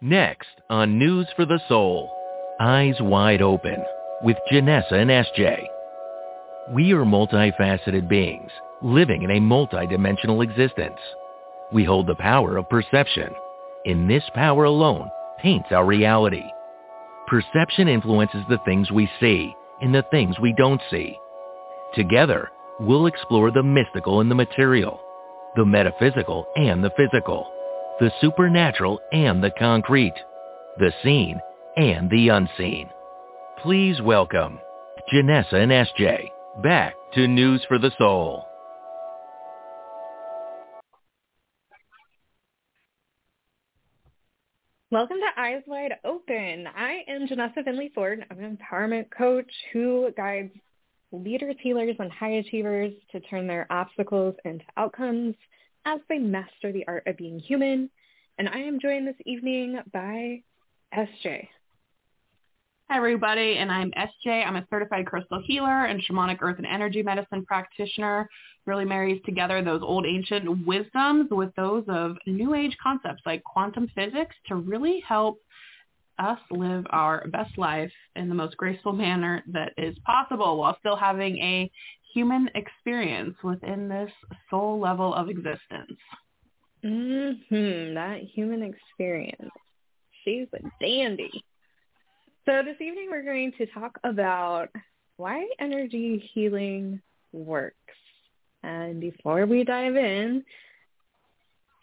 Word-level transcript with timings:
Next 0.00 0.46
on 0.70 0.96
News 0.96 1.26
for 1.34 1.44
the 1.44 1.58
Soul, 1.68 2.08
Eyes 2.60 2.94
Wide 3.00 3.42
Open 3.42 3.82
with 4.22 4.36
Janessa 4.48 4.92
and 4.92 5.10
SJ. 5.10 5.60
We 6.72 6.92
are 6.92 7.04
multifaceted 7.04 8.08
beings 8.08 8.52
living 8.80 9.22
in 9.24 9.32
a 9.32 9.40
multidimensional 9.40 10.44
existence. 10.44 11.00
We 11.72 11.82
hold 11.82 12.06
the 12.06 12.14
power 12.14 12.58
of 12.58 12.68
perception. 12.68 13.32
In 13.86 14.06
this 14.06 14.22
power 14.36 14.66
alone 14.66 15.10
paints 15.42 15.72
our 15.72 15.84
reality. 15.84 16.44
Perception 17.26 17.88
influences 17.88 18.44
the 18.48 18.60
things 18.64 18.92
we 18.92 19.10
see 19.18 19.52
and 19.80 19.92
the 19.92 20.04
things 20.12 20.38
we 20.38 20.54
don't 20.56 20.80
see. 20.92 21.18
Together, 21.96 22.52
we'll 22.78 23.06
explore 23.06 23.50
the 23.50 23.64
mystical 23.64 24.20
and 24.20 24.30
the 24.30 24.36
material, 24.36 25.00
the 25.56 25.64
metaphysical 25.64 26.46
and 26.54 26.84
the 26.84 26.92
physical, 26.96 27.50
the 28.00 28.12
supernatural 28.20 29.00
and 29.12 29.42
the 29.42 29.50
concrete, 29.58 30.14
the 30.78 30.92
seen 31.02 31.40
and 31.76 32.08
the 32.10 32.28
unseen. 32.28 32.88
Please 33.60 34.00
welcome 34.00 34.60
Janessa 35.12 35.54
and 35.54 35.72
SJ 35.72 36.28
back 36.62 36.94
to 37.14 37.26
News 37.26 37.64
for 37.66 37.78
the 37.78 37.90
Soul. 37.98 38.44
Welcome 44.92 45.18
to 45.18 45.40
Eyes 45.40 45.62
Wide 45.66 45.94
Open. 46.04 46.68
I 46.76 47.02
am 47.08 47.26
Janessa 47.26 47.64
Finley 47.64 47.90
Ford. 47.96 48.24
I'm 48.30 48.38
an 48.38 48.56
empowerment 48.56 49.06
coach 49.10 49.50
who 49.72 50.10
guides 50.16 50.52
leaders, 51.10 51.56
healers, 51.60 51.96
and 51.98 52.12
high 52.12 52.34
achievers 52.34 52.92
to 53.10 53.18
turn 53.20 53.48
their 53.48 53.66
obstacles 53.70 54.36
into 54.44 54.64
outcomes 54.76 55.34
as 55.88 56.00
they 56.08 56.18
master 56.18 56.70
the 56.70 56.86
art 56.86 57.06
of 57.06 57.16
being 57.16 57.38
human. 57.38 57.88
And 58.38 58.48
I 58.48 58.58
am 58.58 58.78
joined 58.78 59.08
this 59.08 59.16
evening 59.24 59.80
by 59.92 60.42
SJ. 60.94 61.48
Hi, 62.90 62.96
everybody, 62.96 63.56
and 63.56 63.72
I'm 63.72 63.90
SJ. 63.92 64.46
I'm 64.46 64.56
a 64.56 64.66
certified 64.70 65.06
crystal 65.06 65.42
healer 65.44 65.86
and 65.86 66.02
shamanic 66.02 66.38
earth 66.40 66.58
and 66.58 66.66
energy 66.66 67.02
medicine 67.02 67.44
practitioner. 67.44 68.28
Really 68.66 68.84
marries 68.84 69.20
together 69.24 69.62
those 69.62 69.80
old 69.82 70.04
ancient 70.06 70.66
wisdoms 70.66 71.28
with 71.30 71.54
those 71.56 71.84
of 71.88 72.16
new 72.26 72.54
age 72.54 72.76
concepts 72.82 73.22
like 73.24 73.42
quantum 73.44 73.90
physics 73.94 74.36
to 74.48 74.56
really 74.56 75.02
help 75.06 75.40
us 76.18 76.38
live 76.50 76.84
our 76.90 77.26
best 77.28 77.56
life 77.56 77.92
in 78.16 78.28
the 78.28 78.34
most 78.34 78.56
graceful 78.56 78.92
manner 78.92 79.42
that 79.46 79.72
is 79.78 79.96
possible 80.04 80.58
while 80.58 80.76
still 80.80 80.96
having 80.96 81.38
a 81.38 81.70
human 82.12 82.48
experience 82.54 83.34
within 83.42 83.88
this 83.88 84.10
soul 84.50 84.80
level 84.80 85.14
of 85.14 85.28
existence. 85.28 85.98
Mm-hmm. 86.84 87.94
That 87.94 88.20
human 88.34 88.62
experience. 88.62 89.50
She's 90.24 90.46
a 90.54 90.58
dandy. 90.80 91.44
So 92.46 92.62
this 92.64 92.80
evening 92.80 93.08
we're 93.10 93.24
going 93.24 93.52
to 93.58 93.66
talk 93.66 93.98
about 94.04 94.68
why 95.16 95.46
energy 95.60 96.30
healing 96.32 97.00
works. 97.32 97.76
And 98.62 99.00
before 99.00 99.46
we 99.46 99.64
dive 99.64 99.96
in, 99.96 100.44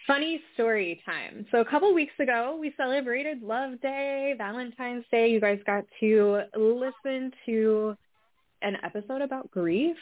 funny 0.08 0.42
story 0.54 1.02
time. 1.06 1.46
So 1.52 1.60
a 1.60 1.66
couple 1.66 1.94
weeks 1.94 2.14
ago, 2.20 2.58
we 2.60 2.74
celebrated 2.78 3.42
Love 3.42 3.82
Day, 3.82 4.36
Valentine's 4.38 5.06
Day. 5.12 5.30
You 5.30 5.40
guys 5.40 5.60
got 5.66 5.86
to 6.00 6.42
listen 6.56 7.32
to 7.46 7.96
an 8.62 8.78
episode 8.84 9.22
about 9.22 9.52
grief 9.52 9.98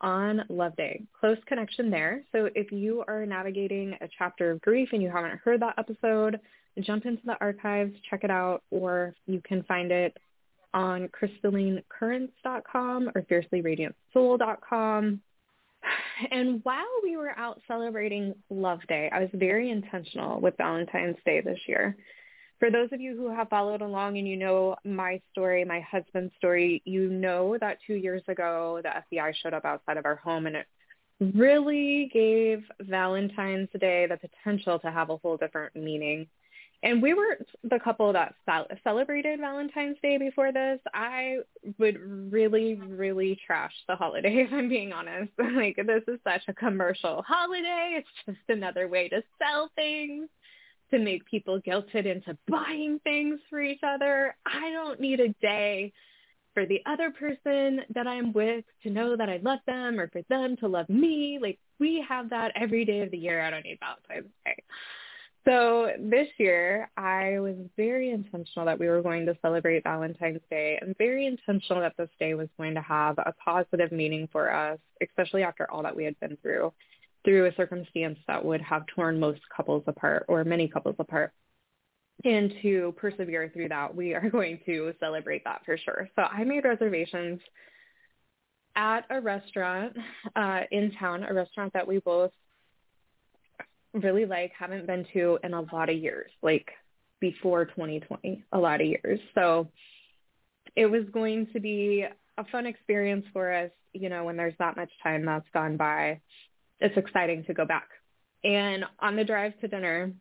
on 0.00 0.42
Love 0.48 0.76
Day. 0.76 1.02
Close 1.18 1.38
connection 1.46 1.90
there. 1.90 2.22
So 2.32 2.48
if 2.54 2.72
you 2.72 3.04
are 3.08 3.26
navigating 3.26 3.94
a 4.00 4.08
chapter 4.18 4.50
of 4.50 4.60
grief 4.60 4.90
and 4.92 5.02
you 5.02 5.10
haven't 5.10 5.38
heard 5.38 5.60
that 5.62 5.78
episode, 5.78 6.40
jump 6.80 7.06
into 7.06 7.22
the 7.24 7.36
archives, 7.40 7.94
check 8.08 8.24
it 8.24 8.30
out, 8.30 8.62
or 8.70 9.14
you 9.26 9.40
can 9.46 9.62
find 9.64 9.90
it 9.90 10.16
on 10.74 11.08
crystallinecurrents.com 11.08 13.10
or 13.14 13.22
fiercelyradiantsoul.com. 13.22 15.20
And 16.30 16.60
while 16.64 16.84
we 17.02 17.16
were 17.16 17.38
out 17.38 17.60
celebrating 17.68 18.34
Love 18.50 18.80
Day, 18.88 19.08
I 19.12 19.20
was 19.20 19.28
very 19.34 19.70
intentional 19.70 20.40
with 20.40 20.56
Valentine's 20.56 21.16
Day 21.24 21.40
this 21.40 21.60
year. 21.66 21.96
For 22.58 22.70
those 22.70 22.88
of 22.92 23.00
you 23.00 23.16
who 23.16 23.28
have 23.34 23.48
followed 23.48 23.82
along 23.82 24.16
and 24.16 24.26
you 24.26 24.36
know 24.36 24.76
my 24.84 25.20
story, 25.30 25.64
my 25.64 25.80
husband's 25.80 26.34
story, 26.38 26.82
you 26.84 27.10
know 27.10 27.58
that 27.60 27.78
two 27.86 27.94
years 27.94 28.22
ago 28.28 28.80
the 28.82 29.18
FBI 29.18 29.34
showed 29.42 29.52
up 29.54 29.64
outside 29.64 29.98
of 29.98 30.06
our 30.06 30.16
home 30.16 30.46
and 30.46 30.56
it 30.56 30.66
really 31.20 32.10
gave 32.12 32.64
Valentine's 32.80 33.68
Day 33.78 34.06
the 34.06 34.16
potential 34.16 34.78
to 34.78 34.90
have 34.90 35.10
a 35.10 35.16
whole 35.16 35.36
different 35.36 35.74
meaning. 35.74 36.26
And 36.82 37.02
we 37.02 37.14
were 37.14 37.38
the 37.64 37.78
couple 37.78 38.12
that 38.12 38.34
celebrated 38.84 39.40
Valentine's 39.40 39.96
Day 40.02 40.18
before 40.18 40.52
this. 40.52 40.78
I 40.92 41.38
would 41.78 41.98
really, 41.98 42.74
really 42.74 43.38
trash 43.46 43.72
the 43.88 43.96
holiday 43.96 44.36
if 44.46 44.52
I'm 44.52 44.68
being 44.68 44.92
honest. 44.92 45.32
Like 45.56 45.76
this 45.76 46.02
is 46.06 46.20
such 46.22 46.42
a 46.48 46.52
commercial 46.52 47.22
holiday. 47.26 47.98
It's 47.98 48.08
just 48.26 48.48
another 48.48 48.88
way 48.88 49.08
to 49.08 49.22
sell 49.38 49.70
things, 49.74 50.28
to 50.90 50.98
make 50.98 51.26
people 51.26 51.60
guilted 51.60 52.06
into 52.06 52.36
buying 52.48 53.00
things 53.04 53.40
for 53.50 53.60
each 53.60 53.80
other. 53.82 54.36
I 54.46 54.70
don't 54.70 55.00
need 55.00 55.20
a 55.20 55.28
day 55.40 55.92
for 56.54 56.64
the 56.64 56.80
other 56.86 57.10
person 57.10 57.82
that 57.94 58.06
I'm 58.06 58.32
with 58.32 58.64
to 58.82 58.90
know 58.90 59.16
that 59.16 59.28
I 59.28 59.38
love 59.42 59.58
them 59.66 60.00
or 60.00 60.08
for 60.08 60.22
them 60.30 60.56
to 60.58 60.68
love 60.68 60.88
me. 60.88 61.38
Like 61.40 61.58
we 61.78 62.04
have 62.08 62.30
that 62.30 62.52
every 62.56 62.84
day 62.84 63.00
of 63.00 63.10
the 63.10 63.18
year. 63.18 63.42
I 63.42 63.50
don't 63.50 63.64
need 63.64 63.78
Valentine's 63.80 64.32
Day. 64.44 64.62
So 65.46 65.92
this 66.00 66.26
year, 66.38 66.90
I 66.96 67.38
was 67.38 67.54
very 67.76 68.10
intentional 68.10 68.66
that 68.66 68.80
we 68.80 68.88
were 68.88 69.00
going 69.00 69.26
to 69.26 69.38
celebrate 69.42 69.84
Valentine's 69.84 70.40
Day 70.50 70.76
and 70.82 70.96
very 70.98 71.26
intentional 71.26 71.80
that 71.82 71.96
this 71.96 72.08
day 72.18 72.34
was 72.34 72.48
going 72.56 72.74
to 72.74 72.80
have 72.80 73.16
a 73.18 73.32
positive 73.44 73.92
meaning 73.92 74.28
for 74.32 74.52
us, 74.52 74.78
especially 75.00 75.44
after 75.44 75.70
all 75.70 75.84
that 75.84 75.94
we 75.94 76.04
had 76.04 76.18
been 76.18 76.36
through, 76.42 76.72
through 77.26 77.46
a 77.46 77.54
circumstance 77.56 78.18
that 78.28 78.42
would 78.42 78.62
have 78.62 78.86
torn 78.86 79.18
most 79.18 79.40
couples 79.54 79.82
apart 79.88 80.24
or 80.28 80.44
many 80.44 80.68
couples 80.68 80.94
apart. 81.00 81.32
And 82.24 82.54
to 82.62 82.94
persevere 82.96 83.50
through 83.52 83.68
that, 83.70 83.94
we 83.94 84.14
are 84.14 84.30
going 84.30 84.60
to 84.64 84.94
celebrate 85.00 85.42
that 85.44 85.62
for 85.66 85.76
sure. 85.76 86.08
So 86.14 86.22
I 86.22 86.44
made 86.44 86.64
reservations 86.64 87.40
at 88.76 89.00
a 89.10 89.20
restaurant 89.20 89.96
uh, 90.36 90.60
in 90.70 90.92
town, 90.92 91.24
a 91.24 91.34
restaurant 91.34 91.72
that 91.72 91.86
we 91.86 91.98
both 91.98 92.30
really 93.92 94.24
like 94.24 94.52
haven't 94.56 94.86
been 94.86 95.04
to 95.14 95.38
in 95.42 95.52
a 95.52 95.62
lot 95.72 95.88
of 95.88 95.96
years, 95.96 96.30
like 96.42 96.68
before 97.20 97.64
2020, 97.64 98.44
a 98.52 98.58
lot 98.58 98.80
of 98.80 98.86
years. 98.86 99.18
So 99.34 99.68
it 100.76 100.86
was 100.86 101.04
going 101.12 101.48
to 101.54 101.60
be 101.60 102.06
a 102.38 102.44
fun 102.52 102.66
experience 102.66 103.24
for 103.32 103.52
us, 103.52 103.70
you 103.94 104.10
know, 104.10 104.24
when 104.24 104.36
there's 104.36 104.54
that 104.60 104.76
much 104.76 104.90
time 105.02 105.24
that's 105.24 105.48
gone 105.52 105.76
by. 105.76 106.20
It's 106.80 106.96
exciting 106.96 107.44
to 107.44 107.54
go 107.54 107.64
back. 107.64 107.88
And 108.44 108.84
on 109.00 109.16
the 109.16 109.24
drive 109.24 109.58
to 109.60 109.68
dinner, 109.68 110.12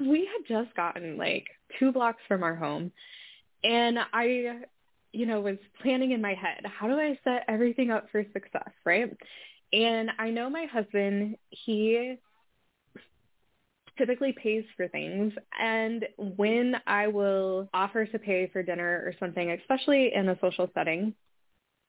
we 0.00 0.26
had 0.26 0.46
just 0.48 0.74
gotten 0.76 1.16
like 1.16 1.46
two 1.78 1.92
blocks 1.92 2.22
from 2.28 2.42
our 2.42 2.54
home 2.54 2.92
and 3.64 3.98
I, 4.12 4.60
you 5.12 5.26
know, 5.26 5.40
was 5.40 5.58
planning 5.82 6.12
in 6.12 6.20
my 6.20 6.34
head, 6.34 6.64
how 6.64 6.88
do 6.88 6.94
I 6.94 7.18
set 7.24 7.44
everything 7.48 7.90
up 7.90 8.06
for 8.10 8.24
success, 8.32 8.70
right? 8.84 9.16
And 9.72 10.10
I 10.18 10.30
know 10.30 10.48
my 10.48 10.66
husband, 10.66 11.36
he 11.50 12.16
typically 13.96 14.32
pays 14.32 14.64
for 14.76 14.88
things. 14.88 15.32
And 15.58 16.06
when 16.16 16.76
I 16.86 17.08
will 17.08 17.68
offer 17.74 18.06
to 18.06 18.18
pay 18.18 18.48
for 18.52 18.62
dinner 18.62 19.02
or 19.04 19.14
something, 19.18 19.50
especially 19.50 20.12
in 20.14 20.28
a 20.28 20.38
social 20.40 20.70
setting, 20.72 21.14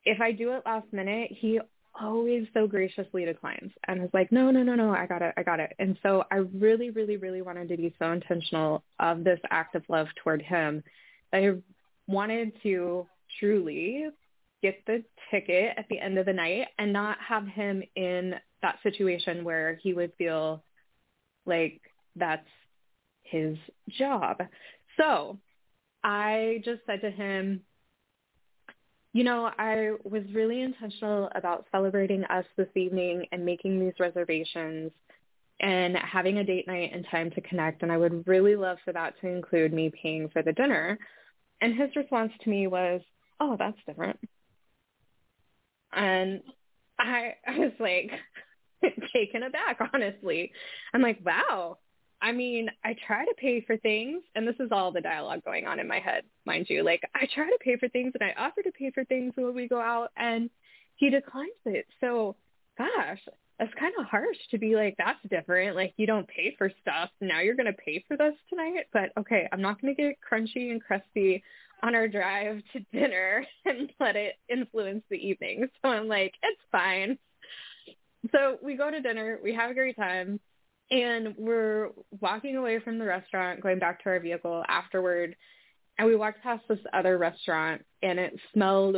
if 0.06 0.19
I 0.19 0.31
do 0.31 0.53
it 0.53 0.63
last 0.66 0.91
minute, 0.91 1.31
he 1.31 1.59
always 2.01 2.47
so 2.53 2.67
graciously 2.67 3.25
declines 3.25 3.71
and 3.87 4.03
is 4.03 4.09
like, 4.13 4.31
no, 4.31 4.51
no, 4.51 4.63
no, 4.63 4.75
no, 4.75 4.91
I 4.91 5.05
got 5.05 5.21
it, 5.21 5.33
I 5.37 5.43
got 5.43 5.59
it. 5.59 5.73
And 5.79 5.97
so 6.01 6.23
I 6.31 6.37
really, 6.37 6.89
really, 6.89 7.17
really 7.17 7.41
wanted 7.41 7.69
to 7.69 7.77
be 7.77 7.93
so 7.99 8.11
intentional 8.11 8.83
of 8.99 9.23
this 9.23 9.39
act 9.51 9.75
of 9.75 9.83
love 9.89 10.07
toward 10.23 10.41
him 10.41 10.83
I 11.33 11.56
wanted 12.07 12.53
to 12.63 13.07
truly 13.39 14.07
get 14.62 14.83
the 14.85 15.03
ticket 15.31 15.74
at 15.77 15.85
the 15.89 16.00
end 16.00 16.18
of 16.18 16.25
the 16.25 16.33
night 16.33 16.68
and 16.77 16.91
not 16.91 17.18
have 17.25 17.47
him 17.47 17.83
in 17.95 18.35
that 18.62 18.79
situation 18.83 19.44
where 19.44 19.79
he 19.81 19.94
would 19.94 20.12
feel 20.18 20.63
like 21.45 21.81
that's 22.15 22.47
his 23.24 23.57
job. 23.97 24.38
So 24.97 25.38
I 26.03 26.62
just 26.65 26.81
said 26.85 27.01
to 27.01 27.12
him, 27.12 27.62
you 29.13 29.23
know, 29.23 29.50
I 29.57 29.91
was 30.03 30.23
really 30.33 30.61
intentional 30.61 31.29
about 31.33 31.65
celebrating 31.71 32.23
us 32.25 32.45
this 32.57 32.69
evening 32.75 33.25
and 33.31 33.44
making 33.44 33.79
these 33.79 33.94
reservations 34.00 34.91
and 35.59 35.97
having 35.97 36.38
a 36.38 36.44
date 36.44 36.67
night 36.67 36.91
and 36.94 37.06
time 37.09 37.31
to 37.31 37.41
connect. 37.41 37.81
And 37.81 37.91
I 37.91 37.97
would 37.97 38.27
really 38.27 38.56
love 38.56 38.77
for 38.85 38.94
that 38.94 39.19
to 39.21 39.27
include 39.27 39.73
me 39.73 39.91
paying 40.01 40.29
for 40.29 40.44
the 40.44 40.53
dinner. 40.53 40.97
And 41.61 41.75
his 41.75 41.95
response 41.95 42.31
to 42.44 42.50
me 42.50 42.67
was, 42.67 43.01
oh, 43.39 43.56
that's 43.57 43.77
different. 43.85 44.19
And 45.91 46.41
I, 47.00 47.35
I 47.47 47.57
was 47.57 47.73
like 47.79 48.12
taken 49.13 49.44
aback, 49.44 49.79
honestly. 49.94 50.51
I'm 50.94 51.01
like, 51.01 51.19
wow, 51.25 51.77
I 52.21 52.31
mean, 52.31 52.69
I 52.83 52.95
try 53.07 53.24
to 53.24 53.33
pay 53.38 53.62
for 53.62 53.77
things, 53.77 54.21
and 54.36 54.48
this 54.48 54.56
is 54.60 54.71
all 54.71 54.92
the 54.92 55.01
dialogue 55.01 55.44
going 55.45 55.68
on 55.68 55.80
in 55.80 55.88
my 55.88 56.00
head, 56.00 56.24
mind 56.45 56.68
you. 56.69 56.83
Like, 56.83 57.01
I 57.16 57.27
try 57.33 57.45
to 57.50 57.57
pay 57.62 57.77
for 57.77 57.88
things, 57.88 58.13
and 58.19 58.30
I 58.30 58.33
offer 58.38 58.62
to 58.62 58.71
pay 58.71 58.92
for 58.92 59.06
things 59.06 59.33
when 59.36 59.56
we 59.56 59.68
go 59.68 59.80
out, 59.80 60.12
and 60.18 60.50
he 60.98 61.10
declines 61.10 61.51
it. 61.66 61.86
So, 62.01 62.36
gosh, 62.77 63.19
that's 63.57 63.74
kind 63.80 63.94
of 63.98 64.06
harsh 64.06 64.38
to 64.51 64.57
be 64.57 64.75
like, 64.75 64.95
that's 64.98 65.19
different. 65.30 65.77
Like, 65.77 65.94
you 65.95 66.07
don't 66.07 66.27
pay 66.27 66.56
for 66.57 66.71
stuff. 66.81 67.10
Now 67.21 67.39
you're 67.39 67.56
going 67.56 67.71
to 67.71 67.74
pay 67.74 68.04
for 68.07 68.18
this 68.18 68.33
tonight? 68.50 68.88
But, 68.92 69.12
okay, 69.18 69.48
I'm 69.51 69.62
not 69.62 69.81
going 69.81 69.95
to 69.95 70.01
get 70.01 70.18
crunchy 70.30 70.72
and 70.72 70.83
crusty 70.83 71.42
on 71.81 71.95
our 71.95 72.10
drive 72.10 72.62
to 72.74 72.80
dinner 72.92 73.45
and 73.65 73.92
let 74.00 74.18
it 74.18 74.36
influence 74.50 75.04
the 75.10 75.18
evening. 75.18 75.68
So 75.81 75.89
I'm 75.89 76.10
like, 76.10 76.33
it's 76.44 76.62
fine. 76.69 77.18
So 78.33 78.57
we 78.62 78.75
go 78.75 78.92
to 78.92 79.00
dinner. 79.00 79.39
We 79.42 79.54
have 79.56 79.72
a 79.72 79.74
great 79.74 79.95
time 79.95 80.42
and 80.91 81.36
we're 81.38 81.89
walking 82.19 82.56
away 82.56 82.80
from 82.80 82.97
the 82.97 83.06
restaurant, 83.06 83.62
going 83.62 83.80
back 83.80 84.03
to 84.03 84.09
our 84.09 84.19
vehicle 84.19 84.63
afterward, 84.68 85.36
and 85.97 86.07
we 86.07 86.15
walked 86.15 86.41
past 86.41 86.63
this 86.68 86.80
other 86.94 87.18
restaurant, 87.18 87.83
and 88.01 88.19
it 88.19 88.39
smelled 88.53 88.95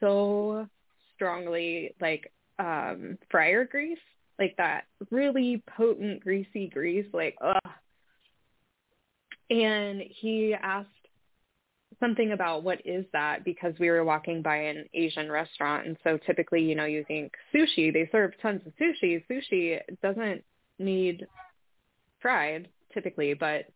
so 0.00 0.66
strongly 1.14 1.94
like 2.00 2.30
um 2.58 3.16
fryer 3.30 3.64
grease, 3.64 3.98
like 4.38 4.54
that 4.58 4.84
really 5.10 5.62
potent 5.76 6.20
greasy 6.20 6.68
grease, 6.68 7.06
like 7.12 7.36
ugh. 7.40 7.72
And 9.50 10.02
he 10.08 10.54
asked 10.60 10.88
something 12.00 12.32
about 12.32 12.64
what 12.64 12.80
is 12.84 13.04
that 13.12 13.44
because 13.44 13.72
we 13.78 13.88
were 13.90 14.04
walking 14.04 14.42
by 14.42 14.56
an 14.56 14.84
Asian 14.94 15.30
restaurant 15.30 15.86
and 15.86 15.96
so 16.02 16.18
typically, 16.26 16.62
you 16.62 16.74
know, 16.74 16.84
you 16.84 17.04
think 17.06 17.32
sushi, 17.54 17.92
they 17.92 18.08
serve 18.10 18.32
tons 18.42 18.62
of 18.66 18.72
sushi. 18.80 19.22
Sushi 19.30 19.78
doesn't 20.02 20.44
need 20.78 21.26
fried 22.20 22.68
typically, 22.92 23.34
but 23.34 23.66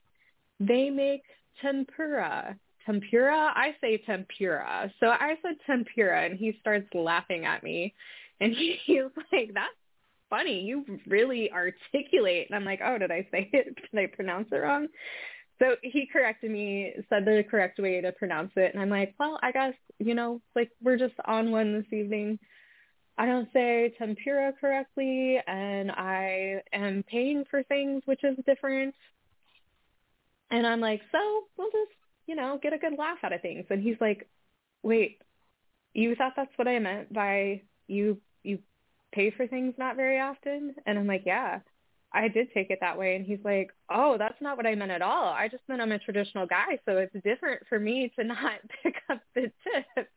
they 0.60 0.90
make 0.90 1.22
tempura. 1.60 2.56
Tempura? 2.86 3.52
I 3.54 3.74
say 3.80 3.98
tempura. 3.98 4.92
So 5.00 5.08
I 5.08 5.34
said 5.42 5.56
tempura 5.66 6.24
and 6.24 6.38
he 6.38 6.56
starts 6.60 6.88
laughing 6.94 7.44
at 7.44 7.62
me 7.62 7.94
and 8.40 8.54
he's 8.84 9.02
like, 9.32 9.50
that's 9.54 9.74
funny. 10.30 10.60
You 10.60 10.84
really 11.06 11.50
articulate. 11.52 12.46
And 12.48 12.56
I'm 12.56 12.64
like, 12.64 12.80
oh, 12.84 12.98
did 12.98 13.10
I 13.10 13.26
say 13.30 13.48
it? 13.52 13.76
Did 13.92 14.00
I 14.00 14.06
pronounce 14.06 14.48
it 14.52 14.56
wrong? 14.56 14.88
So 15.58 15.74
he 15.82 16.06
corrected 16.06 16.52
me, 16.52 16.92
said 17.08 17.24
the 17.24 17.44
correct 17.50 17.80
way 17.80 18.00
to 18.00 18.12
pronounce 18.12 18.52
it. 18.56 18.72
And 18.72 18.80
I'm 18.80 18.90
like, 18.90 19.14
well, 19.18 19.40
I 19.42 19.50
guess, 19.50 19.74
you 19.98 20.14
know, 20.14 20.40
like 20.54 20.70
we're 20.80 20.98
just 20.98 21.14
on 21.24 21.50
one 21.50 21.72
this 21.72 21.92
evening. 21.92 22.38
I 23.18 23.26
don't 23.26 23.48
say 23.52 23.92
tempura 23.98 24.52
correctly 24.60 25.38
and 25.46 25.90
I 25.90 26.62
am 26.72 27.02
paying 27.02 27.44
for 27.50 27.64
things 27.64 28.02
which 28.04 28.22
is 28.22 28.38
different. 28.46 28.94
And 30.52 30.64
I'm 30.64 30.80
like, 30.80 31.00
so 31.10 31.18
we'll 31.56 31.70
just, 31.72 31.98
you 32.28 32.36
know, 32.36 32.60
get 32.62 32.72
a 32.72 32.78
good 32.78 32.96
laugh 32.96 33.18
out 33.24 33.32
of 33.32 33.42
things. 33.42 33.66
And 33.70 33.82
he's 33.82 33.96
like, 34.00 34.28
wait, 34.84 35.20
you 35.94 36.14
thought 36.14 36.34
that's 36.36 36.56
what 36.56 36.68
I 36.68 36.78
meant 36.78 37.12
by 37.12 37.62
you, 37.88 38.18
you 38.44 38.60
pay 39.12 39.32
for 39.32 39.48
things 39.48 39.74
not 39.78 39.96
very 39.96 40.20
often? 40.20 40.76
And 40.86 40.96
I'm 40.96 41.08
like, 41.08 41.24
yeah, 41.26 41.58
I 42.12 42.28
did 42.28 42.52
take 42.54 42.70
it 42.70 42.78
that 42.82 42.96
way. 42.96 43.16
And 43.16 43.26
he's 43.26 43.44
like, 43.44 43.70
oh, 43.90 44.16
that's 44.16 44.40
not 44.40 44.56
what 44.56 44.66
I 44.66 44.76
meant 44.76 44.92
at 44.92 45.02
all. 45.02 45.32
I 45.32 45.48
just 45.48 45.64
meant 45.68 45.82
I'm 45.82 45.90
a 45.90 45.98
traditional 45.98 46.46
guy. 46.46 46.78
So 46.86 46.98
it's 46.98 47.24
different 47.24 47.62
for 47.68 47.80
me 47.80 48.12
to 48.16 48.24
not 48.24 48.60
pick 48.82 48.94
up 49.10 49.20
the 49.34 49.50
tip. 49.64 50.08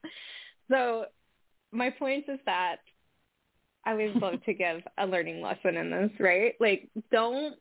So 0.69 1.05
my 1.71 1.89
point 1.89 2.25
is 2.27 2.39
that 2.45 2.77
I 3.85 3.91
always 3.91 4.15
love 4.15 4.43
to 4.45 4.53
give 4.53 4.81
a 4.97 5.05
learning 5.05 5.41
lesson 5.41 5.75
in 5.77 5.89
this, 5.89 6.11
right? 6.19 6.53
Like 6.59 6.89
don't 7.11 7.55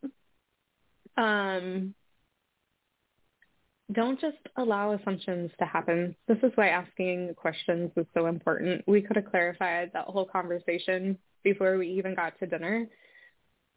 um 1.17 1.95
don't 3.93 4.21
just 4.21 4.37
allow 4.57 4.93
assumptions 4.93 5.51
to 5.59 5.65
happen. 5.65 6.15
This 6.29 6.39
is 6.43 6.53
why 6.55 6.69
asking 6.69 7.35
questions 7.35 7.91
is 7.97 8.07
so 8.15 8.27
important. 8.27 8.87
We 8.87 9.03
could 9.03 9.17
have 9.17 9.31
clarified 9.31 9.91
that 9.95 10.05
whole 10.05 10.27
conversation 10.27 11.19
before 11.43 11.77
we 11.77 11.89
even 11.89 12.15
got 12.15 12.39
to 12.39 12.47
dinner. 12.47 12.87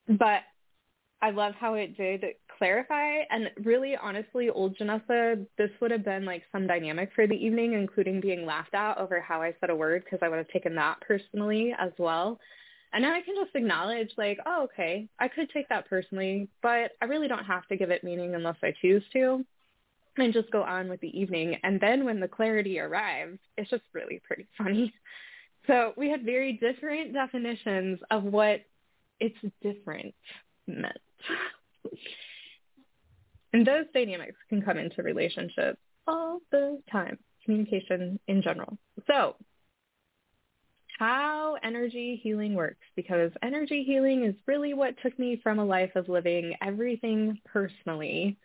But 0.08 0.42
I 1.22 1.32
love 1.32 1.56
how 1.56 1.76
it 1.76 1.98
did 1.98 2.24
clarify 2.64 3.24
and 3.30 3.50
really 3.66 3.98
honestly, 4.02 4.50
old 4.50 4.78
Janessa, 4.78 5.46
this 5.58 5.70
would 5.82 5.92
have 5.92 6.06
been 6.06 6.24
like 6.24 6.44
some 6.50 6.66
dynamic 6.66 7.10
for 7.14 7.28
the 7.28 7.36
evening, 7.36 7.74
including 7.74 8.22
being 8.22 8.46
laughed 8.46 8.74
at 8.74 8.98
over 8.98 9.20
how 9.20 9.42
I 9.42 9.54
said 9.60 9.70
a 9.70 9.76
word 9.76 10.06
because 10.06 10.20
I 10.22 10.30
would 10.30 10.38
have 10.38 10.48
taken 10.48 10.74
that 10.76 11.02
personally 11.02 11.76
as 11.78 11.92
well. 11.98 12.40
And 12.94 13.04
now 13.04 13.14
I 13.14 13.20
can 13.20 13.36
just 13.36 13.54
acknowledge 13.54 14.12
like, 14.18 14.38
oh, 14.46 14.64
okay, 14.72 15.10
I 15.20 15.28
could 15.28 15.50
take 15.50 15.68
that 15.68 15.90
personally, 15.90 16.48
but 16.62 16.92
I 17.02 17.06
really 17.06 17.28
don't 17.28 17.44
have 17.44 17.68
to 17.68 17.76
give 17.76 17.90
it 17.90 18.02
meaning 18.02 18.34
unless 18.34 18.58
I 18.64 18.74
choose 18.82 19.04
to 19.12 19.44
and 20.16 20.32
just 20.32 20.50
go 20.52 20.64
on 20.64 20.88
with 20.88 21.02
the 21.02 21.20
evening. 21.20 21.58
And 21.64 21.82
then 21.82 22.06
when 22.06 22.22
the 22.22 22.30
clarity 22.30 22.80
arrives, 22.80 23.40
it's 23.58 23.72
just 23.72 23.84
really 23.92 24.22
pretty 24.26 24.48
funny. 24.58 24.94
So 25.66 25.94
we 25.96 26.10
had 26.10 26.26
very 26.26 26.60
different 26.62 27.14
definitions 27.14 27.98
of 28.12 28.26
what 28.26 28.66
it's 29.22 29.38
different 29.62 30.14
meant. 30.68 30.98
and 33.54 33.66
those 33.66 33.86
dynamics 33.94 34.38
can 34.50 34.62
come 34.62 34.78
into 34.78 35.04
relationships 35.04 35.80
all 36.08 36.40
the 36.52 36.82
time, 36.92 37.18
communication 37.46 38.20
in 38.28 38.42
general. 38.42 38.78
So 39.08 39.36
how 41.00 41.58
energy 41.64 42.20
healing 42.22 42.54
works 42.54 42.86
because 42.96 43.32
energy 43.42 43.84
healing 43.84 44.26
is 44.26 44.36
really 44.48 44.74
what 44.74 44.96
took 45.02 45.18
me 45.18 45.40
from 45.42 45.60
a 45.60 45.66
life 45.66 45.92
of 45.96 46.08
living 46.08 46.54
everything 46.62 47.40
personally 47.46 48.38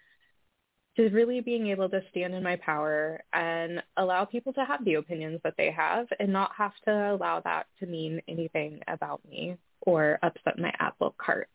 to 0.96 1.08
really 1.10 1.40
being 1.40 1.68
able 1.68 1.88
to 1.88 2.02
stand 2.10 2.34
in 2.34 2.42
my 2.42 2.56
power 2.56 3.20
and 3.32 3.82
allow 3.96 4.24
people 4.24 4.52
to 4.52 4.64
have 4.64 4.84
the 4.84 4.94
opinions 4.94 5.40
that 5.44 5.54
they 5.56 5.70
have 5.70 6.06
and 6.18 6.32
not 6.32 6.50
have 6.56 6.72
to 6.84 7.12
allow 7.12 7.40
that 7.40 7.66
to 7.78 7.86
mean 7.86 8.20
anything 8.26 8.80
about 8.88 9.20
me 9.28 9.56
or 9.82 10.18
upset 10.22 10.58
my 10.58 10.72
apple 10.80 11.14
cart. 11.16 11.48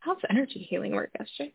How's 0.00 0.18
energy 0.28 0.66
healing 0.68 0.92
work, 0.92 1.10
SJ? 1.20 1.52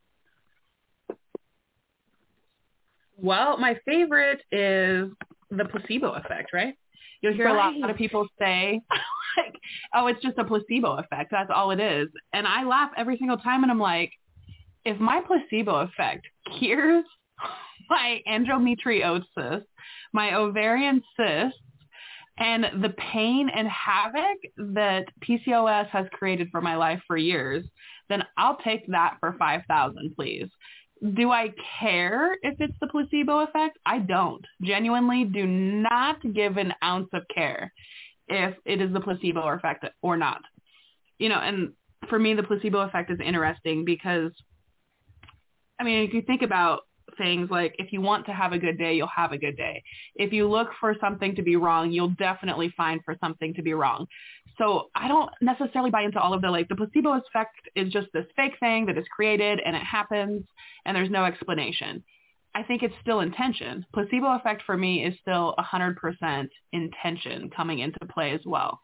Well, 3.17 3.57
my 3.57 3.77
favorite 3.85 4.41
is 4.51 5.09
the 5.49 5.65
placebo 5.65 6.13
effect, 6.13 6.51
right? 6.53 6.75
You'll 7.21 7.33
hear 7.33 7.45
right. 7.45 7.75
a 7.75 7.79
lot 7.79 7.89
of 7.89 7.95
people 7.95 8.27
say, 8.39 8.81
like, 9.37 9.55
oh, 9.95 10.07
it's 10.07 10.21
just 10.21 10.37
a 10.37 10.43
placebo 10.43 10.97
effect. 10.97 11.31
That's 11.31 11.49
all 11.53 11.71
it 11.71 11.79
is. 11.79 12.09
And 12.33 12.45
I 12.47 12.65
laugh 12.65 12.91
every 12.97 13.17
single 13.17 13.37
time 13.37 13.63
and 13.63 13.71
I'm 13.71 13.79
like, 13.79 14.11
if 14.85 14.99
my 14.99 15.21
placebo 15.25 15.81
effect 15.81 16.25
cures 16.57 17.05
my 17.89 18.21
endometriosis, 18.27 19.63
my 20.13 20.35
ovarian 20.35 21.01
cysts, 21.17 21.59
and 22.39 22.83
the 22.83 22.89
pain 23.11 23.49
and 23.49 23.67
havoc 23.67 24.37
that 24.57 25.05
PCOS 25.21 25.87
has 25.89 26.07
created 26.13 26.49
for 26.51 26.61
my 26.61 26.75
life 26.75 26.99
for 27.05 27.15
years, 27.15 27.63
then 28.09 28.23
I'll 28.37 28.57
take 28.57 28.87
that 28.87 29.17
for 29.19 29.35
5000 29.37 30.13
please. 30.15 30.49
Do 31.03 31.31
I 31.31 31.53
care 31.79 32.37
if 32.43 32.55
it's 32.59 32.77
the 32.79 32.87
placebo 32.87 33.39
effect? 33.39 33.77
I 33.85 33.99
don't. 33.99 34.45
Genuinely 34.61 35.25
do 35.25 35.45
not 35.45 36.17
give 36.33 36.57
an 36.57 36.73
ounce 36.83 37.09
of 37.13 37.23
care 37.33 37.73
if 38.29 38.55
it 38.65 38.81
is 38.81 38.93
the 38.93 39.01
placebo 39.01 39.49
effect 39.49 39.85
or 40.01 40.15
not. 40.15 40.41
You 41.19 41.29
know, 41.29 41.39
and 41.39 41.73
for 42.09 42.17
me 42.17 42.33
the 42.33 42.43
placebo 42.43 42.79
effect 42.79 43.11
is 43.11 43.19
interesting 43.23 43.83
because 43.83 44.31
I 45.79 45.83
mean, 45.83 46.07
if 46.07 46.13
you 46.13 46.21
think 46.21 46.41
about 46.41 46.81
things 47.17 47.49
like 47.49 47.75
if 47.77 47.91
you 47.91 48.01
want 48.01 48.25
to 48.25 48.33
have 48.33 48.53
a 48.53 48.57
good 48.57 48.77
day, 48.77 48.93
you'll 48.95 49.07
have 49.07 49.31
a 49.31 49.37
good 49.37 49.57
day. 49.57 49.83
If 50.15 50.33
you 50.33 50.49
look 50.49 50.69
for 50.79 50.95
something 50.99 51.35
to 51.35 51.41
be 51.41 51.55
wrong, 51.55 51.91
you'll 51.91 52.09
definitely 52.09 52.73
find 52.75 53.01
for 53.03 53.15
something 53.21 53.53
to 53.55 53.61
be 53.61 53.73
wrong. 53.73 54.07
So 54.57 54.89
I 54.95 55.07
don't 55.07 55.29
necessarily 55.41 55.91
buy 55.91 56.03
into 56.03 56.19
all 56.19 56.33
of 56.33 56.41
the 56.41 56.49
like 56.49 56.67
the 56.69 56.75
placebo 56.75 57.13
effect 57.13 57.55
is 57.75 57.91
just 57.91 58.07
this 58.13 58.25
fake 58.35 58.53
thing 58.59 58.85
that 58.85 58.97
is 58.97 59.05
created 59.15 59.59
and 59.65 59.75
it 59.75 59.83
happens 59.83 60.43
and 60.85 60.95
there's 60.95 61.09
no 61.09 61.25
explanation. 61.25 62.03
I 62.55 62.61
think 62.61 62.83
it's 62.83 62.93
still 63.01 63.21
intention. 63.21 63.85
Placebo 63.93 64.35
effect 64.35 64.61
for 64.65 64.77
me 64.77 65.03
is 65.05 65.15
still 65.21 65.55
100% 65.57 66.47
intention 66.71 67.49
coming 67.49 67.79
into 67.79 67.97
play 68.13 68.31
as 68.31 68.41
well. 68.45 68.79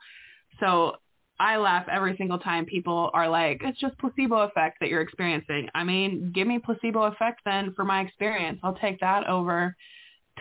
So 0.60 0.96
I 1.39 1.58
laugh 1.58 1.86
every 1.89 2.17
single 2.17 2.39
time 2.39 2.65
people 2.65 3.10
are 3.13 3.29
like, 3.29 3.62
it's 3.63 3.79
just 3.79 3.98
placebo 3.98 4.39
effect 4.39 4.77
that 4.81 4.89
you're 4.89 5.01
experiencing. 5.01 5.69
I 5.74 5.84
mean, 5.84 6.31
give 6.34 6.48
me 6.48 6.60
placebo 6.60 7.03
effect 7.03 7.41
then 7.46 7.74
for 7.75 7.86
my 7.86 8.01
experience. 8.01 8.60
I'll 8.62 8.75
take 8.75 9.00
that 9.00 9.27
over 9.27 9.75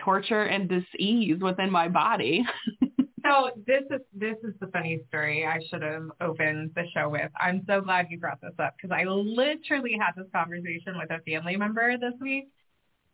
torture 0.03 0.43
and 0.43 0.67
disease 0.67 1.39
within 1.41 1.71
my 1.71 1.87
body. 1.87 2.45
so 3.25 3.51
this 3.65 3.83
is 3.91 4.01
this 4.13 4.35
is 4.43 4.53
the 4.59 4.67
funny 4.67 4.99
story 5.07 5.45
I 5.45 5.59
should 5.69 5.83
have 5.83 6.09
opened 6.21 6.71
the 6.75 6.83
show 6.93 7.09
with. 7.09 7.31
I'm 7.39 7.63
so 7.67 7.81
glad 7.81 8.07
you 8.09 8.19
brought 8.19 8.41
this 8.41 8.53
up 8.59 8.75
because 8.75 8.93
I 8.93 9.05
literally 9.05 9.97
had 9.99 10.11
this 10.17 10.27
conversation 10.33 10.97
with 10.97 11.11
a 11.11 11.19
family 11.29 11.55
member 11.55 11.97
this 11.97 12.13
week 12.19 12.49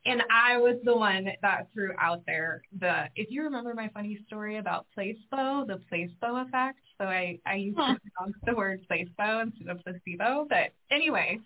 and 0.05 0.21
I 0.31 0.57
was 0.57 0.77
the 0.83 0.95
one 0.95 1.29
that 1.41 1.67
threw 1.73 1.91
out 1.99 2.21
there 2.27 2.61
the 2.79 3.05
if 3.15 3.31
you 3.31 3.43
remember 3.43 3.73
my 3.73 3.89
funny 3.93 4.19
story 4.27 4.57
about 4.57 4.85
placebo, 4.93 5.65
the 5.65 5.81
placebo 5.89 6.37
effect. 6.37 6.79
So 6.99 7.05
I 7.05 7.39
I 7.45 7.55
used 7.55 7.77
huh. 7.77 7.95
to 7.95 7.99
pronounce 8.15 8.37
the 8.45 8.55
word 8.55 8.85
placebo 8.87 9.39
instead 9.41 9.67
of 9.69 9.83
placebo. 9.83 10.45
But 10.49 10.73
anyway, 10.91 11.39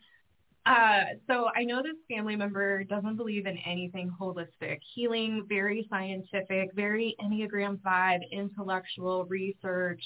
Uh, 0.66 1.16
so 1.28 1.50
I 1.56 1.64
know 1.64 1.82
this 1.82 1.96
family 2.08 2.36
member 2.36 2.84
doesn't 2.84 3.16
believe 3.16 3.46
in 3.48 3.58
anything 3.66 4.12
holistic, 4.22 4.80
healing, 4.94 5.46
very 5.48 5.88
scientific, 5.90 6.74
very 6.76 7.16
Enneagram 7.24 7.82
5, 7.82 8.22
intellectual 8.32 9.26
research, 9.26 10.04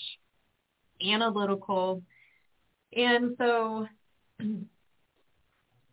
analytical. 1.05 2.01
And 2.95 3.35
so 3.37 3.87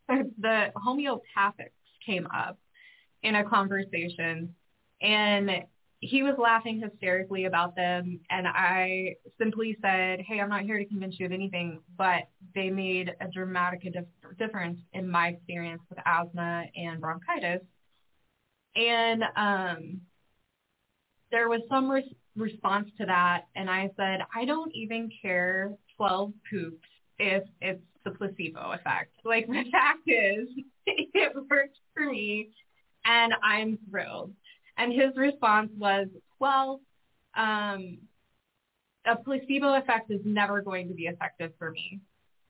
the 0.07 0.73
homeopathics 0.77 1.80
came 2.05 2.27
up 2.35 2.59
in 3.23 3.37
a 3.37 3.45
conversation 3.45 4.55
and 5.03 5.51
he 6.01 6.23
was 6.23 6.35
laughing 6.39 6.81
hysterically 6.81 7.45
about 7.45 7.77
them 7.77 8.21
and 8.31 8.49
I 8.49 9.17
simply 9.39 9.77
said, 9.83 10.21
hey, 10.21 10.41
I'm 10.41 10.49
not 10.49 10.63
here 10.63 10.79
to 10.79 10.87
convince 10.87 11.21
you 11.21 11.27
of 11.27 11.33
anything, 11.33 11.81
but 11.99 12.29
they 12.55 12.71
made 12.71 13.15
a 13.21 13.29
dramatic 13.29 13.87
difference 14.39 14.79
in 14.95 15.09
my 15.09 15.29
experience 15.29 15.83
with 15.91 15.99
asthma 16.07 16.65
and 16.75 17.01
bronchitis. 17.01 17.61
And 18.77 19.25
um, 19.37 20.01
there 21.31 21.51
was 21.51 21.61
some 21.69 21.91
res- 21.91 22.15
response 22.35 22.89
to 22.99 23.05
that 23.07 23.43
and 23.55 23.69
I 23.69 23.91
said, 23.97 24.21
I 24.35 24.47
don't 24.47 24.73
even 24.75 25.11
care 25.21 25.73
12 25.97 26.33
poops 26.51 26.89
if 27.21 27.45
it's 27.61 27.83
the 28.05 28.11
placebo 28.13 28.73
effect. 28.73 29.13
Like 29.25 29.47
the 29.47 29.65
fact 29.71 30.07
is, 30.07 30.49
it 30.87 31.33
worked 31.51 31.79
for 31.95 32.07
me 32.07 32.51
and 33.05 33.35
I'm 33.43 33.79
thrilled. 33.91 34.33
And 34.77 34.93
his 34.93 35.15
response 35.17 35.71
was, 35.77 36.07
well, 36.39 36.81
um, 37.37 37.99
a 39.07 39.17
placebo 39.17 39.75
effect 39.75 40.11
is 40.11 40.21
never 40.25 40.63
going 40.63 40.89
to 40.89 40.95
be 40.95 41.05
effective 41.05 41.53
for 41.59 41.71
me. 41.71 42.01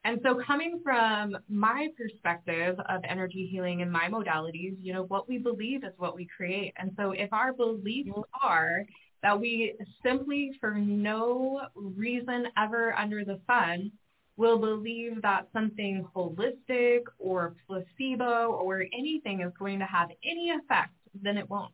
And 0.04 0.20
so 0.22 0.40
coming 0.46 0.80
from 0.82 1.36
my 1.48 1.88
perspective 1.96 2.78
of 2.88 3.02
energy 3.06 3.48
healing 3.50 3.82
and 3.82 3.92
my 3.92 4.08
modalities, 4.08 4.76
you 4.80 4.94
know, 4.94 5.02
what 5.04 5.28
we 5.28 5.36
believe 5.38 5.84
is 5.84 5.92
what 5.98 6.16
we 6.16 6.26
create. 6.34 6.72
And 6.78 6.92
so 6.96 7.10
if 7.10 7.32
our 7.32 7.52
beliefs 7.52 8.10
are 8.42 8.84
that 9.22 9.38
we 9.38 9.74
simply 10.02 10.52
for 10.58 10.74
no 10.74 11.60
reason 11.74 12.46
ever 12.56 12.94
under 12.96 13.24
the 13.24 13.38
sun 13.46 13.92
will 14.36 14.58
believe 14.58 15.22
that 15.22 15.48
something 15.52 16.06
holistic 16.14 17.02
or 17.18 17.54
placebo 17.66 18.52
or 18.52 18.84
anything 18.92 19.40
is 19.40 19.52
going 19.58 19.78
to 19.78 19.84
have 19.84 20.08
any 20.24 20.50
effect, 20.50 20.94
then 21.20 21.36
it 21.36 21.48
won't. 21.48 21.72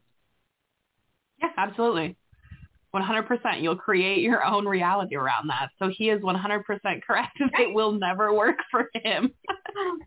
Yeah, 1.40 1.50
absolutely. 1.56 2.16
100%. 2.94 3.62
You'll 3.62 3.76
create 3.76 4.22
your 4.22 4.44
own 4.44 4.66
reality 4.66 5.16
around 5.16 5.48
that. 5.48 5.68
So 5.78 5.90
he 5.94 6.10
is 6.10 6.22
100% 6.22 6.62
correct. 7.06 7.38
It 7.58 7.74
will 7.74 7.92
never 7.92 8.32
work 8.32 8.58
for 8.70 8.90
him. 8.94 9.32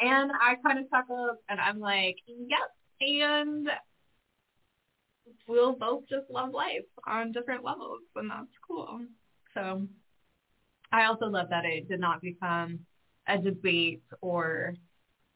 and 0.00 0.30
I 0.32 0.54
kind 0.64 0.78
of 0.78 0.88
chuckle 0.90 1.36
and 1.48 1.60
I'm 1.60 1.80
like, 1.80 2.16
yep. 2.26 2.70
And 3.00 3.68
we'll 5.48 5.72
both 5.72 6.04
just 6.08 6.30
love 6.30 6.52
life 6.52 6.84
on 7.06 7.32
different 7.32 7.64
levels 7.64 8.00
and 8.14 8.30
that's 8.30 8.46
cool. 8.66 9.00
So 9.54 9.86
I 10.92 11.04
also 11.04 11.26
love 11.26 11.48
that 11.50 11.64
it 11.64 11.88
did 11.88 12.00
not 12.00 12.20
become 12.20 12.80
a 13.28 13.38
debate 13.38 14.02
or, 14.20 14.74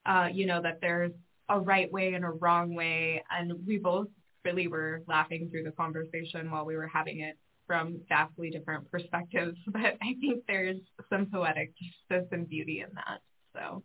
uh, 0.06 0.28
you 0.32 0.46
know, 0.46 0.60
that 0.62 0.80
there's 0.80 1.12
a 1.48 1.60
right 1.60 1.90
way 1.92 2.14
and 2.14 2.24
a 2.24 2.30
wrong 2.30 2.74
way. 2.74 3.22
And 3.30 3.52
we 3.66 3.78
both 3.78 4.08
really 4.44 4.68
were 4.68 5.02
laughing 5.06 5.48
through 5.50 5.64
the 5.64 5.70
conversation 5.72 6.50
while 6.50 6.64
we 6.64 6.76
were 6.76 6.88
having 6.88 7.20
it 7.20 7.38
from 7.66 8.00
vastly 8.08 8.50
different 8.50 8.90
perspectives. 8.90 9.56
But 9.66 9.96
I 10.02 10.16
think 10.20 10.44
there's 10.46 10.78
some 11.08 11.26
poetic 11.26 11.72
justice 12.10 12.28
and 12.32 12.48
beauty 12.48 12.80
in 12.80 12.94
that. 12.94 13.20
So, 13.54 13.82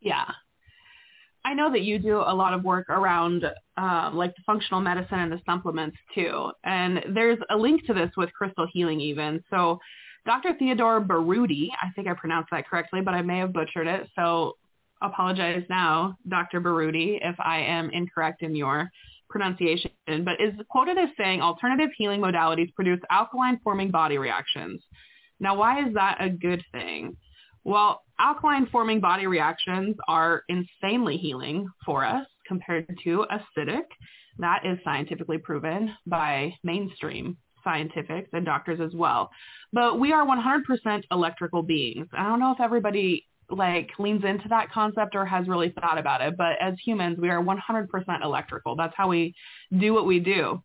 yeah. 0.00 0.26
I 1.44 1.54
know 1.54 1.72
that 1.72 1.82
you 1.82 1.98
do 1.98 2.18
a 2.18 2.34
lot 2.34 2.54
of 2.54 2.62
work 2.62 2.88
around 2.88 3.44
um, 3.76 4.16
like 4.16 4.34
the 4.36 4.42
functional 4.46 4.80
medicine 4.80 5.18
and 5.18 5.32
the 5.32 5.40
supplements 5.44 5.96
too. 6.14 6.52
And 6.62 7.04
there's 7.14 7.38
a 7.50 7.56
link 7.56 7.84
to 7.86 7.94
this 7.94 8.10
with 8.16 8.32
crystal 8.32 8.66
healing 8.72 9.00
even. 9.00 9.42
So 9.50 9.80
Dr. 10.24 10.54
Theodore 10.58 11.00
Baroody, 11.00 11.70
I 11.82 11.90
think 11.94 12.06
I 12.06 12.14
pronounced 12.14 12.50
that 12.52 12.68
correctly, 12.68 13.00
but 13.00 13.14
I 13.14 13.22
may 13.22 13.38
have 13.38 13.52
butchered 13.52 13.86
it. 13.86 14.08
So 14.16 14.56
apologize 15.02 15.64
now, 15.68 16.16
Dr. 16.28 16.60
Baroody, 16.60 17.18
if 17.22 17.34
I 17.40 17.58
am 17.60 17.90
incorrect 17.90 18.42
in 18.42 18.54
your 18.54 18.90
pronunciation, 19.28 19.90
but 20.06 20.40
is 20.40 20.54
quoted 20.68 20.98
as 20.98 21.08
saying 21.16 21.40
alternative 21.40 21.90
healing 21.96 22.20
modalities 22.20 22.72
produce 22.74 23.00
alkaline 23.10 23.58
forming 23.64 23.90
body 23.90 24.18
reactions. 24.18 24.82
Now, 25.40 25.56
why 25.56 25.84
is 25.86 25.92
that 25.94 26.18
a 26.20 26.28
good 26.28 26.62
thing? 26.70 27.16
Well, 27.64 28.02
alkaline 28.20 28.68
forming 28.70 29.00
body 29.00 29.26
reactions 29.26 29.96
are 30.06 30.44
insanely 30.48 31.16
healing 31.16 31.68
for 31.84 32.04
us 32.04 32.26
compared 32.46 32.96
to 33.04 33.26
acidic. 33.30 33.84
That 34.38 34.64
is 34.64 34.78
scientifically 34.84 35.38
proven 35.38 35.94
by 36.06 36.54
mainstream 36.62 37.36
scientifics 37.64 38.28
and 38.32 38.44
doctors 38.44 38.80
as 38.80 38.94
well. 38.94 39.30
But 39.72 39.98
we 39.98 40.12
are 40.12 40.26
100% 40.26 41.02
electrical 41.10 41.62
beings. 41.62 42.06
I 42.12 42.24
don't 42.24 42.40
know 42.40 42.52
if 42.52 42.60
everybody 42.60 43.26
like 43.50 43.90
leans 43.98 44.24
into 44.24 44.48
that 44.48 44.70
concept 44.72 45.14
or 45.14 45.26
has 45.26 45.46
really 45.46 45.74
thought 45.80 45.98
about 45.98 46.20
it, 46.22 46.36
but 46.36 46.52
as 46.60 46.74
humans, 46.82 47.18
we 47.20 47.28
are 47.28 47.42
100% 47.42 48.24
electrical. 48.24 48.76
That's 48.76 48.94
how 48.96 49.08
we 49.08 49.34
do 49.78 49.92
what 49.92 50.06
we 50.06 50.20
do. 50.20 50.62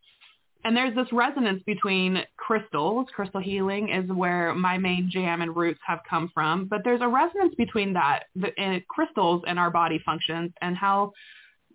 And 0.64 0.76
there's 0.76 0.96
this 0.96 1.08
resonance 1.14 1.64
between 1.66 2.24
crystals. 2.36 3.08
Crystal 3.16 3.40
healing 3.40 3.90
is 3.90 4.10
where 4.12 4.54
my 4.54 4.78
main 4.78 5.10
jam 5.12 5.42
and 5.42 5.56
roots 5.56 5.80
have 5.86 6.00
come 6.10 6.30
from. 6.34 6.66
But 6.66 6.82
there's 6.84 7.02
a 7.02 7.08
resonance 7.08 7.56
between 7.56 7.94
that, 7.94 8.24
the 8.36 8.82
crystals 8.90 9.44
and 9.48 9.58
our 9.60 9.70
body 9.70 10.02
functions 10.06 10.52
and 10.62 10.76
how 10.76 11.14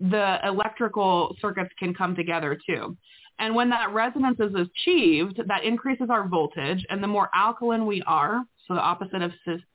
the 0.01 0.39
electrical 0.45 1.37
circuits 1.41 1.71
can 1.79 1.95
come 1.95 2.15
together 2.15 2.59
too. 2.67 2.97
And 3.39 3.55
when 3.55 3.71
that 3.71 3.93
resonance 3.93 4.39
is 4.39 4.55
achieved, 4.55 5.41
that 5.49 5.65
increases 5.65 6.09
our 6.11 6.29
voltage. 6.29 6.85
And 6.91 7.03
the 7.03 7.09
more 7.09 7.29
alkaline 7.35 7.87
we 7.87 8.03
are, 8.07 8.43
so 8.67 8.75
the 8.75 8.81
opposite 8.81 9.23
of 9.23 9.33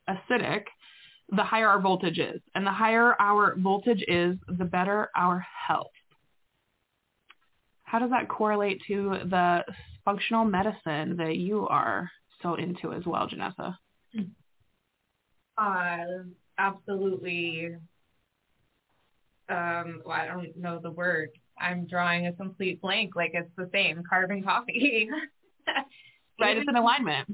acidic, 0.08 0.64
the 1.30 1.44
higher 1.44 1.68
our 1.68 1.80
voltage 1.80 2.18
is. 2.18 2.40
And 2.54 2.66
the 2.66 2.72
higher 2.72 3.14
our 3.20 3.56
voltage 3.56 4.02
is, 4.08 4.36
the 4.58 4.64
better 4.64 5.10
our 5.16 5.44
health. 5.66 5.90
How 7.82 7.98
does 7.98 8.10
that 8.10 8.28
correlate 8.28 8.82
to 8.86 9.16
the 9.24 9.64
functional 10.04 10.44
medicine 10.44 11.16
that 11.16 11.36
you 11.36 11.66
are 11.68 12.10
so 12.42 12.54
into 12.54 12.92
as 12.92 13.04
well, 13.04 13.28
Janessa? 13.28 13.76
Uh, 15.58 16.24
absolutely. 16.58 17.76
Um, 19.48 20.02
well, 20.04 20.16
I 20.16 20.26
don't 20.26 20.56
know 20.56 20.78
the 20.82 20.90
word. 20.90 21.30
I'm 21.60 21.86
drawing 21.86 22.26
a 22.26 22.32
complete 22.32 22.80
blank. 22.80 23.16
Like 23.16 23.32
it's 23.34 23.50
the 23.56 23.68
same 23.72 24.02
carbon 24.08 24.42
copy. 24.44 25.08
right, 26.40 26.56
it's 26.56 26.68
an 26.68 26.76
alignment. 26.76 27.28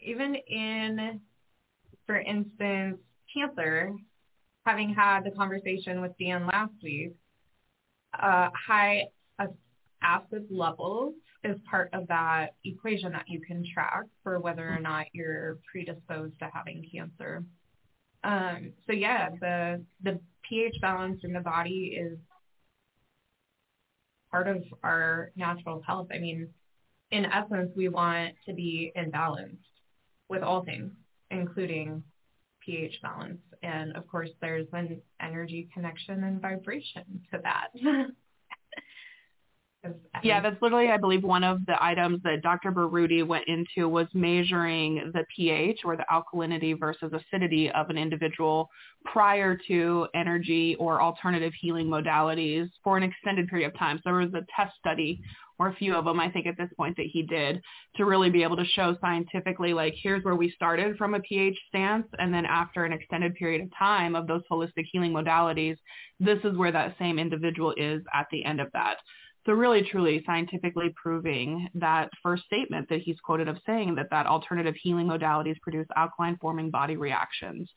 Even 0.00 0.34
in, 0.34 1.20
for 2.06 2.18
instance, 2.18 2.98
cancer, 3.32 3.92
having 4.66 4.92
had 4.92 5.24
the 5.24 5.30
conversation 5.30 6.00
with 6.00 6.12
Dan 6.18 6.46
last 6.46 6.74
week, 6.82 7.12
uh, 8.20 8.50
high 8.54 9.04
acid 10.02 10.46
levels 10.50 11.14
is 11.44 11.56
part 11.68 11.90
of 11.92 12.06
that 12.08 12.54
equation 12.64 13.12
that 13.12 13.24
you 13.28 13.40
can 13.40 13.64
track 13.72 14.04
for 14.22 14.38
whether 14.38 14.68
or 14.68 14.78
not 14.78 15.06
you're 15.12 15.58
predisposed 15.70 16.38
to 16.38 16.50
having 16.52 16.86
cancer. 16.92 17.44
Um, 18.24 18.72
so 18.86 18.92
yeah, 18.92 19.30
the 19.40 19.84
the 20.02 20.20
pH 20.48 20.76
balance 20.80 21.20
in 21.24 21.32
the 21.32 21.40
body 21.40 21.98
is 22.00 22.18
part 24.32 24.48
of 24.48 24.64
our 24.82 25.30
natural 25.36 25.82
health. 25.86 26.08
I 26.12 26.18
mean, 26.18 26.48
in 27.12 27.26
essence, 27.26 27.70
we 27.76 27.88
want 27.88 28.34
to 28.46 28.54
be 28.54 28.90
in 28.96 29.10
balance 29.10 29.60
with 30.28 30.42
all 30.42 30.64
things, 30.64 30.90
including 31.30 32.02
pH 32.64 33.00
balance. 33.02 33.40
And 33.62 33.94
of 33.96 34.08
course, 34.08 34.30
there's 34.40 34.66
an 34.72 35.00
energy 35.20 35.68
connection 35.72 36.24
and 36.24 36.40
vibration 36.40 37.20
to 37.30 37.40
that. 37.42 37.68
yeah, 40.22 40.40
that's 40.40 40.60
literally, 40.62 40.88
I 40.88 40.96
believe, 40.96 41.24
one 41.24 41.42
of 41.42 41.64
the 41.66 41.82
items 41.82 42.22
that 42.22 42.42
Dr. 42.42 42.70
Baroody 42.70 43.22
went 43.22 43.48
into 43.48 43.88
was 43.88 44.06
measuring 44.14 45.10
the 45.12 45.24
pH 45.34 45.80
or 45.84 45.96
the 45.96 46.04
alkalinity 46.12 46.78
versus 46.78 47.12
acidity 47.12 47.70
of 47.70 47.90
an 47.90 47.98
individual 47.98 48.70
prior 49.04 49.58
to 49.68 50.06
energy 50.14 50.76
or 50.78 51.02
alternative 51.02 51.52
healing 51.60 51.88
modalities 51.88 52.68
for 52.84 52.96
an 52.96 53.02
extended 53.02 53.48
period 53.48 53.72
of 53.72 53.78
time. 53.78 53.96
So 53.98 54.02
there 54.06 54.14
was 54.14 54.34
a 54.34 54.46
test 54.56 54.76
study 54.78 55.20
or 55.58 55.68
a 55.68 55.74
few 55.74 55.94
of 55.94 56.04
them, 56.04 56.18
I 56.18 56.30
think 56.30 56.46
at 56.46 56.56
this 56.56 56.70
point 56.76 56.96
that 56.96 57.06
he 57.06 57.22
did 57.22 57.60
to 57.96 58.04
really 58.04 58.30
be 58.30 58.42
able 58.42 58.56
to 58.56 58.64
show 58.64 58.96
scientifically, 59.00 59.72
like, 59.72 59.94
here's 60.00 60.24
where 60.24 60.34
we 60.34 60.50
started 60.52 60.96
from 60.96 61.14
a 61.14 61.20
pH 61.20 61.58
stance. 61.68 62.06
And 62.18 62.32
then 62.32 62.46
after 62.46 62.84
an 62.84 62.92
extended 62.92 63.34
period 63.34 63.62
of 63.62 63.68
time 63.78 64.16
of 64.16 64.26
those 64.26 64.42
holistic 64.50 64.86
healing 64.90 65.12
modalities, 65.12 65.76
this 66.18 66.38
is 66.44 66.56
where 66.56 66.72
that 66.72 66.96
same 66.98 67.18
individual 67.18 67.74
is 67.76 68.02
at 68.14 68.26
the 68.32 68.44
end 68.44 68.60
of 68.60 68.68
that. 68.72 68.96
So 69.44 69.52
really, 69.52 69.82
truly 69.82 70.22
scientifically 70.24 70.94
proving 70.94 71.68
that 71.74 72.10
first 72.22 72.44
statement 72.44 72.88
that 72.88 73.00
he's 73.00 73.18
quoted 73.24 73.48
of 73.48 73.58
saying 73.66 73.96
that 73.96 74.08
that 74.10 74.26
alternative 74.26 74.76
healing 74.80 75.08
modalities 75.08 75.60
produce 75.60 75.86
alkaline 75.96 76.38
forming 76.40 76.70
body 76.70 76.96
reactions. 76.96 77.68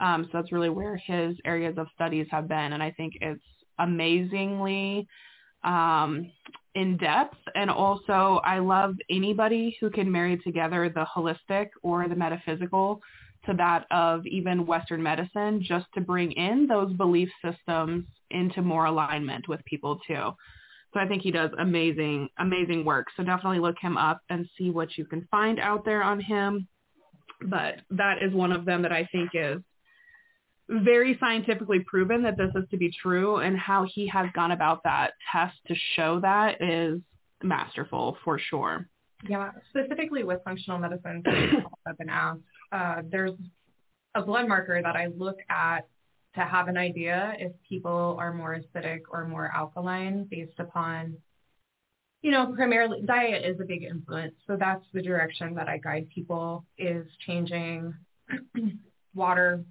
Um, 0.00 0.24
so 0.24 0.30
that's 0.34 0.50
really 0.50 0.70
where 0.70 0.96
his 0.96 1.36
areas 1.44 1.78
of 1.78 1.86
studies 1.94 2.26
have 2.30 2.48
been. 2.48 2.72
And 2.72 2.82
I 2.82 2.90
think 2.90 3.14
it's 3.20 3.42
amazingly 3.78 5.06
um, 5.62 6.30
in 6.74 6.96
depth. 6.96 7.36
And 7.54 7.70
also 7.70 8.40
I 8.44 8.58
love 8.58 8.96
anybody 9.08 9.76
who 9.80 9.90
can 9.90 10.10
marry 10.10 10.38
together 10.38 10.88
the 10.88 11.06
holistic 11.14 11.68
or 11.82 12.08
the 12.08 12.16
metaphysical 12.16 13.00
to 13.46 13.54
that 13.54 13.86
of 13.90 14.26
even 14.26 14.66
Western 14.66 15.02
medicine 15.02 15.62
just 15.62 15.86
to 15.94 16.00
bring 16.00 16.32
in 16.32 16.66
those 16.66 16.92
belief 16.94 17.28
systems 17.44 18.06
into 18.30 18.62
more 18.62 18.86
alignment 18.86 19.48
with 19.48 19.64
people 19.64 20.00
too. 20.06 20.32
So 20.92 21.00
I 21.00 21.06
think 21.06 21.22
he 21.22 21.30
does 21.30 21.50
amazing, 21.58 22.28
amazing 22.38 22.84
work. 22.84 23.06
So 23.16 23.22
definitely 23.22 23.60
look 23.60 23.76
him 23.80 23.96
up 23.96 24.20
and 24.28 24.46
see 24.58 24.70
what 24.70 24.98
you 24.98 25.04
can 25.04 25.26
find 25.30 25.58
out 25.58 25.84
there 25.84 26.02
on 26.02 26.20
him. 26.20 26.68
But 27.40 27.76
that 27.90 28.22
is 28.22 28.32
one 28.32 28.52
of 28.52 28.64
them 28.64 28.82
that 28.82 28.92
I 28.92 29.08
think 29.10 29.30
is 29.34 29.60
very 30.68 31.16
scientifically 31.18 31.80
proven 31.80 32.22
that 32.22 32.36
this 32.36 32.50
is 32.54 32.68
to 32.70 32.76
be 32.76 32.90
true 33.02 33.36
and 33.36 33.58
how 33.58 33.86
he 33.92 34.06
has 34.08 34.26
gone 34.34 34.52
about 34.52 34.82
that 34.84 35.12
test 35.30 35.56
to 35.66 35.74
show 35.96 36.20
that 36.20 36.60
is 36.62 37.00
masterful 37.42 38.16
for 38.24 38.38
sure. 38.38 38.88
Yeah, 39.28 39.50
specifically 39.70 40.24
with 40.24 40.40
functional 40.44 40.78
medicine, 40.78 41.22
I've 41.86 41.98
been 41.98 42.08
asked. 42.08 42.40
Uh, 42.70 43.02
there's 43.10 43.32
a 44.14 44.22
blood 44.22 44.48
marker 44.48 44.80
that 44.82 44.96
I 44.96 45.08
look 45.16 45.36
at 45.48 45.86
to 46.34 46.40
have 46.40 46.68
an 46.68 46.76
idea 46.76 47.34
if 47.38 47.52
people 47.68 48.16
are 48.18 48.32
more 48.32 48.58
acidic 48.58 49.00
or 49.10 49.26
more 49.26 49.50
alkaline 49.54 50.26
based 50.30 50.58
upon, 50.58 51.16
you 52.22 52.30
know, 52.30 52.52
primarily 52.54 53.02
diet 53.02 53.44
is 53.44 53.60
a 53.60 53.64
big 53.64 53.82
influence. 53.82 54.34
So 54.46 54.56
that's 54.56 54.84
the 54.92 55.02
direction 55.02 55.54
that 55.54 55.68
I 55.68 55.78
guide 55.78 56.08
people 56.14 56.64
is 56.78 57.06
changing 57.26 57.94
water 59.14 59.64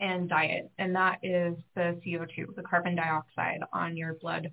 and 0.00 0.28
diet. 0.28 0.70
And 0.78 0.94
that 0.94 1.18
is 1.22 1.56
the 1.74 2.00
CO2, 2.06 2.54
the 2.56 2.62
carbon 2.62 2.94
dioxide 2.94 3.60
on 3.72 3.96
your 3.96 4.14
blood 4.14 4.50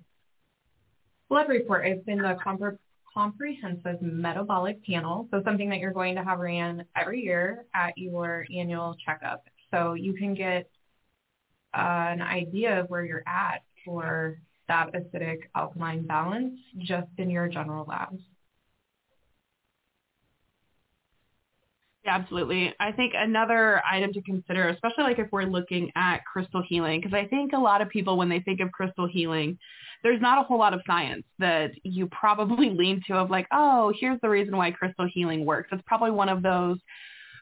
blood 1.28 1.48
report. 1.48 1.86
It's 1.86 2.06
in 2.06 2.18
the 2.18 2.36
compre- 2.44 2.78
comprehensive 3.12 4.00
metabolic 4.02 4.84
panel. 4.84 5.26
So 5.30 5.42
something 5.44 5.68
that 5.70 5.78
you're 5.78 5.92
going 5.92 6.14
to 6.16 6.24
have 6.24 6.38
ran 6.38 6.84
every 6.94 7.22
year 7.22 7.64
at 7.74 7.96
your 7.96 8.46
annual 8.54 8.94
checkup. 9.04 9.44
So 9.70 9.94
you 9.94 10.14
can 10.14 10.34
get 10.34 10.70
an 11.76 12.22
idea 12.22 12.80
of 12.80 12.90
where 12.90 13.04
you're 13.04 13.24
at 13.26 13.62
for 13.84 14.38
that 14.68 14.92
acidic 14.94 15.42
alkaline 15.54 16.06
balance 16.06 16.58
just 16.78 17.08
in 17.18 17.30
your 17.30 17.48
general 17.48 17.84
labs. 17.86 18.20
Yeah, 22.04 22.14
Absolutely. 22.16 22.72
I 22.78 22.92
think 22.92 23.14
another 23.16 23.82
item 23.90 24.12
to 24.12 24.22
consider, 24.22 24.68
especially 24.68 25.04
like 25.04 25.18
if 25.18 25.26
we're 25.32 25.42
looking 25.42 25.90
at 25.96 26.24
crystal 26.24 26.62
healing, 26.66 27.00
because 27.00 27.14
I 27.14 27.26
think 27.26 27.52
a 27.52 27.58
lot 27.58 27.82
of 27.82 27.88
people, 27.88 28.16
when 28.16 28.28
they 28.28 28.40
think 28.40 28.60
of 28.60 28.70
crystal 28.70 29.08
healing, 29.08 29.58
there's 30.02 30.20
not 30.20 30.38
a 30.38 30.44
whole 30.44 30.58
lot 30.58 30.72
of 30.72 30.82
science 30.86 31.24
that 31.40 31.72
you 31.82 32.06
probably 32.08 32.70
lean 32.76 33.02
to 33.08 33.14
of 33.16 33.30
like, 33.30 33.48
oh, 33.52 33.92
here's 33.98 34.20
the 34.20 34.28
reason 34.28 34.56
why 34.56 34.70
crystal 34.70 35.08
healing 35.12 35.44
works. 35.44 35.68
It's 35.72 35.82
probably 35.86 36.12
one 36.12 36.28
of 36.28 36.42
those 36.42 36.78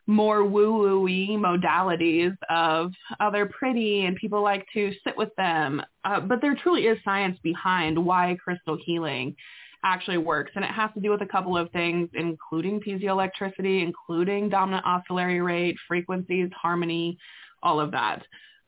more 0.06 0.44
woo-woo-y 0.44 1.36
modalities 1.36 2.36
of, 2.50 2.92
oh, 3.20 3.30
they're 3.30 3.46
pretty 3.46 4.04
and 4.04 4.16
people 4.16 4.42
like 4.42 4.66
to 4.74 4.92
sit 5.04 5.16
with 5.16 5.34
them. 5.36 5.82
Uh, 6.04 6.20
but 6.20 6.40
there 6.40 6.54
truly 6.54 6.82
is 6.82 6.98
science 7.04 7.38
behind 7.42 7.98
why 7.98 8.36
crystal 8.42 8.78
healing 8.84 9.34
actually 9.82 10.18
works. 10.18 10.52
And 10.54 10.64
it 10.64 10.70
has 10.70 10.90
to 10.94 11.00
do 11.00 11.10
with 11.10 11.22
a 11.22 11.26
couple 11.26 11.56
of 11.56 11.70
things, 11.70 12.08
including 12.14 12.80
piezoelectricity, 12.80 13.82
including 13.82 14.48
dominant 14.48 14.84
oscillatory 14.86 15.40
rate, 15.40 15.76
frequencies, 15.88 16.50
harmony, 16.60 17.18
all 17.62 17.80
of 17.80 17.90
that. 17.92 18.22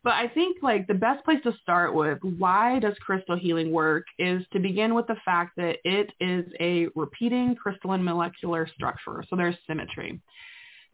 But 0.04 0.14
I 0.14 0.28
think 0.28 0.58
like 0.62 0.86
the 0.86 0.94
best 0.94 1.24
place 1.24 1.40
to 1.42 1.52
start 1.62 1.92
with 1.92 2.18
why 2.22 2.78
does 2.78 2.94
crystal 3.00 3.36
healing 3.36 3.72
work 3.72 4.04
is 4.18 4.42
to 4.52 4.60
begin 4.60 4.94
with 4.94 5.08
the 5.08 5.16
fact 5.24 5.56
that 5.56 5.78
it 5.84 6.12
is 6.20 6.44
a 6.60 6.86
repeating 6.94 7.56
crystalline 7.56 8.04
molecular 8.04 8.68
structure. 8.72 9.24
So 9.28 9.34
there's 9.34 9.56
symmetry. 9.66 10.20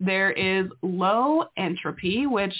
There 0.01 0.33
is 0.33 0.67
low 0.83 1.45
entropy, 1.57 2.27
which 2.27 2.55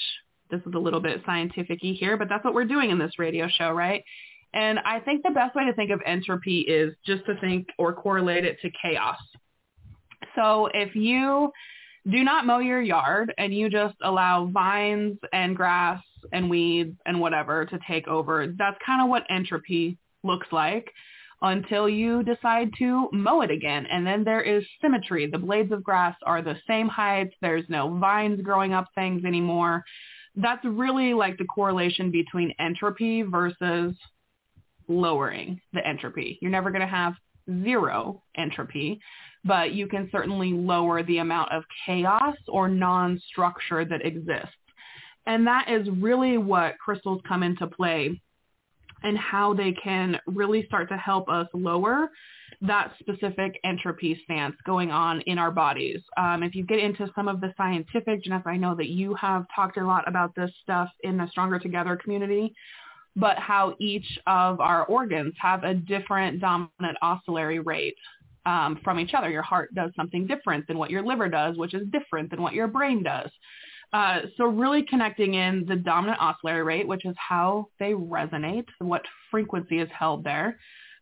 this 0.51 0.61
is 0.67 0.75
a 0.75 0.79
little 0.79 1.01
bit 1.01 1.23
scientific 1.25 1.81
here, 1.81 2.17
but 2.17 2.29
that's 2.29 2.45
what 2.45 2.55
we're 2.55 2.65
doing 2.65 2.91
in 2.91 2.99
this 2.99 3.19
radio 3.19 3.49
show, 3.49 3.73
right? 3.73 4.05
And 4.55 4.79
I 4.81 5.01
think 5.01 5.23
the 5.23 5.31
best 5.31 5.55
way 5.57 5.65
to 5.65 5.73
think 5.73 5.91
of 5.91 6.01
entropy 6.05 6.61
is 6.61 6.95
just 7.07 7.25
to 7.27 7.41
think 7.41 7.69
or 7.79 7.95
correlate 7.95 8.45
it 8.45 8.61
to 8.61 8.71
chaos. 8.83 9.17
So 10.37 10.69
if 10.75 10.95
you 10.95 11.51
do 12.11 12.23
not 12.23 12.47
mow 12.47 12.59
your 12.59 12.83
yard 12.83 13.33
and 13.39 13.55
you 13.55 13.71
just 13.71 13.95
allow 14.03 14.47
vines 14.47 15.19
and 15.33 15.57
grass 15.57 16.03
and 16.33 16.51
weeds 16.51 16.97
and 17.07 17.19
whatever 17.21 17.65
to 17.65 17.79
take 17.89 18.07
over, 18.09 18.47
that's 18.59 18.77
kind 18.85 19.03
of 19.03 19.09
what 19.09 19.25
entropy 19.31 19.97
looks 20.23 20.47
like 20.53 20.93
until 21.43 21.89
you 21.89 22.23
decide 22.23 22.71
to 22.79 23.09
mow 23.13 23.43
it 23.43 23.51
again. 23.51 23.87
And 23.87 24.07
then 24.07 24.25
there 24.25 24.43
is 24.43 24.65
symmetry. 24.81 25.27
The 25.27 25.39
blades 25.39 25.73
of 25.73 25.83
grass 25.83 26.17
are 26.25 26.41
the 26.41 26.57
same 26.67 26.89
height. 26.89 27.31
There's 27.41 27.65
no 27.69 27.99
vines 27.99 28.41
growing 28.43 28.73
up 28.73 28.87
things 28.95 29.25
anymore. 29.25 29.85
That's 30.37 30.65
really 30.65 31.13
like 31.13 31.37
the 31.37 31.45
correlation 31.45 32.11
between 32.11 32.55
entropy 32.59 33.23
versus 33.23 33.95
lowering 34.89 35.61
the 35.73 35.87
entropy. 35.87 36.39
You're 36.41 36.51
never 36.51 36.71
going 36.71 36.81
to 36.81 36.87
have 36.87 37.15
zero 37.65 38.23
entropy, 38.37 39.01
but 39.45 39.73
you 39.73 39.89
can 39.89 40.09
certainly 40.13 40.53
lower 40.53 41.03
the 41.03 41.19
amount 41.19 41.53
of 41.53 41.65
chaos 41.85 42.37
or 42.49 42.69
non-structure 42.69 43.85
that 43.85 44.07
exists. 44.07 44.57
And 45.27 45.47
that 45.47 45.69
is 45.69 45.89
really 45.91 46.39
what 46.39 46.79
crystals 46.79 47.21
come 47.27 47.43
into 47.43 47.67
play 47.67 48.21
and 49.03 49.19
how 49.19 49.55
they 49.55 49.73
can 49.73 50.19
really 50.27 50.65
start 50.67 50.89
to 50.89 50.97
help 50.97 51.29
us 51.29 51.47
lower 51.55 52.11
that 52.61 52.93
specific 53.01 53.59
entropy 53.65 54.21
stance 54.25 54.55
going 54.65 54.91
on 54.91 55.21
in 55.23 55.39
our 55.39 55.51
bodies. 55.51 56.01
Um, 56.17 56.43
if 56.43 56.55
you 56.55 56.65
get 56.65 56.79
into 56.79 57.11
some 57.15 57.27
of 57.27 57.41
the 57.41 57.53
scientific, 57.57 58.25
Janessa, 58.25 58.47
I 58.47 58.57
know 58.57 58.75
that 58.77 58.89
you 58.89 59.15
have 59.15 59.47
talked 59.55 59.79
a 59.79 59.87
lot 59.87 60.07
about 60.07 60.35
this 60.35 60.51
stuff 60.63 60.89
in 61.03 61.17
the 61.17 61.27
Stronger 61.29 61.59
Together 61.59 61.97
community, 61.97 62.55
but 63.17 63.39
how 63.39 63.75
each 63.81 64.07
of 64.27 64.61
our 64.61 64.85
organs 64.85 65.35
have 65.41 65.65
a 65.65 65.75
different 65.75 66.41
dominant 66.41 66.97
oscillatory 67.03 67.59
rate 67.59 67.97
um, 68.47 68.79
from 68.83 68.99
each 68.99 69.15
other. 69.15 69.31
Your 69.31 69.43
heart 69.43 69.75
does 69.75 69.91
something 69.97 70.27
different 70.27 70.67
than 70.67 70.79
what 70.79 70.91
your 70.91 71.03
liver 71.03 71.29
does, 71.29 71.57
which 71.57 71.75
is 71.75 71.87
different 71.91 72.31
than 72.31 72.43
what 72.43 72.55
your 72.55 72.69
brain 72.69 73.03
does. 73.03 73.31
Uh, 73.93 74.21
so 74.37 74.45
really 74.45 74.83
connecting 74.83 75.35
in 75.35 75.67
the 75.67 75.77
dominant 75.77 76.21
oscillatory 76.21 76.63
rate, 76.63 76.89
which 76.89 77.05
is 77.05 77.15
how 77.19 77.69
they 77.79 77.93
resonate, 77.93 78.67
what 78.79 79.03
frequency 79.31 79.81
is 79.81 79.89
held 79.97 80.25
there, 80.25 80.59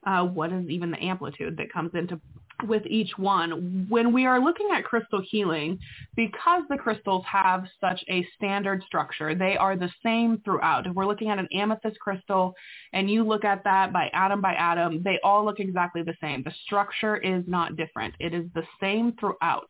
uh, 0.07 0.25
what 0.25 0.53
is 0.53 0.69
even 0.69 0.91
the 0.91 1.03
amplitude 1.03 1.57
that 1.57 1.73
comes 1.73 1.91
into 1.95 2.21
with 2.67 2.85
each 2.87 3.17
one. 3.17 3.87
When 3.89 4.13
we 4.13 4.27
are 4.27 4.41
looking 4.41 4.69
at 4.75 4.85
crystal 4.85 5.23
healing, 5.31 5.79
because 6.17 6.63
the 6.69 6.77
crystals 6.77 7.25
have 7.31 7.65
such 7.81 8.03
a 8.09 8.27
standard 8.37 8.83
structure, 8.87 9.35
they 9.35 9.57
are 9.57 9.77
the 9.77 9.91
same 10.03 10.41
throughout. 10.45 10.87
If 10.87 10.95
we're 10.95 11.07
looking 11.07 11.31
at 11.31 11.39
an 11.39 11.49
amethyst 11.53 11.99
crystal 12.01 12.55
and 12.93 13.11
you 13.11 13.25
look 13.25 13.45
at 13.45 13.65
that 13.65 13.93
by 13.93 14.11
atom 14.13 14.41
by 14.41 14.55
atom, 14.55 15.03
they 15.03 15.19
all 15.25 15.45
look 15.45 15.61
exactly 15.61 16.03
the 16.03 16.17
same. 16.21 16.43
The 16.43 16.53
structure 16.67 17.17
is 17.17 17.45
not 17.47 17.77
different. 17.77 18.15
It 18.19 18.35
is 18.35 18.47
the 18.55 18.65
same 18.81 19.15
throughout. 19.19 19.69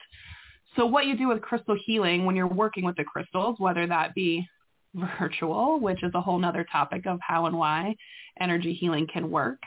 So 0.77 0.87
what 0.87 1.07
you 1.07 1.17
do 1.17 1.29
with 1.29 1.43
crystal 1.43 1.77
healing 1.85 2.25
when 2.25 2.37
you're 2.37 2.47
working 2.47 2.85
with 2.85 2.97
the 2.97 3.05
crystals, 3.05 3.57
whether 3.59 3.87
that 3.87 4.15
be 4.15 4.47
virtual, 4.95 5.81
which 5.81 6.03
is 6.03 6.13
a 6.15 6.21
whole 6.21 6.39
nother 6.39 6.65
topic 6.71 7.07
of 7.07 7.19
how 7.21 7.47
and 7.47 7.59
why 7.59 7.95
energy 8.41 8.73
healing 8.73 9.07
can 9.13 9.31
work, 9.31 9.59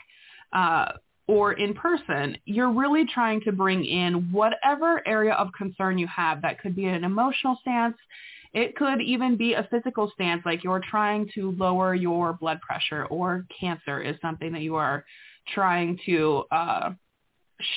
uh, 0.52 0.92
or 1.26 1.54
in 1.54 1.72
person, 1.74 2.36
you're 2.44 2.70
really 2.70 3.06
trying 3.06 3.40
to 3.42 3.52
bring 3.52 3.84
in 3.84 4.30
whatever 4.30 5.06
area 5.06 5.32
of 5.34 5.48
concern 5.56 5.96
you 5.96 6.06
have. 6.06 6.42
That 6.42 6.60
could 6.60 6.76
be 6.76 6.84
an 6.86 7.04
emotional 7.04 7.56
stance. 7.62 7.96
It 8.52 8.76
could 8.76 9.00
even 9.00 9.36
be 9.36 9.54
a 9.54 9.66
physical 9.70 10.10
stance, 10.14 10.42
like 10.44 10.62
you're 10.62 10.82
trying 10.90 11.28
to 11.34 11.52
lower 11.52 11.94
your 11.94 12.34
blood 12.34 12.60
pressure 12.60 13.06
or 13.06 13.46
cancer 13.58 14.00
is 14.00 14.16
something 14.20 14.52
that 14.52 14.60
you 14.60 14.76
are 14.76 15.04
trying 15.54 15.98
to 16.06 16.44
uh, 16.52 16.90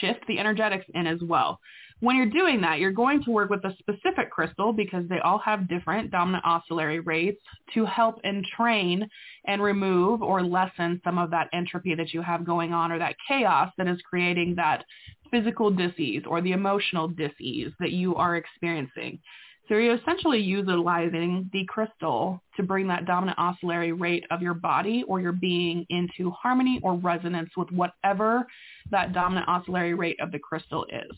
shift 0.02 0.26
the 0.28 0.40
energetics 0.40 0.86
in 0.94 1.08
as 1.08 1.20
well. 1.22 1.60
When 2.00 2.16
you're 2.16 2.28
doing 2.28 2.62
that, 2.62 2.80
you're 2.80 2.92
going 2.92 3.24
to 3.24 3.32
work 3.32 3.50
with 3.50 3.66
a 3.66 3.76
specific 3.80 4.30
crystal 4.30 4.72
because 4.72 5.08
they 5.10 5.18
all 5.20 5.40
have 5.40 5.68
different 5.68 6.12
dominant 6.12 6.46
oscillatory 6.46 7.00
rates 7.00 7.42
to 7.74 7.86
help 7.86 8.20
entrain 8.24 9.08
and 9.48 9.64
remove 9.64 10.22
or 10.22 10.44
lessen 10.44 11.02
some 11.04 11.18
of 11.18 11.32
that 11.32 11.50
entropy 11.54 11.96
that 11.96 12.14
you 12.14 12.22
have 12.22 12.46
going 12.46 12.72
on 12.72 12.92
or 12.92 13.00
that 13.00 13.16
chaos 13.28 13.72
that 13.80 13.88
is 13.88 14.00
creating 14.08 14.54
that 14.56 14.86
physical 15.32 15.72
disease 15.72 16.22
or 16.28 16.40
the 16.40 16.52
emotional 16.52 17.08
disease 17.08 17.72
that 17.80 17.92
you 17.92 18.16
are 18.16 18.36
experiencing. 18.36 19.20
So 19.68 19.76
you're 19.76 19.96
essentially 19.96 20.40
utilizing 20.40 21.50
the 21.52 21.66
crystal 21.66 22.42
to 22.58 22.64
bring 22.64 22.88
that 22.90 23.06
dominant 23.06 23.40
oscillatory 23.40 23.92
rate 23.92 24.24
of 24.30 24.44
your 24.44 24.54
body 24.54 25.04
or 25.08 25.20
your 25.20 25.34
being 25.34 25.84
into 25.90 26.30
harmony 26.30 26.80
or 26.84 26.94
resonance 26.94 27.50
with 27.58 27.72
whatever 27.72 28.46
that 28.92 29.14
dominant 29.14 29.50
oscillatory 29.50 29.96
rate 29.96 30.18
of 30.22 30.32
the 30.32 30.40
crystal 30.40 30.86
is. 30.86 31.18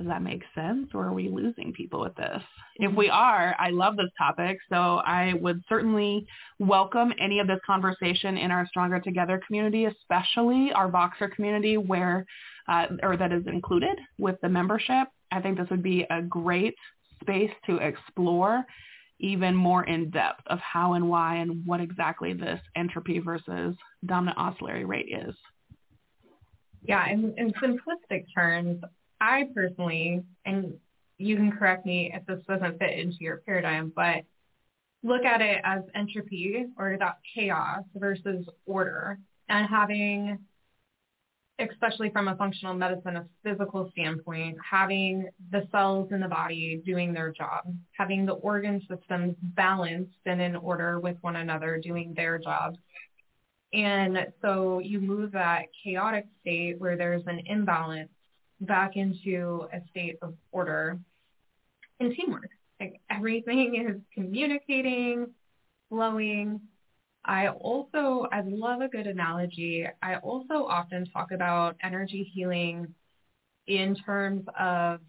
Does 0.00 0.08
that 0.08 0.22
make 0.22 0.42
sense 0.54 0.88
or 0.94 1.04
are 1.08 1.12
we 1.12 1.28
losing 1.28 1.74
people 1.74 2.00
with 2.00 2.14
this? 2.14 2.42
If 2.76 2.96
we 2.96 3.10
are, 3.10 3.54
I 3.58 3.68
love 3.68 3.98
this 3.98 4.08
topic. 4.16 4.56
So 4.70 5.02
I 5.04 5.34
would 5.34 5.62
certainly 5.68 6.26
welcome 6.58 7.12
any 7.20 7.38
of 7.38 7.46
this 7.46 7.58
conversation 7.66 8.38
in 8.38 8.50
our 8.50 8.66
Stronger 8.66 8.98
Together 8.98 9.42
community, 9.46 9.84
especially 9.84 10.72
our 10.72 10.90
Voxer 10.90 11.30
community 11.30 11.76
where, 11.76 12.24
uh, 12.66 12.86
or 13.02 13.18
that 13.18 13.30
is 13.30 13.46
included 13.46 13.98
with 14.18 14.36
the 14.40 14.48
membership. 14.48 15.08
I 15.32 15.42
think 15.42 15.58
this 15.58 15.68
would 15.68 15.82
be 15.82 16.06
a 16.08 16.22
great 16.22 16.76
space 17.20 17.52
to 17.66 17.76
explore 17.76 18.64
even 19.18 19.54
more 19.54 19.84
in 19.84 20.08
depth 20.08 20.40
of 20.46 20.60
how 20.60 20.94
and 20.94 21.10
why 21.10 21.36
and 21.36 21.62
what 21.66 21.78
exactly 21.78 22.32
this 22.32 22.58
entropy 22.74 23.18
versus 23.18 23.76
dominant 24.06 24.38
oscillatory 24.38 24.86
rate 24.86 25.10
is. 25.10 25.34
Yeah, 26.84 27.06
in, 27.10 27.34
in 27.36 27.52
simplistic 27.62 28.24
terms, 28.34 28.82
I 29.20 29.48
personally, 29.54 30.22
and 30.44 30.74
you 31.18 31.36
can 31.36 31.52
correct 31.52 31.84
me 31.84 32.12
if 32.14 32.24
this 32.26 32.44
doesn't 32.46 32.78
fit 32.78 32.98
into 32.98 33.18
your 33.20 33.38
paradigm, 33.38 33.92
but 33.94 34.24
look 35.02 35.24
at 35.24 35.40
it 35.40 35.60
as 35.64 35.82
entropy 35.94 36.66
or 36.78 36.96
that 36.98 37.18
chaos 37.34 37.84
versus 37.94 38.46
order 38.66 39.18
and 39.48 39.68
having 39.68 40.38
especially 41.68 42.10
from 42.10 42.28
a 42.28 42.36
functional 42.36 42.74
medicine, 42.74 43.16
a 43.16 43.26
physical 43.42 43.90
standpoint, 43.92 44.56
having 44.68 45.28
the 45.50 45.66
cells 45.70 46.10
in 46.10 46.20
the 46.20 46.28
body 46.28 46.80
doing 46.84 47.12
their 47.12 47.30
job, 47.32 47.64
having 47.92 48.24
the 48.24 48.32
organ 48.32 48.80
systems 48.88 49.36
balanced 49.42 50.16
and 50.26 50.40
in 50.40 50.56
order 50.56 51.00
with 51.00 51.16
one 51.20 51.36
another 51.36 51.78
doing 51.78 52.14
their 52.14 52.38
jobs. 52.38 52.78
And 53.72 54.26
so 54.42 54.78
you 54.80 55.00
move 55.00 55.32
that 55.32 55.66
chaotic 55.84 56.26
state 56.40 56.80
where 56.80 56.96
there's 56.96 57.26
an 57.26 57.40
imbalance 57.46 58.10
back 58.60 58.96
into 58.96 59.68
a 59.72 59.80
state 59.90 60.18
of 60.22 60.34
order 60.52 60.98
and 61.98 62.14
teamwork. 62.14 62.50
Like 62.78 63.00
everything 63.10 63.74
is 63.74 64.00
communicating, 64.14 65.26
flowing, 65.88 66.60
I 67.24 67.48
also, 67.48 68.26
I 68.32 68.42
love 68.46 68.80
a 68.80 68.88
good 68.88 69.06
analogy. 69.06 69.86
I 70.02 70.16
also 70.16 70.66
often 70.66 71.04
talk 71.06 71.32
about 71.32 71.76
energy 71.82 72.30
healing 72.32 72.94
in 73.66 73.94
terms 73.94 74.44
of 74.58 75.00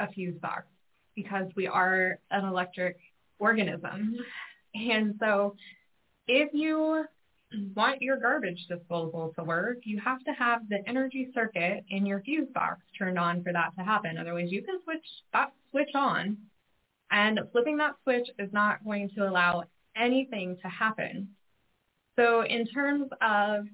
a 0.00 0.12
fuse 0.12 0.38
box 0.40 0.64
because 1.14 1.46
we 1.56 1.66
are 1.66 2.18
an 2.30 2.44
electric 2.44 2.98
organism. 3.38 4.16
And 4.74 5.14
so 5.20 5.54
if 6.26 6.52
you 6.52 7.04
want 7.74 8.02
your 8.02 8.18
garbage 8.18 8.66
disposal 8.68 9.32
to 9.36 9.44
work, 9.44 9.78
you 9.84 10.00
have 10.04 10.22
to 10.24 10.32
have 10.32 10.68
the 10.68 10.78
energy 10.86 11.30
circuit 11.34 11.84
in 11.88 12.04
your 12.04 12.20
fuse 12.20 12.48
box 12.54 12.80
turned 12.98 13.18
on 13.18 13.42
for 13.42 13.52
that 13.52 13.70
to 13.78 13.84
happen. 13.84 14.18
Otherwise, 14.18 14.50
you 14.50 14.62
can 14.62 14.80
switch 14.84 15.04
that 15.32 15.52
switch 15.70 15.94
on, 15.94 16.36
and 17.10 17.40
flipping 17.52 17.78
that 17.78 17.94
switch 18.02 18.28
is 18.38 18.52
not 18.52 18.84
going 18.84 19.10
to 19.10 19.28
allow 19.28 19.64
anything 19.96 20.56
to 20.62 20.68
happen. 20.68 21.28
So 22.18 22.44
in 22.44 22.66
terms 22.66 23.08
of 23.22 23.64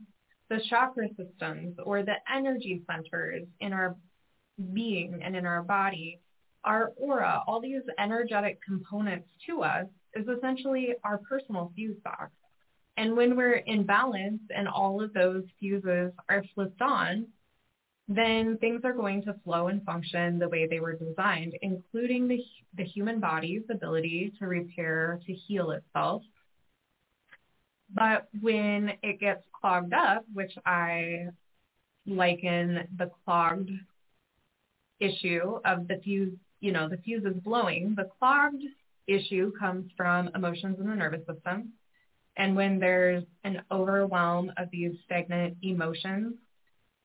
the 0.50 0.60
chakra 0.68 1.08
systems 1.16 1.76
or 1.82 2.02
the 2.02 2.16
energy 2.32 2.82
centers 2.90 3.44
in 3.60 3.72
our 3.72 3.96
being 4.72 5.20
and 5.22 5.34
in 5.34 5.46
our 5.46 5.62
body, 5.62 6.20
our 6.62 6.92
aura, 6.96 7.42
all 7.46 7.60
these 7.60 7.82
energetic 7.98 8.60
components 8.62 9.28
to 9.46 9.62
us 9.62 9.86
is 10.14 10.26
essentially 10.28 10.94
our 11.02 11.18
personal 11.18 11.72
fuse 11.74 11.96
box. 12.04 12.30
And 12.96 13.16
when 13.16 13.36
we're 13.36 13.56
in 13.56 13.84
balance 13.84 14.42
and 14.54 14.68
all 14.68 15.02
of 15.02 15.12
those 15.12 15.44
fuses 15.58 16.12
are 16.28 16.44
flipped 16.54 16.80
on, 16.80 17.26
then 18.06 18.58
things 18.58 18.82
are 18.84 18.92
going 18.92 19.22
to 19.22 19.34
flow 19.44 19.68
and 19.68 19.82
function 19.84 20.38
the 20.38 20.48
way 20.48 20.66
they 20.66 20.80
were 20.80 20.94
designed, 20.94 21.56
including 21.62 22.28
the, 22.28 22.38
the 22.76 22.84
human 22.84 23.18
body's 23.18 23.62
ability 23.70 24.32
to 24.38 24.46
repair, 24.46 25.18
to 25.26 25.32
heal 25.32 25.70
itself. 25.70 26.22
But 27.92 28.28
when 28.40 28.92
it 29.02 29.20
gets 29.20 29.42
clogged 29.58 29.94
up, 29.94 30.24
which 30.32 30.52
I 30.66 31.28
liken 32.06 32.86
the 32.96 33.10
clogged 33.24 33.70
issue 35.00 35.60
of 35.64 35.88
the 35.88 36.00
fuse, 36.02 36.36
you 36.60 36.72
know, 36.72 36.88
the 36.88 36.98
fuse 36.98 37.24
is 37.24 37.42
blowing, 37.42 37.94
the 37.96 38.08
clogged 38.18 38.62
issue 39.06 39.52
comes 39.58 39.90
from 39.96 40.30
emotions 40.34 40.78
in 40.78 40.88
the 40.88 40.94
nervous 40.94 41.26
system. 41.26 41.72
And 42.36 42.56
when 42.56 42.78
there's 42.78 43.24
an 43.44 43.62
overwhelm 43.70 44.52
of 44.56 44.68
these 44.70 44.92
stagnant 45.04 45.56
emotions, 45.62 46.34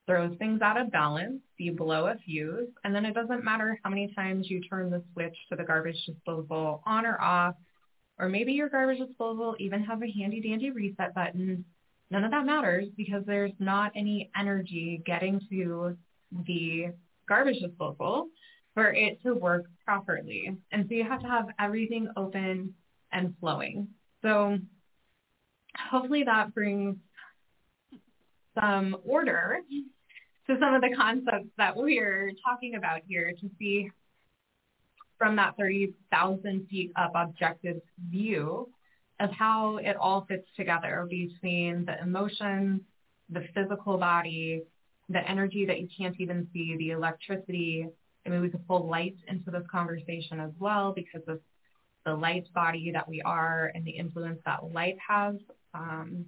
throws 0.08 0.36
things 0.40 0.62
out 0.62 0.76
of 0.80 0.92
balance, 0.92 1.40
you 1.58 1.72
blow 1.72 2.08
a 2.08 2.16
fuse, 2.26 2.70
and 2.84 2.96
then 2.96 3.06
it 3.06 3.14
doesn't 3.14 3.44
matter 3.44 3.80
how 3.84 3.92
many 3.92 4.12
times 4.16 4.50
you 4.50 4.60
turn 4.62 4.90
the 4.90 5.04
switch 5.14 5.36
to 5.50 5.56
the 5.56 5.64
garbage 5.64 6.04
disposal 6.08 6.82
on 6.86 7.06
or 7.06 7.22
off, 7.22 7.54
or 8.18 8.28
maybe 8.28 8.52
your 8.54 8.70
garbage 8.70 8.98
disposal 8.98 9.56
even 9.60 9.84
has 9.84 10.00
a 10.02 10.20
handy 10.20 10.42
dandy 10.42 10.72
reset 10.72 11.14
button. 11.14 11.64
None 12.10 12.24
of 12.24 12.32
that 12.32 12.46
matters 12.46 12.88
because 12.98 13.24
there's 13.28 13.52
not 13.60 13.92
any 13.96 14.32
energy 14.36 15.04
getting 15.06 15.40
to 15.52 15.96
the 16.48 16.88
garbage 17.28 17.60
disposal 17.60 18.30
for 18.74 18.92
it 18.92 19.22
to 19.22 19.36
work 19.36 19.66
properly. 19.86 20.58
And 20.72 20.86
so 20.88 20.96
you 20.96 21.04
have 21.04 21.22
to 21.22 21.28
have 21.28 21.50
everything 21.60 22.08
open 22.18 22.74
and 23.12 23.36
flowing. 23.40 23.90
So 24.24 24.58
hopefully 25.78 26.24
that 26.24 26.54
brings 26.54 26.96
some 28.60 28.98
order 29.06 29.60
to 30.48 30.58
some 30.60 30.74
of 30.74 30.82
the 30.82 30.96
concepts 30.96 31.50
that 31.58 31.76
we're 31.76 32.32
talking 32.44 32.76
about 32.76 33.02
here 33.08 33.32
to 33.40 33.50
see 33.60 33.90
from 35.18 35.36
that 35.36 35.56
30,000 35.58 36.68
feet 36.70 36.92
up 36.96 37.12
objective 37.14 37.82
view 38.10 38.70
of 39.20 39.30
how 39.32 39.78
it 39.78 39.96
all 39.98 40.26
fits 40.28 40.48
together 40.56 41.06
between 41.10 41.86
the 41.86 42.02
emotions, 42.02 42.82
the 43.30 43.46
physical 43.54 43.98
body, 43.98 44.64
the 45.10 45.30
energy 45.30 45.66
that 45.66 45.80
you 45.80 45.90
can't 45.96 46.16
even 46.20 46.48
see, 46.54 46.78
the 46.78 46.92
electricity. 46.92 47.88
I 48.26 48.30
mean, 48.30 48.42
we 48.42 48.50
could 48.50 48.66
pull 48.68 48.88
light 48.88 49.18
into 49.28 49.52
this 49.52 49.64
conversation 49.70 50.40
as 50.40 50.52
well 50.58 50.94
because 50.94 51.28
of 51.28 51.40
the 52.06 52.14
light 52.14 52.46
body 52.54 52.92
that 52.94 53.08
we 53.08 53.22
are 53.22 53.72
and 53.76 53.86
the 53.86 53.92
influence 53.92 54.40
that 54.46 54.72
light 54.72 54.96
has. 55.06 55.36
Um, 55.74 56.26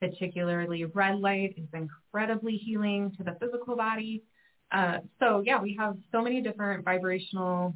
particularly 0.00 0.84
red 0.84 1.18
light 1.18 1.54
is 1.56 1.68
incredibly 1.72 2.56
healing 2.56 3.12
to 3.16 3.24
the 3.24 3.36
physical 3.40 3.76
body. 3.76 4.22
Uh, 4.70 4.98
so 5.18 5.42
yeah, 5.44 5.60
we 5.60 5.74
have 5.78 5.96
so 6.12 6.22
many 6.22 6.40
different 6.40 6.84
vibrational 6.84 7.74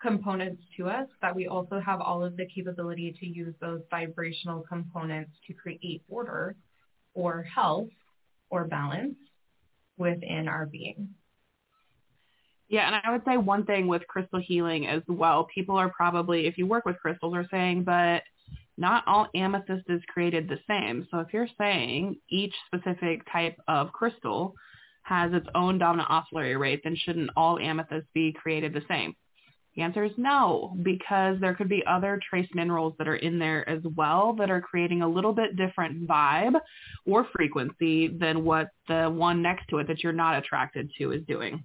components 0.00 0.60
to 0.76 0.88
us 0.88 1.08
that 1.22 1.34
we 1.34 1.46
also 1.46 1.78
have 1.78 2.00
all 2.00 2.24
of 2.24 2.36
the 2.36 2.46
capability 2.46 3.16
to 3.20 3.26
use 3.26 3.54
those 3.60 3.80
vibrational 3.88 4.64
components 4.68 5.30
to 5.46 5.54
create 5.54 6.02
order 6.08 6.56
or 7.14 7.42
health 7.44 7.88
or 8.50 8.64
balance 8.64 9.14
within 9.96 10.48
our 10.48 10.66
being. 10.66 11.08
Yeah, 12.68 12.86
and 12.86 12.96
I 13.04 13.12
would 13.12 13.22
say 13.26 13.36
one 13.36 13.64
thing 13.64 13.86
with 13.86 14.06
crystal 14.08 14.40
healing 14.40 14.86
as 14.86 15.02
well, 15.06 15.46
people 15.54 15.76
are 15.76 15.90
probably, 15.90 16.46
if 16.46 16.58
you 16.58 16.66
work 16.66 16.84
with 16.84 16.98
crystals, 16.98 17.34
are 17.34 17.46
saying, 17.50 17.84
but 17.84 18.22
not 18.82 19.04
all 19.06 19.28
amethyst 19.34 19.84
is 19.88 20.02
created 20.12 20.48
the 20.48 20.58
same. 20.68 21.06
So 21.10 21.20
if 21.20 21.28
you're 21.32 21.48
saying 21.56 22.16
each 22.28 22.52
specific 22.66 23.22
type 23.32 23.56
of 23.68 23.92
crystal 23.92 24.54
has 25.04 25.32
its 25.32 25.46
own 25.54 25.78
dominant 25.78 26.10
oscillatory 26.10 26.56
rate, 26.56 26.80
then 26.82 26.96
shouldn't 26.96 27.30
all 27.36 27.58
amethysts 27.58 28.10
be 28.12 28.32
created 28.32 28.74
the 28.74 28.82
same? 28.88 29.14
The 29.76 29.82
answer 29.82 30.04
is 30.04 30.12
no, 30.18 30.76
because 30.82 31.40
there 31.40 31.54
could 31.54 31.68
be 31.68 31.82
other 31.86 32.20
trace 32.28 32.48
minerals 32.54 32.94
that 32.98 33.08
are 33.08 33.16
in 33.16 33.38
there 33.38 33.66
as 33.68 33.80
well 33.96 34.34
that 34.34 34.50
are 34.50 34.60
creating 34.60 35.00
a 35.00 35.08
little 35.08 35.32
bit 35.32 35.56
different 35.56 36.06
vibe 36.06 36.60
or 37.06 37.26
frequency 37.34 38.08
than 38.08 38.44
what 38.44 38.68
the 38.88 39.04
one 39.06 39.40
next 39.40 39.68
to 39.68 39.78
it 39.78 39.86
that 39.86 40.02
you're 40.02 40.12
not 40.12 40.36
attracted 40.36 40.90
to 40.98 41.12
is 41.12 41.22
doing. 41.26 41.64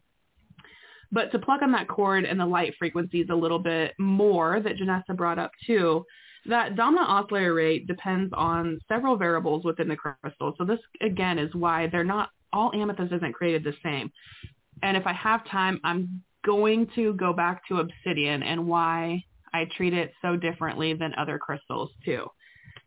But 1.12 1.32
to 1.32 1.40
plug 1.40 1.64
on 1.64 1.72
that 1.72 1.88
chord 1.88 2.26
and 2.26 2.40
the 2.40 2.46
light 2.46 2.76
frequencies 2.78 3.28
a 3.30 3.36
little 3.36 3.60
bit 3.60 3.94
more 3.98 4.62
that 4.62 4.78
Janessa 4.78 5.16
brought 5.16 5.40
up 5.40 5.52
too, 5.66 6.06
that 6.48 6.76
dominant 6.76 7.10
oscillator 7.10 7.54
rate 7.54 7.88
depends 7.88 8.34
on 8.36 8.80
several 8.88 9.16
variables 9.16 9.64
within 9.64 9.88
the 9.88 9.96
crystal. 9.96 10.54
So 10.58 10.66
this 10.66 10.80
again 11.02 11.40
is 11.40 11.54
why 11.54 11.88
they're 11.88 12.04
not 12.04 12.30
all 12.54 12.72
amethyst 12.74 13.14
isn't 13.14 13.34
created 13.34 13.64
the 13.64 13.74
same. 13.84 14.12
And 14.84 14.96
if 14.96 15.06
I 15.06 15.14
have 15.14 15.46
time, 15.50 15.80
I'm 15.84 16.22
going 16.46 16.88
to 16.96 17.14
go 17.14 17.34
back 17.34 17.68
to 17.68 17.80
obsidian 17.80 18.44
and 18.44 18.68
why 18.68 19.24
I 19.54 19.66
treat 19.76 19.94
it 19.94 20.14
so 20.22 20.36
differently 20.36 20.94
than 20.94 21.14
other 21.18 21.38
crystals 21.38 21.92
too. 22.06 22.28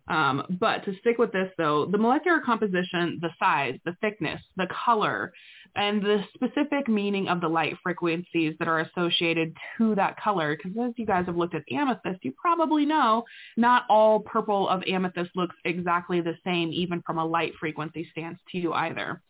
Um, 0.08 0.44
but 0.58 0.84
to 0.84 0.96
stick 1.00 1.18
with 1.18 1.32
this 1.32 1.50
though, 1.56 1.86
the 1.86 1.98
molecular 1.98 2.40
composition, 2.40 3.18
the 3.20 3.30
size, 3.38 3.78
the 3.84 3.96
thickness, 4.00 4.40
the 4.56 4.66
color, 4.84 5.32
and 5.76 6.02
the 6.02 6.24
specific 6.34 6.88
meaning 6.88 7.28
of 7.28 7.40
the 7.40 7.48
light 7.48 7.76
frequencies 7.82 8.54
that 8.58 8.66
are 8.66 8.80
associated 8.80 9.56
to 9.78 9.94
that 9.94 10.18
color, 10.18 10.56
because 10.56 10.76
as 10.82 10.92
you 10.96 11.06
guys 11.06 11.26
have 11.26 11.36
looked 11.36 11.54
at 11.54 11.62
amethyst, 11.70 12.24
you 12.24 12.32
probably 12.40 12.84
know 12.84 13.24
not 13.56 13.84
all 13.88 14.20
purple 14.20 14.68
of 14.68 14.82
amethyst 14.88 15.30
looks 15.36 15.54
exactly 15.64 16.20
the 16.20 16.36
same, 16.44 16.72
even 16.72 17.02
from 17.02 17.18
a 17.18 17.24
light 17.24 17.52
frequency 17.60 18.08
stance 18.10 18.38
to 18.50 18.58
you 18.58 18.72
either. 18.72 19.20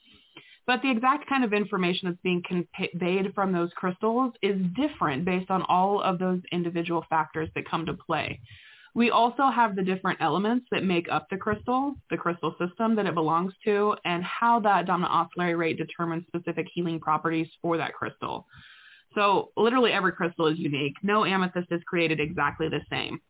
But 0.66 0.82
the 0.82 0.90
exact 0.90 1.28
kind 1.28 1.44
of 1.44 1.52
information 1.52 2.08
that's 2.08 2.20
being 2.22 2.42
conveyed 2.46 3.34
from 3.34 3.52
those 3.52 3.70
crystals 3.74 4.32
is 4.40 4.56
different 4.76 5.24
based 5.24 5.50
on 5.50 5.62
all 5.62 6.00
of 6.00 6.18
those 6.18 6.40
individual 6.52 7.04
factors 7.10 7.48
that 7.54 7.68
come 7.68 7.84
to 7.86 7.94
play. 7.94 8.40
We 8.94 9.10
also 9.10 9.48
have 9.48 9.76
the 9.76 9.82
different 9.82 10.20
elements 10.20 10.66
that 10.72 10.84
make 10.84 11.08
up 11.10 11.28
the 11.30 11.36
crystal, 11.36 11.94
the 12.10 12.16
crystal 12.16 12.54
system 12.58 12.96
that 12.96 13.06
it 13.06 13.14
belongs 13.14 13.52
to, 13.64 13.94
and 14.04 14.24
how 14.24 14.60
that 14.60 14.86
dominant 14.86 15.12
oscillatory 15.12 15.54
rate 15.54 15.78
determines 15.78 16.26
specific 16.26 16.66
healing 16.72 16.98
properties 16.98 17.46
for 17.62 17.76
that 17.76 17.94
crystal. 17.94 18.46
So 19.14 19.50
literally 19.56 19.92
every 19.92 20.12
crystal 20.12 20.46
is 20.46 20.58
unique. 20.58 20.94
No 21.02 21.24
amethyst 21.24 21.68
is 21.70 21.82
created 21.86 22.20
exactly 22.20 22.68
the 22.68 22.80
same. 22.90 23.20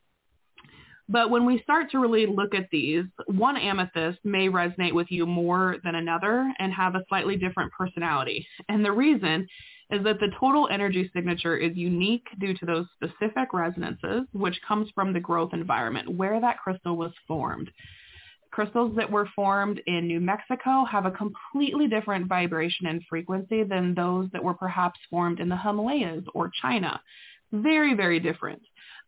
But 1.08 1.30
when 1.30 1.44
we 1.44 1.60
start 1.62 1.90
to 1.90 1.98
really 1.98 2.26
look 2.26 2.54
at 2.54 2.68
these, 2.70 3.04
one 3.26 3.56
amethyst 3.56 4.20
may 4.24 4.48
resonate 4.48 4.92
with 4.92 5.08
you 5.10 5.26
more 5.26 5.76
than 5.82 5.96
another 5.96 6.52
and 6.60 6.72
have 6.72 6.94
a 6.94 7.04
slightly 7.08 7.36
different 7.36 7.72
personality. 7.72 8.46
And 8.68 8.84
the 8.84 8.92
reason 8.92 9.46
is 9.90 10.04
that 10.04 10.20
the 10.20 10.30
total 10.38 10.68
energy 10.70 11.10
signature 11.14 11.56
is 11.56 11.76
unique 11.76 12.26
due 12.38 12.54
to 12.56 12.66
those 12.66 12.86
specific 12.94 13.52
resonances, 13.52 14.22
which 14.32 14.60
comes 14.66 14.88
from 14.94 15.12
the 15.12 15.20
growth 15.20 15.50
environment 15.52 16.08
where 16.08 16.40
that 16.40 16.58
crystal 16.58 16.96
was 16.96 17.12
formed. 17.26 17.70
Crystals 18.50 18.96
that 18.96 19.10
were 19.10 19.28
formed 19.34 19.80
in 19.86 20.08
New 20.08 20.20
Mexico 20.20 20.84
have 20.84 21.06
a 21.06 21.10
completely 21.10 21.86
different 21.86 22.26
vibration 22.26 22.86
and 22.86 23.02
frequency 23.08 23.62
than 23.62 23.94
those 23.94 24.28
that 24.32 24.42
were 24.42 24.54
perhaps 24.54 24.98
formed 25.08 25.38
in 25.38 25.48
the 25.48 25.56
Himalayas 25.56 26.24
or 26.34 26.50
China. 26.60 27.00
Very, 27.52 27.94
very 27.94 28.18
different. 28.18 28.60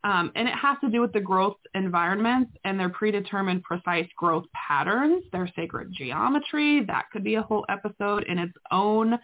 Um, 0.04 0.32
and 0.34 0.48
it 0.48 0.54
has 0.54 0.76
to 0.80 0.90
do 0.90 1.00
with 1.00 1.12
the 1.12 1.20
growth 1.20 1.58
environments 1.74 2.50
and 2.64 2.78
their 2.78 2.88
predetermined 2.88 3.62
precise 3.62 4.08
growth 4.16 4.44
patterns, 4.52 5.22
their 5.30 5.48
sacred 5.54 5.92
geometry. 5.92 6.84
That 6.84 7.04
could 7.12 7.22
be 7.22 7.36
a 7.36 7.42
whole 7.42 7.64
episode 7.68 8.24
in 8.24 8.38
its 8.38 8.54
own. 8.72 9.18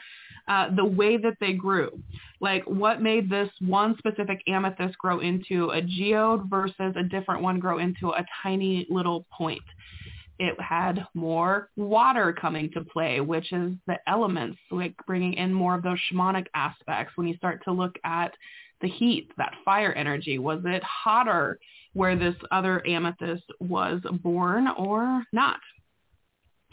Uh, 0.47 0.75
the 0.77 0.85
way 0.85 1.17
that 1.19 1.37
they 1.41 1.53
grew, 1.53 1.91
like 2.41 2.65
what 2.65 3.03
made 3.03 3.29
this 3.29 3.51
one 3.61 3.97
specific 3.99 4.41
amethyst 4.47 4.97
grow 4.97 5.19
into 5.19 5.71
a 5.71 5.83
geode 5.83 6.49
versus 6.49 6.95
a 6.97 7.03
different 7.03 7.43
one 7.43 7.59
grow 7.59 7.79
into 7.79 8.11
a 8.11 8.25
tiny 8.43 8.87
little 8.89 9.27
point. 9.31 9.61
It 10.39 10.59
had 10.61 11.05
more 11.15 11.69
water 11.77 12.33
coming 12.33 12.71
to 12.73 12.83
play, 12.83 13.21
which 13.21 13.53
is 13.53 13.73
the 13.87 13.99
elements, 14.07 14.59
like 14.71 14.95
bringing 15.07 15.35
in 15.35 15.53
more 15.53 15.75
of 15.75 15.83
those 15.83 15.99
shamanic 16.11 16.47
aspects 16.55 17.17
when 17.17 17.27
you 17.27 17.37
start 17.37 17.63
to 17.65 17.73
look 17.73 17.97
at 18.05 18.33
the 18.81 18.89
heat, 18.89 19.31
that 19.37 19.53
fire 19.65 19.93
energy? 19.93 20.39
Was 20.39 20.61
it 20.65 20.83
hotter 20.83 21.59
where 21.95 22.17
this 22.17 22.35
other 22.51 22.87
amethyst 22.87 23.45
was 23.61 24.01
born 24.23 24.69
or 24.69 25.25
not? 25.33 25.59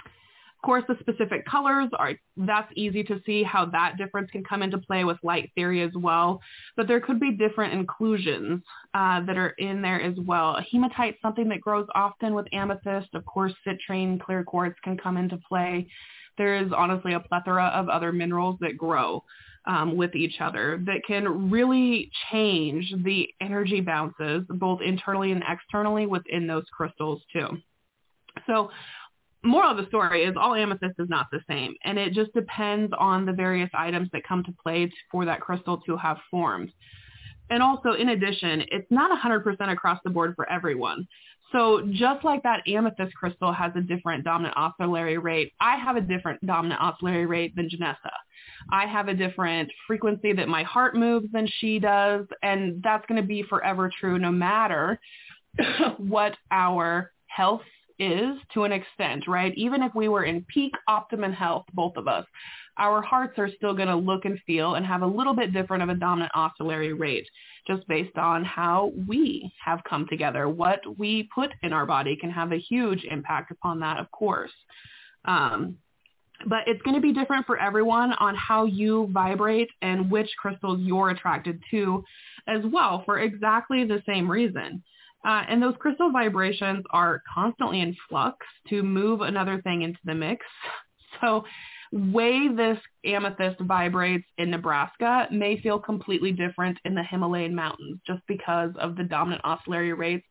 Of 0.04 0.68
course, 0.68 0.84
the 0.88 0.98
specific 1.00 1.46
colors 1.46 1.90
are, 2.00 2.14
that's 2.38 2.72
easy 2.76 3.04
to 3.04 3.22
see 3.24 3.44
how 3.44 3.66
that 3.68 3.98
difference 3.98 4.32
can 4.32 4.44
come 4.44 4.64
into 4.64 4.80
play 4.80 5.04
with 5.04 5.18
light 5.22 5.52
theory 5.54 5.84
as 5.84 5.92
well. 5.94 6.42
But 6.76 6.88
there 6.88 7.00
could 7.00 7.20
be 7.20 7.34
different 7.34 7.74
inclusions 7.74 8.64
uh, 8.96 9.24
that 9.26 9.38
are 9.38 9.54
in 9.60 9.84
there 9.84 10.02
as 10.02 10.16
well. 10.18 10.58
Hematite, 10.72 11.18
something 11.22 11.48
that 11.50 11.62
grows 11.62 11.86
often 11.94 12.34
with 12.34 12.48
amethyst. 12.52 13.10
Of 13.14 13.24
course, 13.26 13.54
citrine, 13.66 14.20
clear 14.20 14.44
quartz 14.44 14.80
can 14.84 14.98
come 14.98 15.18
into 15.18 15.38
play. 15.48 15.88
There 16.38 16.58
is 16.58 16.72
honestly 16.76 17.14
a 17.14 17.20
plethora 17.20 17.68
of 17.68 17.88
other 17.88 18.12
minerals 18.12 18.58
that 18.62 18.76
grow 18.76 19.24
um, 19.68 19.98
with 19.98 20.16
each 20.16 20.40
other 20.40 20.82
that 20.86 21.02
can 21.08 21.50
really 21.50 22.12
change 22.32 22.94
the 23.04 23.28
energy 23.42 23.82
bounces 23.82 24.44
both 24.50 24.82
internally 24.82 25.32
and 25.32 25.44
externally 25.48 26.06
within 26.06 26.48
those 26.48 26.66
crystals 26.72 27.22
too. 27.34 27.48
So 28.48 28.70
moral 29.44 29.72
of 29.72 29.78
the 29.78 29.88
story 29.88 30.24
is 30.24 30.36
all 30.40 30.56
amethyst 30.56 30.96
is 31.00 31.10
not 31.10 31.28
the 31.32 31.40
same 31.50 31.76
and 31.84 31.98
it 31.98 32.14
just 32.14 32.34
depends 32.34 32.94
on 32.98 33.26
the 33.26 33.34
various 33.34 33.70
items 33.74 34.10
that 34.14 34.24
come 34.28 34.44
to 34.44 34.54
play 34.64 34.92
for 35.12 35.26
that 35.26 35.42
crystal 35.42 35.78
to 35.86 35.98
have 35.98 36.18
formed. 36.30 36.72
And 37.50 37.62
also 37.62 37.92
in 37.92 38.10
addition, 38.10 38.64
it's 38.72 38.90
not 38.90 39.18
100% 39.18 39.72
across 39.72 40.00
the 40.04 40.10
board 40.10 40.34
for 40.36 40.50
everyone. 40.50 41.08
So 41.52 41.88
just 41.92 42.26
like 42.26 42.42
that 42.44 42.68
amethyst 42.68 43.14
crystal 43.16 43.54
has 43.54 43.72
a 43.76 43.82
different 43.82 44.24
dominant 44.24 44.58
oscillatory 44.58 45.20
rate, 45.20 45.54
I 45.62 45.78
have 45.78 45.96
a 45.96 46.02
different 46.02 46.44
dominant 46.46 46.82
oscillatory 46.82 47.26
rate 47.26 47.56
than 47.56 47.70
Janessa. 47.70 48.12
I 48.72 48.86
have 48.86 49.08
a 49.08 49.14
different 49.14 49.72
frequency 49.88 50.34
that 50.34 50.48
my 50.48 50.64
heart 50.64 50.96
moves 50.96 51.28
than 51.32 51.48
she 51.60 51.80
does. 51.80 52.26
And 52.44 52.82
that's 52.84 53.06
going 53.08 53.22
to 53.22 53.28
be 53.28 53.44
forever 53.44 53.92
true 54.00 54.18
no 54.18 54.32
matter 54.32 55.00
what 55.98 56.36
our 56.52 57.12
health 57.28 57.62
is 58.00 58.38
to 58.54 58.64
an 58.64 58.72
extent, 58.72 59.28
right? 59.28 59.54
Even 59.56 59.82
if 59.82 59.94
we 59.96 60.10
were 60.10 60.26
in 60.26 60.46
peak 60.54 60.74
optimum 60.88 61.32
health, 61.32 61.66
both 61.74 61.96
of 61.96 62.08
us, 62.08 62.26
our 62.78 63.02
hearts 63.02 63.40
are 63.40 63.50
still 63.56 63.74
going 63.74 63.88
to 63.88 63.96
look 63.96 64.26
and 64.26 64.40
feel 64.46 64.76
and 64.76 64.86
have 64.86 65.02
a 65.02 65.08
little 65.08 65.34
bit 65.34 65.54
different 65.54 65.82
of 65.82 65.90
a 65.90 65.96
dominant 65.96 66.32
oscillatory 66.36 66.94
rate 66.94 67.28
just 67.68 67.88
based 67.88 68.18
on 68.18 68.44
how 68.44 68.92
we 69.08 69.52
have 69.64 69.82
come 69.90 70.06
together. 70.08 70.50
What 70.50 70.82
we 70.98 71.30
put 71.34 71.52
in 71.64 71.74
our 71.74 71.86
body 71.86 72.16
can 72.16 72.30
have 72.30 72.52
a 72.52 72.58
huge 72.58 73.04
impact 73.10 73.52
upon 73.52 73.80
that, 73.80 73.98
of 73.98 74.12
course. 74.12 74.52
Um, 75.26 75.78
but 76.48 76.60
it's 76.68 76.82
going 76.84 76.96
to 76.96 77.02
be 77.02 77.14
different 77.14 77.46
for 77.46 77.60
everyone 77.60 78.14
on 78.14 78.36
how 78.36 78.66
you 78.66 79.10
vibrate 79.12 79.70
and 79.82 80.10
which 80.10 80.30
crystals 80.40 80.80
you're 80.82 81.10
attracted 81.10 81.62
to 81.72 82.04
as 82.48 82.62
well 82.72 83.04
for 83.06 83.20
exactly 83.20 83.86
the 83.86 84.02
same 84.06 84.30
reason. 84.30 84.84
Uh, 85.26 85.44
and 85.50 85.62
those 85.62 85.74
crystal 85.80 86.12
vibrations 86.12 86.86
are 86.92 87.24
constantly 87.34 87.82
in 87.82 87.96
flux 88.08 88.38
to 88.70 88.84
move 88.84 89.22
another 89.22 89.62
thing 89.62 89.82
into 89.82 90.00
the 90.06 90.16
mix. 90.16 90.46
So 91.22 91.46
way 91.94 92.50
this 92.50 92.78
amethyst 93.06 93.62
vibrates 93.62 94.26
in 94.38 94.52
Nebraska 94.52 95.30
may 95.32 95.62
feel 95.62 95.80
completely 95.80 96.34
different 96.34 96.78
in 96.84 96.94
the 96.94 97.04
Himalayan 97.04 97.56
mountains 97.56 98.02
just 98.06 98.22
because 98.28 98.72
of 98.78 98.98
the 98.98 99.04
dominant 99.04 99.42
oscillatory 99.46 99.94
rates 99.94 100.26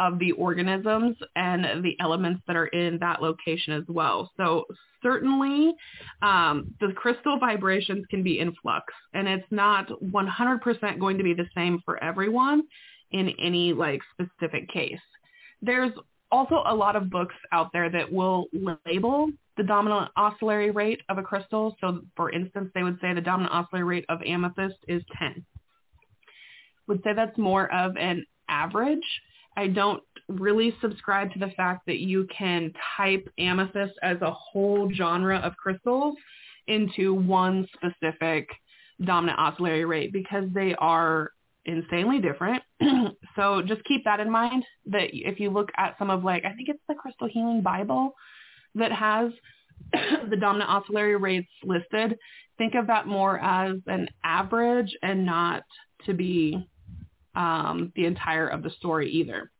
of 0.00 0.18
the 0.18 0.32
organisms 0.32 1.16
and 1.36 1.84
the 1.84 1.94
elements 2.00 2.42
that 2.46 2.56
are 2.56 2.66
in 2.68 2.98
that 2.98 3.22
location 3.22 3.74
as 3.74 3.84
well. 3.86 4.30
So 4.36 4.64
certainly 5.02 5.74
um, 6.22 6.74
the 6.80 6.92
crystal 6.96 7.38
vibrations 7.38 8.06
can 8.10 8.22
be 8.22 8.40
in 8.40 8.52
flux 8.62 8.92
and 9.14 9.28
it's 9.28 9.46
not 9.50 9.88
100% 9.88 10.98
going 10.98 11.18
to 11.18 11.22
be 11.22 11.34
the 11.34 11.46
same 11.54 11.80
for 11.84 12.02
everyone 12.02 12.62
in 13.12 13.32
any 13.38 13.74
like 13.74 14.00
specific 14.12 14.68
case. 14.70 14.98
There's 15.60 15.92
also 16.32 16.62
a 16.66 16.74
lot 16.74 16.96
of 16.96 17.10
books 17.10 17.34
out 17.52 17.68
there 17.72 17.90
that 17.90 18.10
will 18.10 18.46
label 18.86 19.28
the 19.58 19.64
dominant 19.64 20.10
oscillatory 20.16 20.70
rate 20.70 21.00
of 21.10 21.18
a 21.18 21.22
crystal. 21.22 21.76
So 21.80 22.00
for 22.16 22.30
instance, 22.30 22.70
they 22.74 22.82
would 22.82 22.98
say 23.02 23.12
the 23.12 23.20
dominant 23.20 23.52
oscillatory 23.52 23.84
rate 23.84 24.06
of 24.08 24.22
amethyst 24.22 24.78
is 24.88 25.02
10. 25.18 25.44
Would 26.86 27.02
say 27.04 27.10
that's 27.14 27.36
more 27.36 27.70
of 27.72 27.96
an 27.98 28.24
average 28.48 29.04
I 29.56 29.66
don't 29.66 30.02
really 30.28 30.74
subscribe 30.80 31.32
to 31.32 31.38
the 31.38 31.50
fact 31.56 31.86
that 31.86 31.98
you 31.98 32.26
can 32.36 32.72
type 32.96 33.28
amethyst 33.38 33.94
as 34.02 34.16
a 34.22 34.30
whole 34.30 34.90
genre 34.94 35.38
of 35.38 35.56
crystals 35.56 36.14
into 36.68 37.14
one 37.14 37.66
specific 37.74 38.48
dominant 39.04 39.38
oscillatory 39.38 39.84
rate 39.84 40.12
because 40.12 40.44
they 40.54 40.74
are 40.78 41.32
insanely 41.64 42.20
different. 42.20 42.62
so 43.36 43.62
just 43.62 43.82
keep 43.84 44.04
that 44.04 44.20
in 44.20 44.30
mind 44.30 44.64
that 44.86 45.08
if 45.12 45.40
you 45.40 45.50
look 45.50 45.70
at 45.76 45.96
some 45.98 46.10
of 46.10 46.24
like, 46.24 46.44
I 46.44 46.52
think 46.54 46.68
it's 46.68 46.82
the 46.88 46.94
Crystal 46.94 47.28
Healing 47.28 47.62
Bible 47.62 48.14
that 48.74 48.92
has 48.92 49.32
the 50.30 50.36
dominant 50.36 50.70
oscillatory 50.70 51.16
rates 51.16 51.50
listed, 51.64 52.16
think 52.58 52.74
of 52.74 52.86
that 52.86 53.06
more 53.06 53.40
as 53.40 53.76
an 53.86 54.08
average 54.24 54.94
and 55.02 55.24
not 55.24 55.64
to 56.06 56.14
be 56.14 56.66
um, 57.34 57.92
the 57.96 58.06
entire 58.06 58.48
of 58.48 58.62
the 58.62 58.70
story 58.70 59.10
either. 59.10 59.50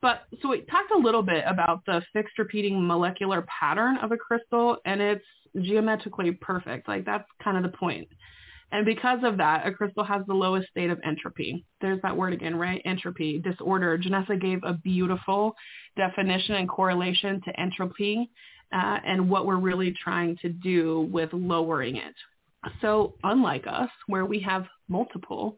But 0.00 0.22
so 0.40 0.50
we 0.50 0.60
talked 0.62 0.92
a 0.92 0.98
little 0.98 1.22
bit 1.22 1.44
about 1.46 1.80
the 1.86 2.02
fixed 2.12 2.38
repeating 2.38 2.86
molecular 2.86 3.44
pattern 3.60 3.98
of 3.98 4.12
a 4.12 4.16
crystal 4.16 4.76
and 4.84 5.00
it's 5.00 5.24
geometrically 5.60 6.32
perfect. 6.32 6.86
Like 6.86 7.04
that's 7.04 7.24
kind 7.42 7.56
of 7.56 7.70
the 7.70 7.76
point. 7.76 8.08
And 8.70 8.84
because 8.84 9.20
of 9.24 9.38
that, 9.38 9.66
a 9.66 9.72
crystal 9.72 10.04
has 10.04 10.22
the 10.26 10.34
lowest 10.34 10.68
state 10.68 10.90
of 10.90 11.00
entropy. 11.04 11.64
There's 11.80 12.00
that 12.02 12.16
word 12.16 12.34
again, 12.34 12.54
right? 12.54 12.82
Entropy, 12.84 13.38
disorder. 13.38 13.98
Janessa 13.98 14.40
gave 14.40 14.60
a 14.62 14.74
beautiful 14.74 15.54
definition 15.96 16.56
and 16.56 16.68
correlation 16.68 17.40
to 17.46 17.60
entropy 17.60 18.30
uh, 18.72 18.98
and 19.06 19.30
what 19.30 19.46
we're 19.46 19.56
really 19.56 19.94
trying 20.04 20.36
to 20.42 20.50
do 20.50 21.08
with 21.10 21.30
lowering 21.32 21.96
it. 21.96 22.14
So 22.82 23.14
unlike 23.22 23.64
us, 23.66 23.88
where 24.06 24.26
we 24.26 24.38
have 24.40 24.66
multiple 24.88 25.56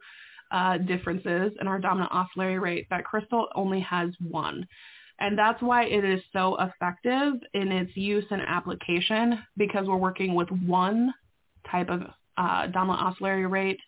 uh, 0.50 0.78
differences 0.78 1.52
in 1.60 1.66
our 1.66 1.78
dominant 1.78 2.12
oscillatory 2.12 2.58
rate, 2.58 2.86
that 2.90 3.04
crystal 3.04 3.48
only 3.54 3.80
has 3.80 4.10
one. 4.20 4.66
And 5.18 5.38
that's 5.38 5.60
why 5.60 5.84
it 5.84 6.04
is 6.04 6.20
so 6.32 6.56
effective 6.60 7.34
in 7.52 7.70
its 7.72 7.94
use 7.96 8.24
and 8.30 8.40
application 8.42 9.38
because 9.56 9.86
we're 9.86 9.96
working 9.96 10.34
with 10.34 10.48
one 10.50 11.12
type 11.70 11.90
of 11.90 12.02
uh, 12.38 12.66
dominant 12.68 13.02
oscillatory 13.02 13.46
rate 13.46 13.80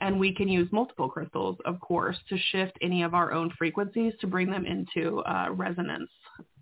and 0.00 0.18
we 0.18 0.34
can 0.34 0.48
use 0.48 0.68
multiple 0.72 1.08
crystals, 1.08 1.56
of 1.66 1.78
course, 1.80 2.16
to 2.28 2.38
shift 2.50 2.72
any 2.80 3.02
of 3.02 3.14
our 3.14 3.32
own 3.32 3.52
frequencies 3.58 4.14
to 4.20 4.26
bring 4.26 4.50
them 4.50 4.64
into 4.64 5.18
uh, 5.20 5.48
resonance 5.50 6.10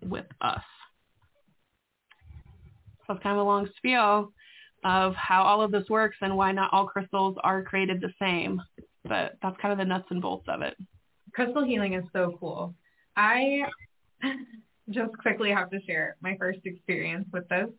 with 0.03 0.25
us. 0.41 0.61
So 3.07 3.13
it's 3.13 3.23
kind 3.23 3.37
of 3.37 3.45
a 3.45 3.49
long 3.49 3.67
spiel 3.77 4.31
of 4.83 5.13
how 5.15 5.43
all 5.43 5.61
of 5.61 5.71
this 5.71 5.89
works 5.89 6.17
and 6.21 6.35
why 6.35 6.51
not 6.51 6.69
all 6.73 6.85
crystals 6.85 7.37
are 7.43 7.63
created 7.63 8.01
the 8.01 8.13
same. 8.19 8.61
But 9.05 9.37
that's 9.41 9.57
kind 9.61 9.71
of 9.71 9.77
the 9.77 9.85
nuts 9.85 10.07
and 10.09 10.21
bolts 10.21 10.47
of 10.47 10.61
it. 10.61 10.75
Crystal 11.33 11.63
healing 11.63 11.93
is 11.93 12.03
so 12.11 12.37
cool. 12.39 12.75
I 13.15 13.63
just 14.89 15.17
quickly 15.17 15.51
have 15.51 15.69
to 15.71 15.81
share 15.85 16.15
my 16.21 16.35
first 16.37 16.59
experience 16.65 17.27
with 17.31 17.47
this 17.49 17.69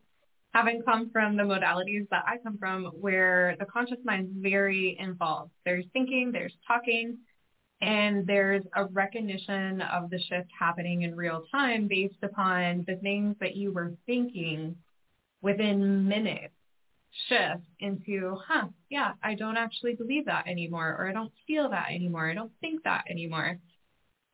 having 0.53 0.81
come 0.83 1.09
from 1.11 1.37
the 1.37 1.43
modalities 1.43 2.07
that 2.09 2.23
I 2.27 2.37
come 2.37 2.57
from 2.57 2.85
where 2.99 3.55
the 3.59 3.65
conscious 3.65 3.97
mind 4.03 4.27
is 4.27 4.41
very 4.41 4.97
involved. 4.99 5.51
There's 5.65 5.85
thinking, 5.93 6.31
there's 6.31 6.53
talking, 6.67 7.17
and 7.81 8.27
there's 8.27 8.63
a 8.75 8.85
recognition 8.85 9.81
of 9.81 10.09
the 10.09 10.19
shift 10.19 10.49
happening 10.57 11.03
in 11.03 11.15
real 11.15 11.43
time 11.51 11.87
based 11.87 12.21
upon 12.21 12.83
the 12.87 12.97
things 12.97 13.35
that 13.39 13.55
you 13.55 13.71
were 13.71 13.93
thinking 14.05 14.75
within 15.41 16.07
minutes 16.07 16.53
shift 17.27 17.63
into, 17.79 18.37
huh, 18.47 18.67
yeah, 18.89 19.13
I 19.23 19.35
don't 19.35 19.57
actually 19.57 19.95
believe 19.95 20.25
that 20.25 20.47
anymore, 20.47 20.95
or 20.97 21.07
I 21.07 21.13
don't 21.13 21.31
feel 21.47 21.69
that 21.69 21.91
anymore, 21.91 22.29
I 22.29 22.33
don't 22.33 22.51
think 22.61 22.83
that 22.83 23.05
anymore. 23.09 23.57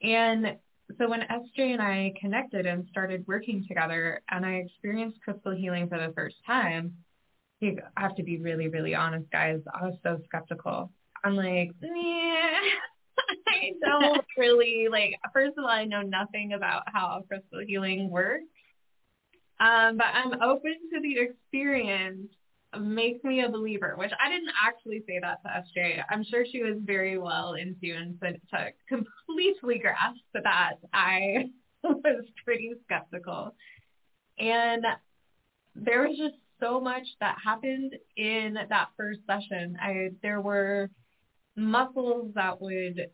And 0.02 0.58
so 0.98 1.10
when 1.10 1.22
SJ 1.22 1.74
and 1.74 1.82
I 1.82 2.13
connected 2.20 2.66
and 2.66 2.88
started 2.90 3.26
working 3.28 3.66
together 3.68 4.22
and 4.30 4.46
I 4.46 4.54
experienced 4.56 5.20
crystal 5.22 5.56
healing 5.56 5.90
for 5.90 5.98
the 5.98 6.13
first 6.13 6.38
time, 6.46 6.94
I 7.62 7.76
have 7.98 8.16
to 8.16 8.24
be 8.24 8.38
really, 8.38 8.68
really 8.68 8.94
honest, 8.94 9.30
guys. 9.32 9.60
I 9.74 9.86
was 9.86 9.98
so 10.04 10.20
skeptical. 10.26 10.92
I'm 11.24 11.36
like, 11.36 11.72
yeah, 11.82 12.60
I 13.48 13.72
don't 13.84 14.24
really 14.38 14.88
like. 14.90 15.16
First 15.34 15.58
of 15.58 15.63
all, 15.63 15.70
I 15.70 15.86
know 15.86 16.04
nothing 16.04 16.54
about 16.54 16.84
how 16.88 17.24
crystal 17.28 17.62
healing 17.66 18.10
works, 18.10 18.46
um, 19.60 19.98
but 19.98 20.08
I'm 20.13 20.42
open 20.42 20.76
to 20.94 21.02
the 21.02 21.20
experience 21.20 22.30
makes 22.82 23.24
me 23.24 23.42
a 23.42 23.50
believer, 23.50 23.96
which 23.98 24.12
I 24.24 24.30
didn't 24.30 24.52
actually 24.66 25.04
say 25.08 25.20
that 25.22 25.40
to 25.44 25.80
SJ. 25.80 26.04
I'm 26.10 26.24
sure 26.24 26.46
she 26.52 26.63
was 26.63 26.78
very 26.84 27.18
well 27.18 27.54
in 27.54 27.76
tune 27.82 28.18
to, 28.22 28.34
to 28.34 28.72
completely 28.88 29.80
grasp 29.80 30.20
that 30.34 30.76
I 30.94 31.50
was 31.84 32.26
pretty 32.44 32.74
skeptical. 32.86 33.56
And 34.40 34.86
there 35.76 36.08
was 36.08 36.18
just 36.18 36.36
so 36.60 36.80
much 36.80 37.04
that 37.20 37.38
happened 37.44 37.94
in 38.16 38.58
that 38.70 38.90
first 38.98 39.20
session. 39.28 39.78
I 39.82 40.10
there 40.22 40.42
were 40.42 40.90
muscles 41.56 42.32
that 42.36 42.62
would 42.62 43.10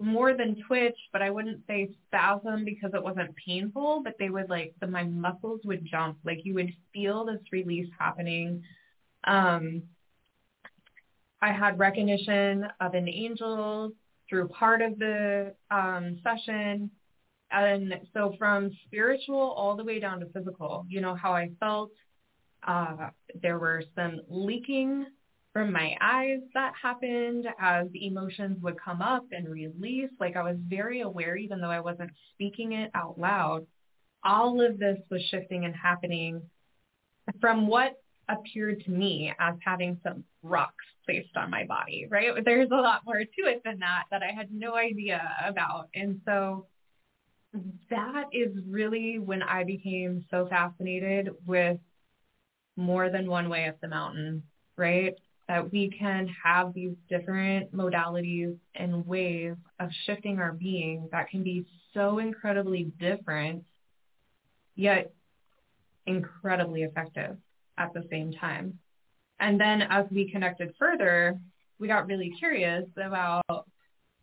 more 0.00 0.36
than 0.36 0.62
twitch, 0.66 0.96
but 1.12 1.22
I 1.22 1.30
wouldn't 1.30 1.62
say 1.66 1.90
spasm 2.06 2.64
because 2.64 2.90
it 2.92 3.02
wasn't 3.02 3.34
painful, 3.46 4.02
but 4.02 4.14
they 4.18 4.30
would 4.30 4.50
like 4.50 4.74
the 4.80 4.86
my 4.86 5.04
muscles 5.04 5.60
would 5.64 5.84
jump. 5.84 6.18
Like 6.24 6.44
you 6.44 6.54
would 6.54 6.72
feel 6.92 7.24
this 7.24 7.40
release 7.52 7.88
happening 7.98 8.62
um, 9.26 9.82
I 11.42 11.52
had 11.52 11.78
recognition 11.78 12.66
of 12.80 12.94
an 12.94 13.08
angel 13.08 13.92
through 14.28 14.48
part 14.48 14.82
of 14.82 14.98
the 14.98 15.54
um, 15.70 16.18
session. 16.22 16.90
And 17.50 17.94
so 18.12 18.34
from 18.38 18.70
spiritual 18.86 19.38
all 19.38 19.76
the 19.76 19.84
way 19.84 20.00
down 20.00 20.20
to 20.20 20.26
physical, 20.26 20.84
you 20.88 21.00
know, 21.00 21.14
how 21.14 21.32
I 21.32 21.50
felt. 21.60 21.90
Uh, 22.66 23.10
there 23.42 23.58
were 23.58 23.84
some 23.94 24.20
leaking 24.28 25.06
from 25.52 25.72
my 25.72 25.94
eyes 26.00 26.40
that 26.54 26.72
happened 26.80 27.46
as 27.60 27.86
emotions 27.94 28.60
would 28.60 28.80
come 28.80 29.00
up 29.00 29.24
and 29.30 29.48
release. 29.48 30.10
Like 30.18 30.36
I 30.36 30.42
was 30.42 30.56
very 30.68 31.02
aware, 31.02 31.36
even 31.36 31.60
though 31.60 31.70
I 31.70 31.80
wasn't 31.80 32.10
speaking 32.34 32.72
it 32.72 32.90
out 32.94 33.18
loud. 33.18 33.66
All 34.24 34.60
of 34.60 34.78
this 34.78 34.98
was 35.10 35.22
shifting 35.30 35.64
and 35.64 35.74
happening 35.74 36.42
from 37.40 37.68
what 37.68 37.92
appeared 38.28 38.82
to 38.84 38.90
me 38.90 39.32
as 39.38 39.54
having 39.64 39.98
some 40.02 40.24
rocks 40.42 40.84
placed 41.04 41.36
on 41.36 41.50
my 41.50 41.64
body, 41.64 42.06
right? 42.10 42.32
There's 42.44 42.70
a 42.70 42.76
lot 42.76 43.02
more 43.04 43.18
to 43.18 43.50
it 43.50 43.62
than 43.64 43.78
that 43.80 44.04
that 44.10 44.22
I 44.22 44.34
had 44.34 44.52
no 44.52 44.74
idea 44.74 45.22
about. 45.44 45.88
And 45.94 46.20
so 46.24 46.66
that 47.90 48.24
is 48.32 48.52
really 48.66 49.18
when 49.18 49.42
I 49.42 49.64
became 49.64 50.24
so 50.30 50.46
fascinated 50.48 51.30
with 51.46 51.78
more 52.76 53.10
than 53.10 53.28
one 53.28 53.48
way 53.48 53.68
up 53.68 53.80
the 53.80 53.88
mountain, 53.88 54.42
right? 54.76 55.14
That 55.48 55.70
we 55.72 55.90
can 55.96 56.28
have 56.44 56.74
these 56.74 56.96
different 57.08 57.72
modalities 57.72 58.56
and 58.74 59.06
ways 59.06 59.54
of 59.78 59.90
shifting 60.04 60.40
our 60.40 60.52
being 60.52 61.08
that 61.12 61.28
can 61.28 61.44
be 61.44 61.64
so 61.94 62.18
incredibly 62.18 62.90
different, 62.98 63.62
yet 64.74 65.12
incredibly 66.04 66.82
effective 66.82 67.36
at 67.78 67.92
the 67.94 68.04
same 68.10 68.32
time. 68.32 68.78
And 69.40 69.60
then 69.60 69.82
as 69.82 70.06
we 70.10 70.30
connected 70.30 70.74
further, 70.78 71.38
we 71.78 71.88
got 71.88 72.06
really 72.06 72.34
curious 72.38 72.86
about, 72.96 73.44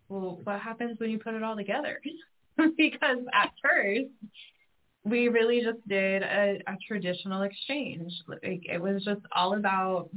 well, 0.10 0.40
what 0.44 0.60
happens 0.60 1.00
when 1.00 1.12
you 1.12 1.20
put 1.20 1.36
it 1.36 1.44
all 1.44 1.56
together? 1.56 2.00
because 2.78 3.20
at 3.34 3.52
first, 3.62 4.10
we 5.04 5.28
really 5.28 5.62
just 5.62 5.86
did 5.88 6.24
a, 6.24 6.60
a 6.66 6.78
traditional 6.88 7.44
exchange. 7.44 8.12
Like 8.28 8.64
it 8.66 8.82
was 8.82 9.04
just 9.04 9.22
all 9.36 9.56
about 9.56 10.10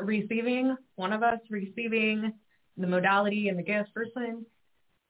receiving, 0.00 0.76
one 0.96 1.12
of 1.12 1.22
us 1.22 1.40
receiving 1.50 2.32
the 2.76 2.86
modality 2.86 3.48
and 3.48 3.58
the 3.58 3.62
gift 3.62 3.94
person. 3.94 4.44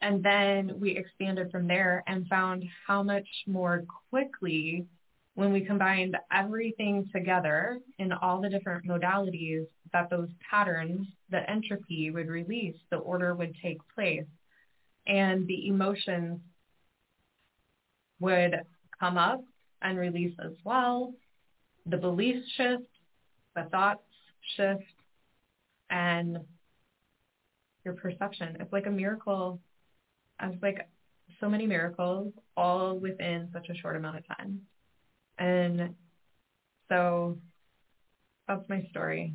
And 0.01 0.23
then 0.23 0.81
we 0.81 0.97
expanded 0.97 1.51
from 1.51 1.69
there 1.69 2.03
and 2.07 2.27
found 2.27 2.65
how 2.87 3.03
much 3.03 3.27
more 3.47 3.85
quickly 4.11 4.87
when 5.35 5.53
we 5.53 5.63
combined 5.63 6.17
everything 6.31 7.09
together 7.13 7.79
in 7.99 8.13
all 8.13 8.41
the 8.41 8.51
different 8.51 8.87
modalities, 8.87 9.67
that 9.93 10.11
those 10.11 10.29
patterns, 10.51 11.07
the 11.31 11.49
entropy 11.51 12.11
would 12.11 12.29
release, 12.29 12.77
the 12.91 12.99
order 12.99 13.35
would 13.35 13.55
take 13.63 13.79
place, 13.95 14.27
and 15.07 15.47
the 15.47 15.69
emotions 15.69 16.39
would 18.21 18.61
come 19.01 19.17
up 19.17 19.43
and 19.81 19.99
release 19.99 20.35
as 20.45 20.53
well. 20.65 21.15
The 21.87 21.97
beliefs 21.97 22.47
shift, 22.57 22.85
the 23.57 23.65
thoughts 23.71 24.05
shift, 24.57 24.85
and 25.91 26.39
your 27.85 27.95
perception. 27.95 28.57
It's 28.61 28.73
like 28.73 28.87
a 28.87 28.91
miracle. 28.91 29.61
It's 30.41 30.63
like 30.63 30.89
so 31.41 31.49
many 31.49 31.67
miracles 31.67 32.33
all 32.57 32.99
within 32.99 33.49
such 33.53 33.69
a 33.69 33.75
short 33.75 33.97
amount 33.97 34.19
of 34.19 34.27
time. 34.37 34.61
And 35.39 35.95
so 36.89 37.39
that's 38.49 38.69
my 38.69 38.87
story. 38.91 39.35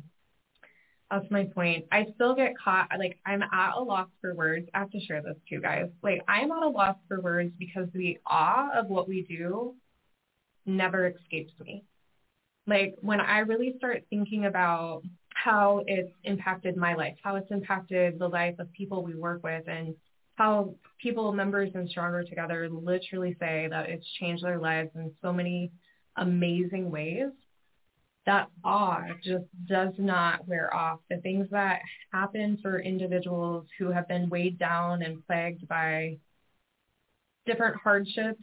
That's 1.10 1.30
my 1.30 1.44
point. 1.44 1.86
I 1.90 2.06
still 2.14 2.34
get 2.34 2.52
caught, 2.58 2.88
like 2.98 3.18
I'm 3.24 3.42
at 3.42 3.76
a 3.76 3.80
loss 3.80 4.08
for 4.20 4.34
words. 4.34 4.68
I 4.74 4.80
have 4.80 4.90
to 4.90 5.00
share 5.00 5.22
this 5.22 5.36
too, 5.48 5.60
guys. 5.60 5.88
Like 6.02 6.20
I'm 6.28 6.52
at 6.52 6.62
a 6.62 6.68
loss 6.68 6.96
for 7.08 7.20
words 7.20 7.52
because 7.58 7.88
the 7.94 8.18
awe 8.26 8.68
of 8.74 8.88
what 8.88 9.08
we 9.08 9.22
do 9.22 9.74
never 10.66 11.06
escapes 11.08 11.52
me. 11.60 11.84
Like 12.66 12.96
when 13.00 13.20
I 13.20 13.38
really 13.38 13.74
start 13.78 14.04
thinking 14.10 14.44
about 14.44 15.02
how 15.34 15.82
it's 15.86 16.12
impacted 16.24 16.76
my 16.76 16.94
life, 16.94 17.16
how 17.22 17.36
it's 17.36 17.50
impacted 17.50 18.18
the 18.18 18.28
life 18.28 18.58
of 18.58 18.70
people 18.72 19.02
we 19.02 19.14
work 19.14 19.42
with 19.42 19.66
and 19.66 19.94
how 20.34 20.74
people, 21.00 21.32
members 21.32 21.70
in 21.74 21.88
Stronger 21.88 22.22
Together 22.22 22.68
literally 22.70 23.36
say 23.40 23.66
that 23.70 23.88
it's 23.88 24.06
changed 24.20 24.44
their 24.44 24.58
lives 24.58 24.90
in 24.94 25.10
so 25.22 25.32
many 25.32 25.72
amazing 26.18 26.90
ways, 26.90 27.30
that 28.26 28.48
awe 28.64 29.04
just 29.24 29.46
does 29.66 29.94
not 29.98 30.46
wear 30.46 30.74
off. 30.74 31.00
The 31.08 31.18
things 31.18 31.48
that 31.50 31.80
happen 32.12 32.58
for 32.60 32.78
individuals 32.78 33.66
who 33.78 33.90
have 33.90 34.06
been 34.06 34.28
weighed 34.28 34.58
down 34.58 35.02
and 35.02 35.26
plagued 35.26 35.66
by 35.66 36.18
different 37.46 37.76
hardships 37.76 38.42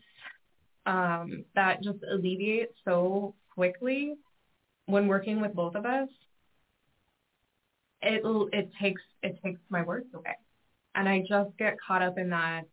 um, 0.85 1.45
that 1.53 1.83
just 1.83 1.99
alleviate 2.11 2.69
so 2.83 3.35
quickly 3.53 4.15
when 4.87 5.07
working 5.07 5.41
with 5.41 5.53
both 5.53 5.75
of 5.75 5.85
us, 5.85 6.09
it 8.01 8.21
it 8.53 8.71
takes 8.79 9.01
it 9.23 9.39
takes 9.43 9.59
my 9.69 9.81
words 9.81 10.07
away, 10.13 10.35
and 10.93 11.09
I 11.09 11.23
just 11.27 11.57
get 11.57 11.77
caught 11.85 12.03
up 12.03 12.17
in 12.17 12.29
that 12.29 12.65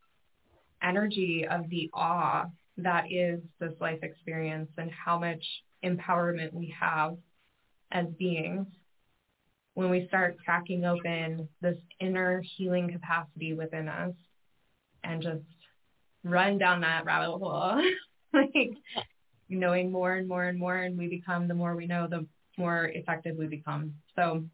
energy 0.82 1.46
of 1.48 1.68
the 1.70 1.88
awe 1.94 2.44
that 2.78 3.04
is 3.10 3.40
this 3.60 3.72
life 3.80 4.02
experience 4.02 4.70
and 4.78 4.90
how 4.90 5.18
much 5.18 5.44
empowerment 5.84 6.52
we 6.52 6.74
have 6.78 7.16
as 7.90 8.06
beings 8.18 8.66
when 9.74 9.90
we 9.90 10.06
start 10.08 10.36
cracking 10.44 10.84
open 10.84 11.48
this 11.60 11.78
inner 12.00 12.42
healing 12.56 12.90
capacity 12.90 13.54
within 13.54 13.88
us 13.88 14.12
and 15.04 15.22
just 15.22 15.42
run 16.24 16.58
down 16.58 16.82
that 16.82 17.04
rabbit 17.04 17.38
hole, 17.38 17.82
like 18.32 18.70
knowing 19.48 19.90
more 19.90 20.14
and 20.14 20.28
more 20.28 20.44
and 20.44 20.58
more, 20.58 20.76
and 20.76 20.98
we 20.98 21.08
become 21.08 21.48
the 21.48 21.54
more 21.54 21.74
we 21.74 21.86
know, 21.86 22.06
the 22.06 22.26
more 22.58 22.86
effective 22.86 23.36
we 23.36 23.46
become. 23.46 23.94
So 24.14 24.44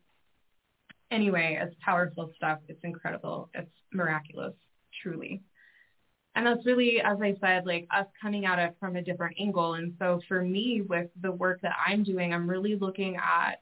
anyway, 1.10 1.58
it's 1.60 1.74
powerful 1.84 2.32
stuff. 2.36 2.60
It's 2.68 2.82
incredible. 2.84 3.50
It's 3.54 3.70
miraculous, 3.92 4.54
truly. 5.02 5.42
And 6.38 6.46
that's 6.46 6.64
really, 6.64 7.00
as 7.04 7.18
I 7.20 7.34
said, 7.40 7.66
like 7.66 7.88
us 7.90 8.06
coming 8.22 8.44
at 8.44 8.60
it 8.60 8.76
from 8.78 8.94
a 8.94 9.02
different 9.02 9.34
angle. 9.40 9.74
And 9.74 9.92
so 9.98 10.20
for 10.28 10.40
me, 10.40 10.82
with 10.88 11.08
the 11.20 11.32
work 11.32 11.60
that 11.62 11.74
I'm 11.84 12.04
doing, 12.04 12.32
I'm 12.32 12.48
really 12.48 12.76
looking 12.76 13.16
at 13.16 13.60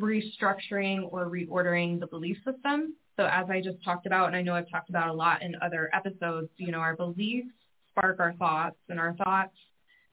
restructuring 0.00 1.12
or 1.12 1.26
reordering 1.26 1.98
the 1.98 2.06
belief 2.06 2.36
system. 2.44 2.94
So 3.16 3.24
as 3.24 3.50
I 3.50 3.60
just 3.60 3.82
talked 3.84 4.06
about, 4.06 4.28
and 4.28 4.36
I 4.36 4.42
know 4.42 4.54
I've 4.54 4.70
talked 4.70 4.88
about 4.88 5.08
a 5.08 5.12
lot 5.12 5.42
in 5.42 5.56
other 5.60 5.90
episodes, 5.92 6.48
you 6.58 6.70
know, 6.70 6.78
our 6.78 6.94
beliefs 6.94 7.48
spark 7.90 8.20
our 8.20 8.34
thoughts 8.34 8.78
and 8.88 9.00
our 9.00 9.14
thoughts 9.16 9.56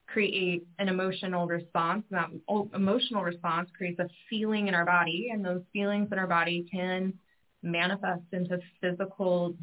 create 0.08 0.66
an 0.80 0.89
emotional 0.89 1.45
response. 1.45 2.06
And 2.10 2.20
that 2.20 2.76
emotional 2.76 3.22
response 3.22 3.70
creates 3.78 4.00
a 4.00 4.10
feeling 4.32 4.68
in 4.68 4.74
our 4.74 4.86
body 4.86 5.30
and 5.32 5.45
those 5.45 5.62
feelings 5.72 6.10
in 6.12 6.18
our 6.18 6.26
body 6.26 6.68
can 6.72 7.14
manifest 7.62 8.24
into 8.32 8.58
physical 8.82 9.54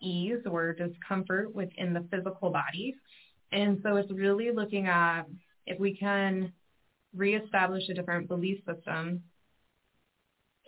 dis-ease 0.00 0.46
or 0.50 0.72
discomfort 0.72 1.54
within 1.54 1.92
the 1.92 2.06
physical 2.10 2.50
body. 2.50 2.94
And 3.52 3.80
so 3.82 3.96
it's 3.96 4.10
really 4.10 4.50
looking 4.50 4.86
at 4.86 5.22
if 5.66 5.78
we 5.78 5.96
can 5.96 6.52
reestablish 7.14 7.88
a 7.88 7.94
different 7.94 8.28
belief 8.28 8.58
system 8.66 9.22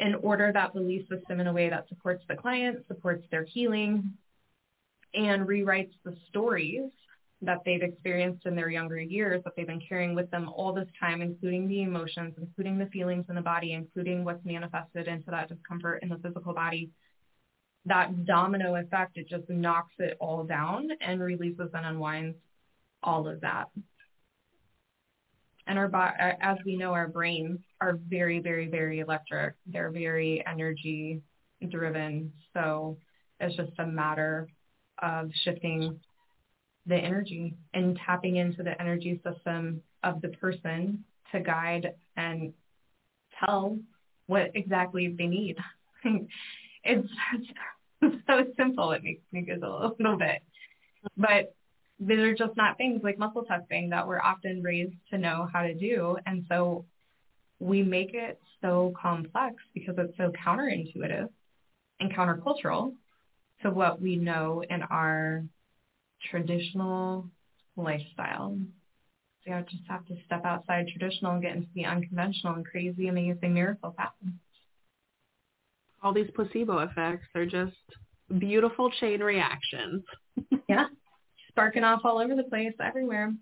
and 0.00 0.16
order 0.22 0.52
that 0.52 0.72
belief 0.72 1.08
system 1.08 1.40
in 1.40 1.48
a 1.48 1.52
way 1.52 1.68
that 1.68 1.88
supports 1.88 2.22
the 2.28 2.36
client, 2.36 2.84
supports 2.86 3.24
their 3.30 3.44
healing, 3.44 4.12
and 5.14 5.46
rewrites 5.46 5.92
the 6.04 6.16
stories 6.28 6.90
that 7.42 7.58
they've 7.64 7.82
experienced 7.82 8.46
in 8.46 8.56
their 8.56 8.68
younger 8.68 8.98
years 8.98 9.42
that 9.44 9.54
they've 9.56 9.66
been 9.66 9.82
carrying 9.88 10.14
with 10.14 10.30
them 10.30 10.48
all 10.48 10.72
this 10.72 10.88
time, 11.00 11.22
including 11.22 11.68
the 11.68 11.82
emotions, 11.82 12.34
including 12.36 12.78
the 12.78 12.86
feelings 12.86 13.24
in 13.28 13.34
the 13.34 13.40
body, 13.40 13.72
including 13.72 14.24
what's 14.24 14.44
manifested 14.44 15.06
into 15.06 15.30
that 15.30 15.48
discomfort 15.48 16.02
in 16.02 16.08
the 16.08 16.18
physical 16.18 16.52
body. 16.52 16.90
That 17.86 18.26
domino 18.26 18.74
effect, 18.74 19.16
it 19.16 19.28
just 19.28 19.48
knocks 19.48 19.94
it 19.98 20.16
all 20.20 20.44
down 20.44 20.88
and 21.00 21.20
releases 21.20 21.70
and 21.72 21.86
unwinds 21.86 22.36
all 23.02 23.26
of 23.28 23.40
that. 23.40 23.68
And 25.66 25.78
our, 25.78 25.94
uh, 25.94 26.32
as 26.40 26.58
we 26.64 26.76
know, 26.76 26.92
our 26.92 27.08
brains 27.08 27.58
are 27.80 27.98
very, 28.08 28.40
very, 28.40 28.68
very 28.68 29.00
electric. 29.00 29.54
They're 29.66 29.90
very 29.90 30.42
energy 30.46 31.20
driven. 31.68 32.32
So 32.54 32.96
it's 33.38 33.56
just 33.56 33.72
a 33.78 33.86
matter 33.86 34.48
of 35.02 35.30
shifting 35.44 36.00
the 36.86 36.96
energy 36.96 37.54
and 37.74 37.98
tapping 38.04 38.36
into 38.36 38.62
the 38.62 38.80
energy 38.80 39.20
system 39.22 39.82
of 40.02 40.22
the 40.22 40.28
person 40.28 41.04
to 41.32 41.40
guide 41.40 41.92
and 42.16 42.52
tell 43.44 43.78
what 44.26 44.50
exactly 44.54 45.14
they 45.16 45.26
need. 45.26 45.56
it's, 46.88 47.08
so 48.26 48.44
simple. 48.56 48.92
It 48.92 49.02
makes 49.02 49.22
me 49.32 49.42
giggle 49.42 49.84
a 49.84 49.92
little 49.98 50.16
bit. 50.16 50.42
But 51.16 51.54
these 52.00 52.18
are 52.18 52.34
just 52.34 52.56
not 52.56 52.76
things 52.76 53.00
like 53.02 53.18
muscle 53.18 53.44
testing 53.44 53.90
that 53.90 54.06
we're 54.06 54.20
often 54.20 54.62
raised 54.62 54.94
to 55.10 55.18
know 55.18 55.48
how 55.52 55.62
to 55.62 55.74
do. 55.74 56.16
And 56.26 56.44
so 56.48 56.84
we 57.58 57.82
make 57.82 58.14
it 58.14 58.40
so 58.60 58.92
complex 59.00 59.56
because 59.74 59.96
it's 59.98 60.16
so 60.16 60.32
counterintuitive 60.44 61.28
and 62.00 62.12
countercultural 62.12 62.94
to 63.62 63.70
what 63.70 64.00
we 64.00 64.16
know 64.16 64.62
in 64.68 64.82
our 64.82 65.44
traditional 66.30 67.28
lifestyle. 67.76 68.56
So 69.44 69.56
you 69.56 69.64
just 69.68 69.82
have 69.88 70.06
to 70.06 70.16
step 70.24 70.44
outside 70.44 70.88
traditional 70.88 71.32
and 71.32 71.42
get 71.42 71.56
into 71.56 71.68
the 71.74 71.84
unconventional 71.84 72.54
and 72.54 72.66
crazy, 72.66 73.08
amazing 73.08 73.54
miracles 73.54 73.94
happen. 73.98 74.38
All 76.02 76.12
these 76.12 76.30
placebo 76.34 76.78
effects 76.78 77.26
are 77.34 77.46
just 77.46 77.76
beautiful 78.38 78.90
chain 79.00 79.20
reactions. 79.20 80.04
yeah, 80.68 80.86
sparking 81.48 81.84
off 81.84 82.02
all 82.04 82.18
over 82.18 82.36
the 82.36 82.44
place, 82.44 82.74
everywhere. 82.80 83.32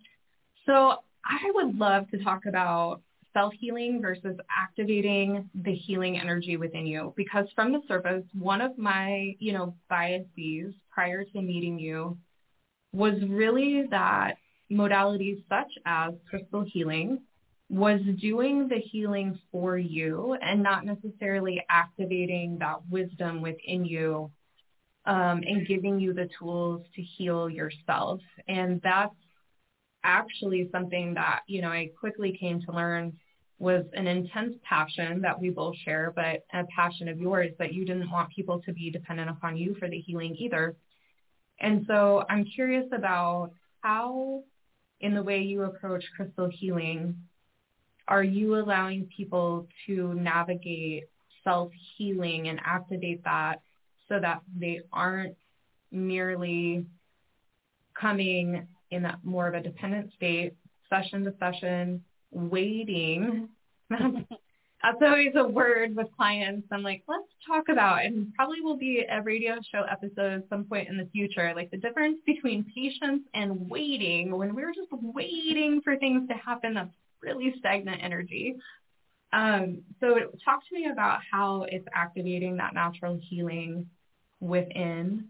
So 0.64 0.96
I 1.24 1.50
would 1.54 1.78
love 1.78 2.08
to 2.10 2.22
talk 2.22 2.46
about 2.46 3.00
self-healing 3.32 4.00
versus 4.00 4.36
activating 4.50 5.50
the 5.62 5.74
healing 5.74 6.18
energy 6.18 6.56
within 6.56 6.86
you 6.86 7.12
because 7.16 7.46
from 7.54 7.72
the 7.72 7.80
surface, 7.86 8.24
one 8.32 8.62
of 8.62 8.78
my, 8.78 9.34
you 9.38 9.52
know, 9.52 9.74
biases 9.90 10.72
prior 10.90 11.22
to 11.24 11.42
meeting 11.42 11.78
you 11.78 12.16
was 12.94 13.14
really 13.28 13.84
that 13.90 14.36
modalities 14.72 15.42
such 15.50 15.70
as 15.84 16.14
crystal 16.30 16.64
healing 16.64 17.20
was 17.68 18.00
doing 18.20 18.68
the 18.68 18.78
healing 18.78 19.38
for 19.50 19.76
you 19.76 20.36
and 20.40 20.62
not 20.62 20.84
necessarily 20.84 21.64
activating 21.68 22.58
that 22.58 22.78
wisdom 22.88 23.42
within 23.42 23.84
you 23.84 24.30
um, 25.04 25.42
and 25.46 25.66
giving 25.66 25.98
you 25.98 26.12
the 26.12 26.28
tools 26.38 26.82
to 26.94 27.02
heal 27.02 27.50
yourself. 27.50 28.20
And 28.46 28.80
that's 28.82 29.14
actually 30.04 30.68
something 30.70 31.14
that, 31.14 31.40
you 31.48 31.60
know, 31.60 31.70
I 31.70 31.90
quickly 31.98 32.36
came 32.38 32.60
to 32.62 32.72
learn 32.72 33.16
was 33.58 33.84
an 33.94 34.06
intense 34.06 34.54
passion 34.68 35.22
that 35.22 35.40
we 35.40 35.50
both 35.50 35.74
share, 35.84 36.12
but 36.14 36.44
a 36.52 36.64
passion 36.76 37.08
of 37.08 37.18
yours 37.18 37.50
that 37.58 37.72
you 37.72 37.84
didn't 37.84 38.10
want 38.10 38.28
people 38.30 38.60
to 38.62 38.72
be 38.72 38.90
dependent 38.90 39.30
upon 39.30 39.56
you 39.56 39.74
for 39.78 39.88
the 39.88 39.98
healing 39.98 40.36
either. 40.38 40.76
And 41.58 41.84
so 41.86 42.22
I'm 42.28 42.44
curious 42.44 42.86
about 42.92 43.52
how, 43.80 44.42
in 45.00 45.14
the 45.14 45.22
way 45.22 45.40
you 45.40 45.62
approach 45.62 46.04
crystal 46.14 46.50
healing, 46.52 47.16
are 48.08 48.22
you 48.22 48.56
allowing 48.56 49.08
people 49.16 49.66
to 49.86 50.14
navigate 50.14 51.04
self-healing 51.44 52.48
and 52.48 52.60
activate 52.64 53.22
that 53.24 53.60
so 54.08 54.18
that 54.20 54.42
they 54.58 54.80
aren't 54.92 55.36
merely 55.90 56.84
coming 57.98 58.66
in 58.90 59.02
that 59.02 59.18
more 59.24 59.48
of 59.48 59.54
a 59.54 59.60
dependent 59.60 60.12
state, 60.14 60.54
session 60.88 61.24
to 61.24 61.34
session, 61.40 62.02
waiting 62.30 63.48
that's 64.82 64.98
always 65.02 65.32
a 65.34 65.46
word 65.46 65.96
with 65.96 66.06
clients. 66.16 66.66
I'm 66.70 66.82
like, 66.82 67.02
let's 67.08 67.24
talk 67.46 67.68
about, 67.68 68.04
and 68.04 68.32
probably 68.34 68.60
will 68.60 68.76
be 68.76 69.04
a 69.10 69.22
radio 69.22 69.56
show 69.72 69.84
episode 69.90 70.32
at 70.32 70.48
some 70.48 70.64
point 70.64 70.88
in 70.88 70.96
the 70.96 71.08
future, 71.12 71.52
like 71.56 71.70
the 71.70 71.76
difference 71.76 72.18
between 72.26 72.64
patience 72.74 73.22
and 73.34 73.68
waiting. 73.68 74.36
When 74.36 74.54
we're 74.54 74.74
just 74.74 74.90
waiting 74.92 75.80
for 75.82 75.96
things 75.96 76.28
to 76.28 76.34
happen, 76.34 76.74
that's 76.74 76.90
really 77.26 77.54
stagnant 77.58 78.02
energy. 78.02 78.56
Um, 79.32 79.82
so 80.00 80.14
talk 80.44 80.60
to 80.68 80.74
me 80.74 80.88
about 80.90 81.18
how 81.30 81.66
it's 81.68 81.86
activating 81.94 82.56
that 82.56 82.74
natural 82.74 83.20
healing 83.28 83.86
within 84.40 85.28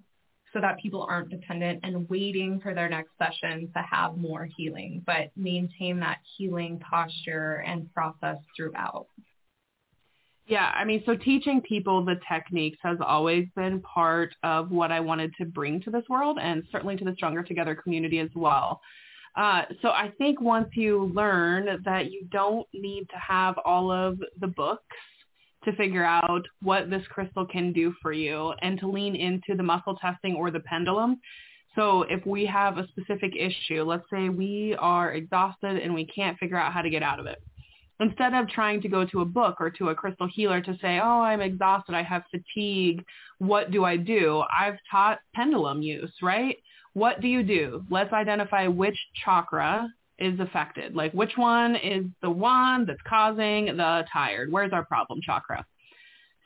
so 0.53 0.61
that 0.61 0.78
people 0.78 1.07
aren't 1.09 1.28
dependent 1.28 1.80
and 1.82 2.09
waiting 2.09 2.61
for 2.61 2.72
their 2.72 2.88
next 2.88 3.11
session 3.18 3.70
to 3.74 3.82
have 3.90 4.16
more 4.16 4.49
healing, 4.57 5.03
but 5.05 5.30
maintain 5.36 5.99
that 6.01 6.18
healing 6.36 6.78
posture 6.78 7.64
and 7.66 7.92
process 7.92 8.36
throughout. 8.57 9.07
Yeah, 10.47 10.72
I 10.74 10.84
mean, 10.84 11.03
so 11.05 11.16
teaching 11.16 11.61
people 11.61 12.05
the 12.05 12.20
techniques 12.30 12.78
has 12.82 12.99
always 13.05 13.49
been 13.57 13.82
part 13.82 14.34
of 14.44 14.70
what 14.70 14.92
I 14.92 15.01
wanted 15.01 15.32
to 15.40 15.44
bring 15.44 15.82
to 15.82 15.90
this 15.90 16.05
world 16.09 16.38
and 16.40 16.62
certainly 16.70 16.97
to 16.97 17.05
the 17.05 17.14
Stronger 17.16 17.42
Together 17.42 17.74
community 17.74 18.20
as 18.20 18.30
well. 18.34 18.80
Uh, 19.37 19.62
so 19.82 19.89
I 19.89 20.12
think 20.16 20.41
once 20.41 20.68
you 20.72 21.12
learn 21.14 21.82
that 21.84 22.11
you 22.11 22.26
don't 22.30 22.66
need 22.72 23.07
to 23.11 23.16
have 23.16 23.57
all 23.64 23.91
of 23.91 24.18
the 24.41 24.47
books 24.47 24.82
to 25.64 25.72
figure 25.76 26.05
out 26.05 26.47
what 26.62 26.89
this 26.89 27.03
crystal 27.09 27.45
can 27.45 27.72
do 27.72 27.93
for 28.01 28.12
you 28.12 28.55
and 28.62 28.78
to 28.80 28.89
lean 28.89 29.14
into 29.14 29.55
the 29.57 29.62
muscle 29.62 29.97
testing 29.97 30.34
or 30.34 30.51
the 30.51 30.61
pendulum. 30.61 31.20
So 31.74 32.03
if 32.05 32.24
we 32.24 32.47
have 32.47 32.78
a 32.78 32.87
specific 32.89 33.34
issue, 33.37 33.82
let's 33.82 34.05
say 34.11 34.30
we 34.30 34.74
are 34.78 35.12
exhausted 35.12 35.76
and 35.78 35.93
we 35.93 36.07
can't 36.07 36.39
figure 36.39 36.57
out 36.57 36.72
how 36.72 36.80
to 36.80 36.89
get 36.89 37.03
out 37.03 37.20
of 37.20 37.26
it 37.26 37.43
instead 38.01 38.34
of 38.34 38.49
trying 38.49 38.80
to 38.82 38.89
go 38.89 39.05
to 39.07 39.20
a 39.20 39.24
book 39.24 39.57
or 39.61 39.70
to 39.70 39.89
a 39.89 39.95
crystal 39.95 40.28
healer 40.32 40.61
to 40.61 40.76
say, 40.80 41.01
oh, 41.03 41.20
I'm 41.20 41.41
exhausted, 41.41 41.95
I 41.95 42.03
have 42.03 42.22
fatigue, 42.30 43.05
what 43.39 43.70
do 43.70 43.84
I 43.84 43.97
do? 43.97 44.43
I've 44.59 44.76
taught 44.91 45.18
pendulum 45.34 45.82
use, 45.82 46.12
right? 46.22 46.57
What 46.97 47.20
do 47.20 47.28
you 47.28 47.42
do? 47.42 47.84
Let's 47.90 48.14
identify 48.14 48.68
which 48.68 48.97
chakra 49.22 49.86
is 50.18 50.40
affected. 50.40 50.94
Like 50.94 51.12
which 51.12 51.36
one 51.36 51.76
is 51.76 52.07
the 52.22 52.30
one 52.30 52.86
that's 52.86 53.03
causing 53.07 53.66
the 53.66 54.07
tired? 54.11 54.51
Where's 54.51 54.72
our 54.72 54.82
problem 54.86 55.20
chakra? 55.22 55.62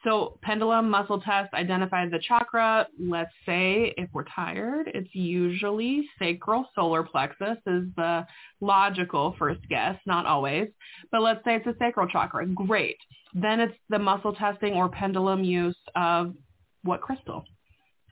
So 0.02 0.40
pendulum 0.42 0.90
muscle 0.90 1.20
test 1.20 1.54
identifies 1.54 2.10
the 2.10 2.18
chakra. 2.18 2.88
Let's 2.98 3.30
say 3.46 3.94
if 3.96 4.10
we're 4.12 4.24
tired, 4.24 4.90
it's 4.92 5.14
usually 5.14 6.04
sacral 6.18 6.66
solar 6.74 7.04
plexus 7.04 7.58
is 7.68 7.84
the 7.96 8.26
logical 8.60 9.36
first 9.38 9.60
guess, 9.68 9.94
not 10.04 10.26
always. 10.26 10.66
But 11.12 11.22
let's 11.22 11.44
say 11.44 11.54
it's 11.54 11.66
a 11.68 11.76
sacral 11.78 12.08
chakra. 12.08 12.44
Great. 12.46 12.96
Then 13.34 13.60
it's 13.60 13.78
the 13.88 14.00
muscle 14.00 14.34
testing 14.34 14.72
or 14.72 14.88
pendulum 14.88 15.44
use 15.44 15.78
of 15.94 16.34
what 16.82 17.02
crystal? 17.02 17.44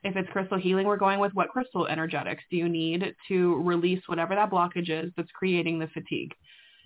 If 0.04 0.16
it's 0.16 0.28
crystal 0.30 0.58
healing, 0.58 0.86
we're 0.86 0.96
going 0.96 1.20
with 1.20 1.34
what 1.34 1.48
crystal 1.48 1.86
energetics 1.86 2.44
do 2.50 2.56
you 2.56 2.68
need 2.68 3.14
to 3.28 3.62
release 3.62 4.02
whatever 4.06 4.34
that 4.34 4.50
blockage 4.50 4.90
is 4.90 5.12
that's 5.16 5.30
creating 5.32 5.78
the 5.78 5.88
fatigue. 5.88 6.32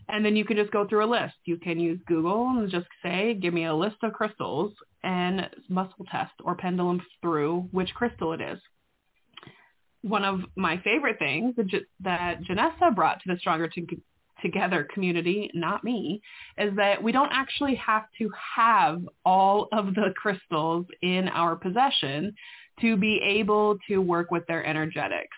And 0.08 0.24
then 0.24 0.34
you 0.34 0.44
can 0.44 0.56
just 0.56 0.72
go 0.72 0.86
through 0.86 1.04
a 1.04 1.06
list. 1.06 1.34
You 1.44 1.56
can 1.56 1.78
use 1.78 2.00
Google 2.06 2.48
and 2.48 2.70
just 2.70 2.88
say, 3.02 3.34
give 3.34 3.54
me 3.54 3.66
a 3.66 3.74
list 3.74 3.96
of 4.02 4.12
crystals 4.12 4.72
and 5.04 5.48
muscle 5.68 6.04
test 6.10 6.32
or 6.42 6.54
pendulum 6.56 7.00
through 7.20 7.68
which 7.70 7.94
crystal 7.94 8.32
it 8.32 8.40
is. 8.40 8.58
One 10.02 10.24
of 10.24 10.40
my 10.56 10.80
favorite 10.82 11.18
things 11.20 11.54
that 12.00 12.42
Janessa 12.42 12.94
brought 12.94 13.20
to 13.22 13.32
the 13.32 13.38
Stronger 13.38 13.70
Together 14.42 14.88
community, 14.92 15.48
not 15.54 15.84
me, 15.84 16.20
is 16.58 16.74
that 16.74 17.00
we 17.00 17.12
don't 17.12 17.30
actually 17.32 17.76
have 17.76 18.06
to 18.18 18.28
have 18.56 19.00
all 19.24 19.68
of 19.70 19.94
the 19.94 20.12
crystals 20.16 20.84
in 21.02 21.28
our 21.28 21.54
possession 21.54 22.34
to 22.80 22.96
be 22.96 23.20
able 23.22 23.78
to 23.88 23.98
work 23.98 24.30
with 24.30 24.46
their 24.46 24.64
energetics. 24.64 25.36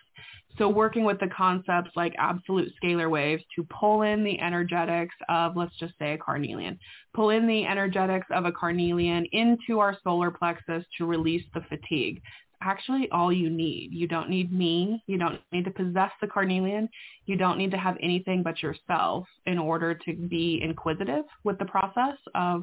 So 0.56 0.68
working 0.68 1.04
with 1.04 1.18
the 1.18 1.28
concepts 1.36 1.90
like 1.96 2.14
absolute 2.16 2.72
scalar 2.82 3.10
waves 3.10 3.42
to 3.56 3.64
pull 3.64 4.02
in 4.02 4.22
the 4.22 4.40
energetics 4.40 5.14
of, 5.28 5.56
let's 5.56 5.76
just 5.78 5.94
say 5.98 6.12
a 6.12 6.18
carnelian, 6.18 6.78
pull 7.12 7.30
in 7.30 7.48
the 7.48 7.66
energetics 7.66 8.28
of 8.30 8.44
a 8.44 8.52
carnelian 8.52 9.26
into 9.32 9.80
our 9.80 9.98
solar 10.04 10.30
plexus 10.30 10.84
to 10.96 11.06
release 11.06 11.44
the 11.54 11.62
fatigue. 11.68 12.22
Actually, 12.62 13.08
all 13.10 13.32
you 13.32 13.50
need. 13.50 13.90
You 13.92 14.06
don't 14.06 14.30
need 14.30 14.52
me. 14.52 15.02
You 15.08 15.18
don't 15.18 15.40
need 15.50 15.64
to 15.64 15.72
possess 15.72 16.12
the 16.20 16.28
carnelian. 16.28 16.88
You 17.26 17.36
don't 17.36 17.58
need 17.58 17.72
to 17.72 17.76
have 17.76 17.96
anything 18.00 18.44
but 18.44 18.62
yourself 18.62 19.26
in 19.46 19.58
order 19.58 19.92
to 19.92 20.14
be 20.14 20.60
inquisitive 20.62 21.24
with 21.42 21.58
the 21.58 21.64
process 21.64 22.16
of 22.36 22.62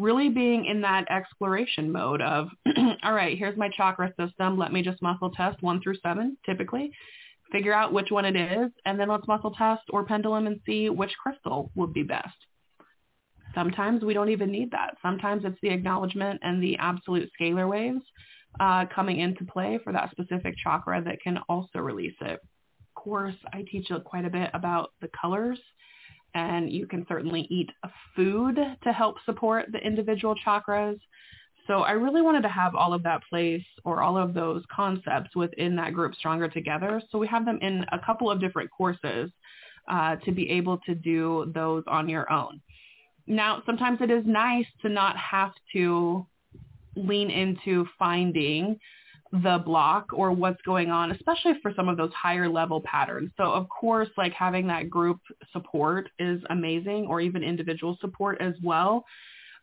really 0.00 0.28
being 0.28 0.64
in 0.64 0.80
that 0.80 1.10
exploration 1.10 1.92
mode 1.92 2.22
of, 2.22 2.48
all 3.02 3.12
right, 3.12 3.36
here's 3.38 3.56
my 3.56 3.68
chakra 3.68 4.12
system. 4.18 4.58
Let 4.58 4.72
me 4.72 4.82
just 4.82 5.02
muscle 5.02 5.30
test 5.30 5.62
one 5.62 5.80
through 5.82 5.96
seven, 6.02 6.36
typically 6.46 6.92
figure 7.52 7.72
out 7.72 7.92
which 7.92 8.10
one 8.10 8.24
it 8.24 8.36
is, 8.36 8.70
and 8.84 8.98
then 8.98 9.08
let's 9.08 9.26
muscle 9.26 9.50
test 9.50 9.82
or 9.90 10.04
pendulum 10.04 10.46
and 10.46 10.60
see 10.64 10.88
which 10.88 11.12
crystal 11.22 11.70
would 11.74 11.92
be 11.92 12.02
best. 12.02 12.36
Sometimes 13.54 14.04
we 14.04 14.14
don't 14.14 14.28
even 14.28 14.50
need 14.50 14.70
that. 14.70 14.96
Sometimes 15.02 15.44
it's 15.44 15.58
the 15.60 15.70
acknowledgement 15.70 16.40
and 16.42 16.62
the 16.62 16.76
absolute 16.78 17.28
scalar 17.38 17.68
waves 17.68 18.02
uh, 18.60 18.84
coming 18.94 19.18
into 19.18 19.44
play 19.44 19.78
for 19.82 19.92
that 19.92 20.10
specific 20.12 20.54
chakra 20.62 21.02
that 21.02 21.20
can 21.20 21.38
also 21.48 21.80
release 21.80 22.14
it. 22.20 22.40
Of 22.40 22.94
course, 22.94 23.34
I 23.52 23.64
teach 23.70 23.90
quite 24.04 24.24
a 24.24 24.30
bit 24.30 24.50
about 24.54 24.92
the 25.00 25.10
colors 25.20 25.58
and 26.34 26.70
you 26.70 26.86
can 26.86 27.04
certainly 27.08 27.46
eat 27.50 27.70
food 28.14 28.58
to 28.82 28.92
help 28.92 29.16
support 29.24 29.66
the 29.72 29.78
individual 29.78 30.34
chakras. 30.46 30.98
So 31.66 31.80
I 31.80 31.92
really 31.92 32.22
wanted 32.22 32.42
to 32.42 32.48
have 32.48 32.74
all 32.74 32.92
of 32.92 33.02
that 33.04 33.22
place 33.28 33.64
or 33.84 34.02
all 34.02 34.16
of 34.16 34.34
those 34.34 34.62
concepts 34.74 35.36
within 35.36 35.76
that 35.76 35.92
group 35.92 36.14
stronger 36.14 36.48
together. 36.48 37.00
So 37.10 37.18
we 37.18 37.28
have 37.28 37.44
them 37.44 37.58
in 37.62 37.84
a 37.92 37.98
couple 37.98 38.30
of 38.30 38.40
different 38.40 38.70
courses 38.70 39.30
uh, 39.88 40.16
to 40.16 40.32
be 40.32 40.48
able 40.50 40.78
to 40.78 40.94
do 40.94 41.50
those 41.54 41.84
on 41.86 42.08
your 42.08 42.30
own. 42.32 42.60
Now, 43.26 43.62
sometimes 43.66 43.98
it 44.00 44.10
is 44.10 44.24
nice 44.26 44.66
to 44.82 44.88
not 44.88 45.16
have 45.16 45.52
to 45.74 46.26
lean 46.96 47.30
into 47.30 47.86
finding 47.98 48.78
the 49.32 49.62
block 49.64 50.06
or 50.12 50.32
what's 50.32 50.60
going 50.62 50.90
on, 50.90 51.12
especially 51.12 51.52
for 51.62 51.72
some 51.76 51.88
of 51.88 51.96
those 51.96 52.12
higher 52.12 52.48
level 52.48 52.80
patterns. 52.80 53.30
So 53.36 53.44
of 53.44 53.68
course, 53.68 54.08
like 54.16 54.32
having 54.32 54.66
that 54.66 54.90
group 54.90 55.20
support 55.52 56.08
is 56.18 56.42
amazing 56.50 57.06
or 57.06 57.20
even 57.20 57.44
individual 57.44 57.96
support 58.00 58.40
as 58.40 58.54
well. 58.62 59.04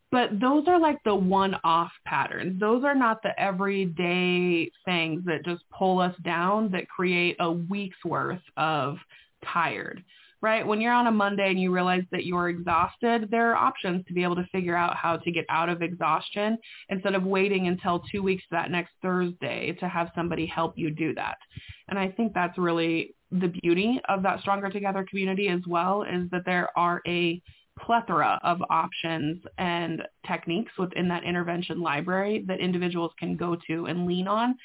But 0.10 0.40
those 0.40 0.70
are 0.70 0.80
like 0.80 1.04
the 1.04 1.14
one-off 1.14 1.92
patterns. 2.06 2.62
Those 2.62 2.86
are 2.86 2.96
not 2.96 3.22
the 3.24 3.38
everyday 3.38 4.72
things 4.86 5.26
that 5.26 5.44
just 5.44 5.64
pull 5.78 6.00
us 6.00 6.16
down 6.24 6.72
that 6.72 6.88
create 6.88 7.36
a 7.42 7.52
week's 7.52 8.04
worth 8.06 8.40
of 8.56 8.98
tired, 9.44 10.02
right? 10.48 10.66
When 10.66 10.80
you're 10.80 10.94
on 10.94 11.08
a 11.08 11.12
Monday 11.12 11.50
and 11.50 11.60
you 11.60 11.74
realize 11.74 12.06
that 12.14 12.26
you're 12.26 12.48
exhausted, 12.48 13.28
there 13.30 13.52
are 13.52 13.56
options 13.58 14.06
to 14.08 14.14
be 14.14 14.24
able 14.24 14.38
to 14.38 14.48
figure 14.50 14.78
out 14.78 14.96
how 14.96 15.18
to 15.18 15.30
get 15.30 15.44
out 15.50 15.68
of 15.68 15.82
exhaustion 15.82 16.58
instead 16.88 17.16
of 17.16 17.24
waiting 17.24 17.68
until 17.68 18.02
two 18.10 18.24
weeks 18.24 18.44
to 18.44 18.50
that 18.52 18.72
next 18.72 18.94
Thursday 19.02 19.76
to 19.82 19.90
have 19.90 20.10
somebody 20.16 20.46
help 20.46 20.78
you 20.78 20.90
do 20.90 21.14
that. 21.16 21.36
And 21.90 22.00
I 22.00 22.08
think 22.08 22.34
that's 22.34 22.58
really 22.58 23.14
the 23.30 23.54
beauty 23.62 24.00
of 24.08 24.24
that 24.24 24.40
Stronger 24.40 24.70
Together 24.70 25.06
community 25.10 25.50
as 25.50 25.60
well 25.68 26.04
is 26.04 26.30
that 26.32 26.46
there 26.46 26.70
are 26.78 27.02
a 27.06 27.42
plethora 27.78 28.40
of 28.42 28.64
options 28.70 29.44
and 29.58 30.02
techniques 30.26 30.72
within 30.80 31.10
that 31.10 31.26
intervention 31.26 31.82
library 31.82 32.46
that 32.48 32.62
individuals 32.62 33.12
can 33.20 33.36
go 33.36 33.58
to 33.68 33.88
and 33.88 34.08
lean 34.08 34.30
on. 34.30 34.56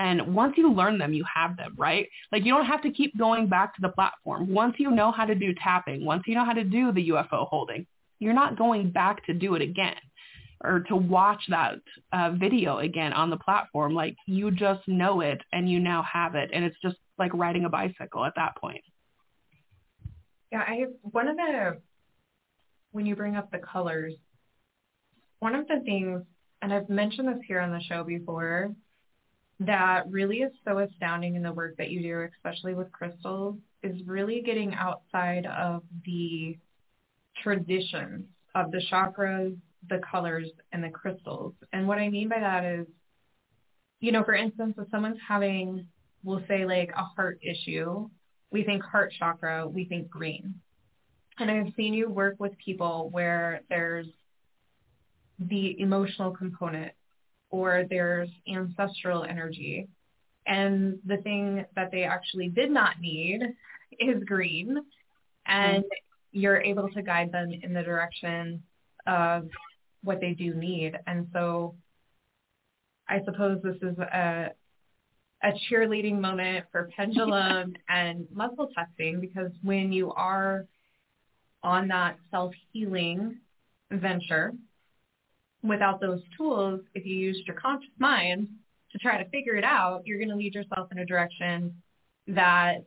And 0.00 0.34
once 0.34 0.54
you 0.56 0.72
learn 0.72 0.96
them, 0.96 1.12
you 1.12 1.26
have 1.32 1.58
them, 1.58 1.74
right? 1.76 2.08
Like 2.32 2.46
you 2.46 2.54
don't 2.54 2.64
have 2.64 2.80
to 2.84 2.90
keep 2.90 3.18
going 3.18 3.48
back 3.48 3.74
to 3.74 3.82
the 3.82 3.90
platform. 3.90 4.50
Once 4.50 4.76
you 4.78 4.90
know 4.90 5.12
how 5.12 5.26
to 5.26 5.34
do 5.34 5.52
tapping, 5.62 6.06
once 6.06 6.22
you 6.26 6.34
know 6.34 6.44
how 6.44 6.54
to 6.54 6.64
do 6.64 6.90
the 6.90 7.10
UFO 7.10 7.46
holding, 7.46 7.86
you're 8.18 8.32
not 8.32 8.56
going 8.56 8.90
back 8.92 9.26
to 9.26 9.34
do 9.34 9.56
it 9.56 9.62
again 9.62 9.96
or 10.64 10.80
to 10.88 10.96
watch 10.96 11.42
that 11.50 11.74
uh, 12.14 12.30
video 12.30 12.78
again 12.78 13.12
on 13.12 13.28
the 13.28 13.36
platform. 13.36 13.92
Like 13.92 14.16
you 14.26 14.50
just 14.50 14.80
know 14.88 15.20
it 15.20 15.42
and 15.52 15.70
you 15.70 15.78
now 15.78 16.02
have 16.10 16.34
it. 16.34 16.48
And 16.54 16.64
it's 16.64 16.76
just 16.82 16.96
like 17.18 17.34
riding 17.34 17.66
a 17.66 17.68
bicycle 17.68 18.24
at 18.24 18.32
that 18.36 18.56
point. 18.56 18.82
Yeah, 20.50 20.64
I 20.66 20.76
have 20.76 20.92
one 21.02 21.28
of 21.28 21.36
the 21.36 21.76
when 22.92 23.04
you 23.04 23.14
bring 23.14 23.36
up 23.36 23.50
the 23.50 23.58
colors, 23.58 24.14
one 25.40 25.54
of 25.54 25.68
the 25.68 25.80
things, 25.84 26.22
and 26.62 26.72
I've 26.72 26.88
mentioned 26.88 27.28
this 27.28 27.44
here 27.46 27.60
on 27.60 27.70
the 27.70 27.82
show 27.82 28.02
before, 28.02 28.74
that 29.60 30.10
really 30.10 30.38
is 30.38 30.52
so 30.66 30.78
astounding 30.78 31.34
in 31.34 31.42
the 31.42 31.52
work 31.52 31.76
that 31.76 31.90
you 31.90 32.02
do, 32.02 32.28
especially 32.34 32.74
with 32.74 32.90
crystals, 32.92 33.56
is 33.82 34.00
really 34.06 34.42
getting 34.42 34.74
outside 34.74 35.46
of 35.46 35.82
the 36.04 36.58
traditions 37.42 38.24
of 38.54 38.70
the 38.72 38.82
chakras, 38.90 39.56
the 39.88 40.00
colors, 40.10 40.48
and 40.72 40.82
the 40.82 40.88
crystals. 40.88 41.54
And 41.72 41.86
what 41.86 41.98
I 41.98 42.08
mean 42.08 42.28
by 42.28 42.40
that 42.40 42.64
is, 42.64 42.86
you 44.00 44.12
know, 44.12 44.24
for 44.24 44.34
instance, 44.34 44.74
if 44.78 44.88
someone's 44.90 45.18
having, 45.26 45.86
we'll 46.24 46.42
say 46.48 46.64
like 46.64 46.90
a 46.96 47.04
heart 47.04 47.38
issue, 47.42 48.08
we 48.50 48.64
think 48.64 48.82
heart 48.82 49.12
chakra, 49.18 49.68
we 49.68 49.84
think 49.84 50.08
green. 50.08 50.54
And 51.38 51.50
I've 51.50 51.72
seen 51.76 51.94
you 51.94 52.08
work 52.08 52.36
with 52.38 52.52
people 52.62 53.10
where 53.12 53.60
there's 53.68 54.06
the 55.38 55.78
emotional 55.80 56.30
component 56.32 56.92
or 57.50 57.84
there's 57.88 58.28
ancestral 58.48 59.24
energy. 59.24 59.88
And 60.46 60.98
the 61.04 61.18
thing 61.18 61.64
that 61.76 61.90
they 61.90 62.04
actually 62.04 62.48
did 62.48 62.70
not 62.70 63.00
need 63.00 63.42
is 63.98 64.22
green. 64.24 64.78
And 65.46 65.84
you're 66.32 66.60
able 66.60 66.88
to 66.90 67.02
guide 67.02 67.32
them 67.32 67.50
in 67.62 67.72
the 67.72 67.82
direction 67.82 68.62
of 69.06 69.48
what 70.02 70.20
they 70.20 70.32
do 70.32 70.54
need. 70.54 70.98
And 71.06 71.26
so 71.32 71.74
I 73.08 73.20
suppose 73.24 73.60
this 73.62 73.76
is 73.82 73.98
a 73.98 74.50
a 75.42 75.52
cheerleading 75.70 76.20
moment 76.20 76.66
for 76.70 76.90
pendulum 76.94 77.74
and 77.88 78.26
muscle 78.32 78.68
testing 78.74 79.20
because 79.20 79.50
when 79.62 79.90
you 79.92 80.12
are 80.12 80.66
on 81.62 81.88
that 81.88 82.16
self-healing 82.30 83.38
venture 83.90 84.52
without 85.62 86.00
those 86.00 86.20
tools, 86.36 86.80
if 86.94 87.04
you 87.04 87.14
used 87.14 87.46
your 87.46 87.56
conscious 87.56 87.90
mind 87.98 88.48
to 88.92 88.98
try 88.98 89.22
to 89.22 89.28
figure 89.30 89.56
it 89.56 89.64
out, 89.64 90.02
you're 90.06 90.18
going 90.18 90.30
to 90.30 90.36
lead 90.36 90.54
yourself 90.54 90.90
in 90.90 90.98
a 90.98 91.06
direction 91.06 91.74
that 92.28 92.84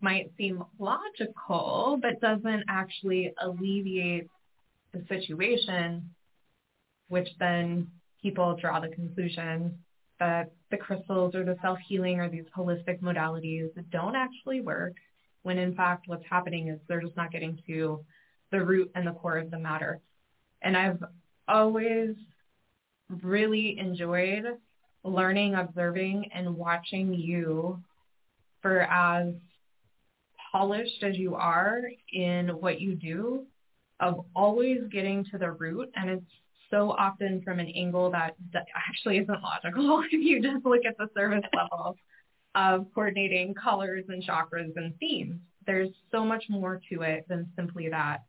might 0.00 0.30
seem 0.36 0.62
logical, 0.78 1.98
but 2.02 2.20
doesn't 2.20 2.64
actually 2.68 3.32
alleviate 3.40 4.28
the 4.92 5.04
situation, 5.08 6.10
which 7.08 7.28
then 7.38 7.90
people 8.20 8.56
draw 8.60 8.80
the 8.80 8.88
conclusion 8.88 9.78
that 10.18 10.50
the 10.70 10.76
crystals 10.76 11.34
or 11.34 11.44
the 11.44 11.56
self-healing 11.62 12.18
or 12.18 12.28
these 12.28 12.44
holistic 12.56 13.00
modalities 13.00 13.70
don't 13.90 14.16
actually 14.16 14.60
work 14.60 14.94
when 15.42 15.58
in 15.58 15.74
fact 15.74 16.08
what's 16.08 16.24
happening 16.28 16.68
is 16.68 16.78
they're 16.88 17.00
just 17.00 17.16
not 17.16 17.30
getting 17.30 17.58
to 17.66 18.04
the 18.50 18.62
root 18.62 18.90
and 18.94 19.06
the 19.06 19.12
core 19.12 19.38
of 19.38 19.50
the 19.50 19.58
matter. 19.58 20.00
And 20.62 20.76
I've 20.76 21.02
always 21.48 22.14
really 23.22 23.78
enjoyed 23.78 24.44
learning, 25.04 25.54
observing, 25.54 26.30
and 26.34 26.56
watching 26.56 27.14
you 27.14 27.82
for 28.60 28.82
as 28.82 29.32
polished 30.52 31.02
as 31.02 31.16
you 31.16 31.34
are 31.34 31.82
in 32.12 32.48
what 32.48 32.80
you 32.80 32.94
do 32.94 33.44
of 34.00 34.24
always 34.34 34.78
getting 34.90 35.24
to 35.24 35.38
the 35.38 35.50
root 35.50 35.90
and 35.96 36.08
it's 36.08 36.24
so 36.70 36.90
often 36.92 37.42
from 37.42 37.58
an 37.60 37.68
angle 37.68 38.10
that, 38.10 38.34
that 38.52 38.66
actually 38.88 39.18
isn't 39.18 39.42
logical 39.42 40.02
if 40.10 40.12
you 40.12 40.42
just 40.42 40.64
look 40.64 40.84
at 40.86 40.96
the 40.98 41.08
service 41.14 41.44
level 41.54 41.96
of 42.54 42.86
coordinating 42.94 43.54
colors 43.54 44.04
and 44.08 44.22
chakras 44.22 44.72
and 44.76 44.96
themes. 44.98 45.38
There's 45.66 45.90
so 46.10 46.24
much 46.24 46.44
more 46.48 46.80
to 46.90 47.02
it 47.02 47.26
than 47.28 47.50
simply 47.56 47.88
that. 47.90 48.24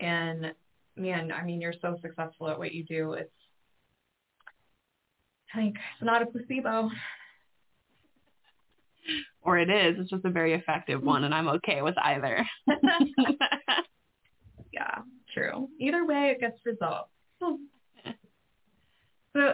And 0.00 0.52
man, 0.96 1.32
I 1.32 1.44
mean, 1.44 1.60
you're 1.60 1.74
so 1.80 1.98
successful 2.02 2.48
at 2.48 2.58
what 2.58 2.72
you 2.72 2.84
do. 2.84 3.12
It's 3.12 3.30
like 5.54 5.74
it's 5.74 6.02
not 6.02 6.22
a 6.22 6.26
placebo. 6.26 6.90
or 9.42 9.58
it 9.58 9.70
is. 9.70 9.96
It's 9.98 10.10
just 10.10 10.24
a 10.24 10.30
very 10.30 10.54
effective 10.54 11.02
one, 11.02 11.24
and 11.24 11.34
I'm 11.34 11.48
okay 11.48 11.82
with 11.82 11.96
either. 11.98 12.44
yeah, 14.72 14.98
true. 15.32 15.68
Either 15.78 16.04
way, 16.04 16.34
it 16.34 16.40
gets 16.40 16.58
results. 16.64 17.10
So 17.40 17.58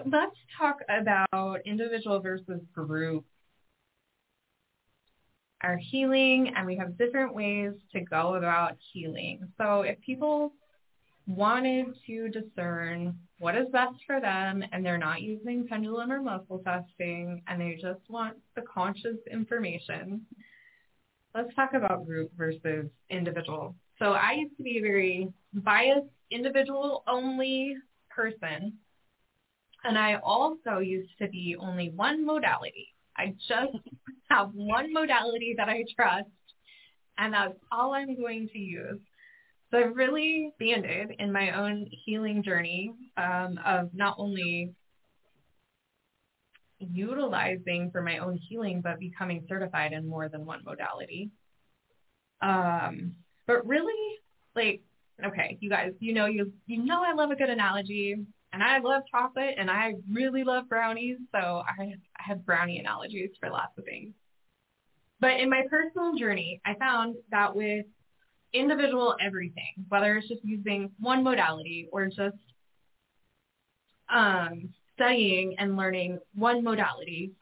let's 0.06 0.36
talk 0.56 0.78
about 0.88 1.60
individual 1.66 2.20
versus 2.20 2.60
group. 2.72 3.24
Our 5.62 5.76
healing, 5.76 6.52
and 6.56 6.66
we 6.66 6.76
have 6.76 6.96
different 6.98 7.34
ways 7.34 7.72
to 7.92 8.00
go 8.00 8.34
about 8.36 8.76
healing. 8.92 9.48
So 9.58 9.82
if 9.82 10.00
people 10.00 10.52
wanted 11.26 11.94
to 12.06 12.28
discern 12.28 13.16
what 13.38 13.56
is 13.56 13.66
best 13.72 13.96
for 14.06 14.20
them 14.20 14.62
and 14.72 14.84
they're 14.84 14.98
not 14.98 15.20
using 15.20 15.66
pendulum 15.66 16.12
or 16.12 16.20
muscle 16.20 16.62
testing 16.64 17.42
and 17.46 17.60
they 17.60 17.78
just 17.80 18.00
want 18.08 18.36
the 18.56 18.62
conscious 18.62 19.16
information, 19.30 20.22
let's 21.34 21.54
talk 21.54 21.74
about 21.74 22.06
group 22.06 22.30
versus 22.36 22.86
individual. 23.10 23.74
So 23.98 24.12
I 24.12 24.32
used 24.32 24.56
to 24.56 24.62
be 24.62 24.78
a 24.78 24.82
very 24.82 25.28
biased 25.54 26.06
individual 26.30 27.02
only 27.08 27.76
person. 28.10 28.74
And 29.84 29.98
I 29.98 30.20
also 30.22 30.78
used 30.78 31.10
to 31.20 31.28
be 31.28 31.56
only 31.58 31.90
one 31.90 32.24
modality. 32.24 32.94
I 33.16 33.34
just 33.48 33.76
have 34.30 34.50
one 34.54 34.92
modality 34.92 35.54
that 35.56 35.68
I 35.68 35.84
trust 35.96 36.28
and 37.18 37.34
that's 37.34 37.58
all 37.70 37.92
I'm 37.92 38.16
going 38.16 38.48
to 38.52 38.58
use. 38.58 39.00
So 39.72 39.78
I've 39.78 39.96
really 39.96 40.48
expanded 40.48 41.16
in 41.18 41.32
my 41.32 41.58
own 41.58 41.86
healing 42.04 42.42
journey 42.42 42.92
um, 43.16 43.58
of 43.64 43.88
not 43.94 44.16
only 44.18 44.74
utilizing 46.78 47.90
for 47.90 48.02
my 48.02 48.18
own 48.18 48.36
healing, 48.36 48.82
but 48.82 48.98
becoming 48.98 49.46
certified 49.48 49.92
in 49.92 50.06
more 50.06 50.28
than 50.28 50.44
one 50.44 50.62
modality. 50.64 51.30
Um, 52.42 53.14
but 53.46 53.66
really, 53.66 54.18
like, 54.54 54.82
okay, 55.24 55.56
you 55.60 55.70
guys, 55.70 55.92
you 56.00 56.12
know, 56.12 56.26
you 56.26 56.52
you 56.66 56.84
know, 56.84 57.02
I 57.02 57.14
love 57.14 57.30
a 57.30 57.36
good 57.36 57.48
analogy, 57.48 58.16
and 58.52 58.62
I 58.62 58.78
love 58.78 59.02
chocolate, 59.10 59.54
and 59.56 59.70
I 59.70 59.94
really 60.10 60.44
love 60.44 60.68
brownies. 60.68 61.16
So 61.34 61.62
I 61.66 61.94
have 62.16 62.44
brownie 62.44 62.78
analogies 62.78 63.30
for 63.40 63.48
lots 63.48 63.78
of 63.78 63.84
things. 63.84 64.12
But 65.20 65.40
in 65.40 65.48
my 65.48 65.62
personal 65.70 66.14
journey, 66.16 66.60
I 66.66 66.74
found 66.74 67.14
that 67.30 67.54
with 67.54 67.86
individual 68.52 69.16
everything, 69.20 69.72
whether 69.88 70.16
it's 70.16 70.28
just 70.28 70.44
using 70.44 70.90
one 71.00 71.22
modality 71.24 71.88
or 71.92 72.06
just 72.06 72.36
um, 74.08 74.68
studying 74.94 75.54
and 75.58 75.76
learning 75.76 76.18
one 76.34 76.62
modality. 76.62 77.32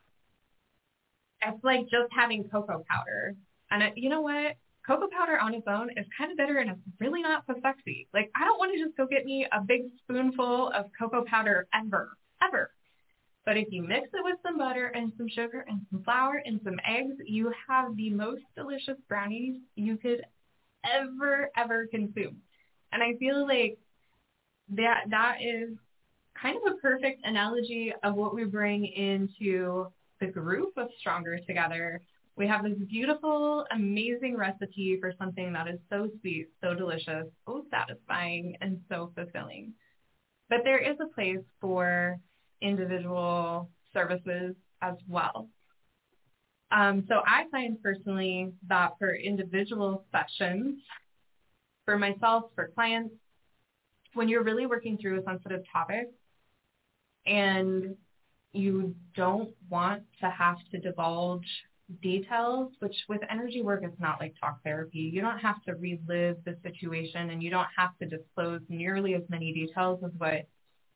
It's 1.42 1.64
like 1.64 1.82
just 1.82 2.12
having 2.12 2.44
cocoa 2.44 2.84
powder. 2.88 3.34
And 3.70 3.82
it, 3.82 3.92
you 3.96 4.08
know 4.08 4.20
what? 4.20 4.56
Cocoa 4.86 5.08
powder 5.16 5.38
on 5.38 5.54
its 5.54 5.66
own 5.68 5.90
is 5.96 6.06
kind 6.16 6.30
of 6.30 6.36
bitter 6.36 6.58
and 6.58 6.70
it's 6.70 6.80
really 7.00 7.22
not 7.22 7.44
so 7.46 7.54
sexy. 7.62 8.08
Like 8.14 8.30
I 8.34 8.44
don't 8.44 8.58
want 8.58 8.72
to 8.74 8.84
just 8.84 8.96
go 8.96 9.06
get 9.06 9.24
me 9.24 9.46
a 9.52 9.60
big 9.60 9.82
spoonful 10.02 10.70
of 10.74 10.86
cocoa 10.98 11.24
powder 11.24 11.66
ever, 11.74 12.16
ever. 12.42 12.70
But 13.46 13.56
if 13.56 13.68
you 13.70 13.82
mix 13.82 14.08
it 14.12 14.22
with 14.22 14.36
some 14.42 14.58
butter 14.58 14.86
and 14.88 15.12
some 15.16 15.28
sugar 15.28 15.64
and 15.66 15.80
some 15.90 16.02
flour 16.02 16.42
and 16.44 16.60
some 16.62 16.78
eggs, 16.86 17.14
you 17.26 17.52
have 17.68 17.96
the 17.96 18.10
most 18.10 18.42
delicious 18.54 18.96
brownies 19.08 19.56
you 19.76 19.96
could 19.96 20.24
ever, 20.84 21.50
ever 21.56 21.86
consume. 21.86 22.38
And 22.92 23.02
I 23.02 23.14
feel 23.18 23.46
like 23.46 23.78
that 24.70 25.04
that 25.10 25.36
is 25.42 25.70
kind 26.40 26.56
of 26.56 26.72
a 26.72 26.76
perfect 26.76 27.24
analogy 27.24 27.92
of 28.02 28.14
what 28.14 28.34
we 28.34 28.44
bring 28.44 28.86
into 28.86 29.86
the 30.20 30.26
group 30.26 30.72
of 30.76 30.88
Stronger 30.98 31.38
Together. 31.46 32.00
We 32.36 32.46
have 32.46 32.64
this 32.64 32.78
beautiful, 32.88 33.66
amazing 33.70 34.36
recipe 34.36 34.98
for 35.00 35.12
something 35.18 35.52
that 35.52 35.68
is 35.68 35.78
so 35.90 36.08
sweet, 36.20 36.48
so 36.62 36.74
delicious, 36.74 37.26
so 37.46 37.64
satisfying, 37.70 38.56
and 38.60 38.80
so 38.88 39.12
fulfilling. 39.14 39.72
But 40.48 40.60
there 40.64 40.78
is 40.78 40.96
a 41.00 41.14
place 41.14 41.44
for 41.60 42.18
individual 42.60 43.68
services 43.92 44.54
as 44.82 44.94
well. 45.08 45.48
Um, 46.72 47.04
so 47.08 47.20
I 47.26 47.44
find 47.50 47.82
personally 47.82 48.52
that 48.68 48.92
for 48.98 49.14
individual 49.14 50.04
sessions, 50.12 50.80
for 51.84 51.98
myself, 51.98 52.44
for 52.54 52.70
clients, 52.74 53.14
when 54.14 54.28
you're 54.28 54.44
really 54.44 54.66
working 54.66 54.98
through 54.98 55.20
a 55.20 55.24
sensitive 55.24 55.62
topic 55.72 56.08
and 57.26 57.96
you 58.52 58.94
don't 59.14 59.50
want 59.68 60.02
to 60.20 60.30
have 60.30 60.56
to 60.72 60.80
divulge 60.80 61.46
details, 62.02 62.72
which 62.78 62.94
with 63.08 63.20
energy 63.28 63.62
work 63.62 63.84
is 63.84 63.92
not 63.98 64.20
like 64.20 64.34
talk 64.40 64.62
therapy. 64.62 64.98
You 64.98 65.20
don't 65.20 65.38
have 65.38 65.62
to 65.64 65.74
relive 65.74 66.36
the 66.44 66.56
situation 66.62 67.30
and 67.30 67.42
you 67.42 67.50
don't 67.50 67.68
have 67.76 67.96
to 67.98 68.06
disclose 68.06 68.60
nearly 68.68 69.14
as 69.14 69.22
many 69.28 69.52
details 69.52 70.00
as 70.04 70.12
what 70.18 70.46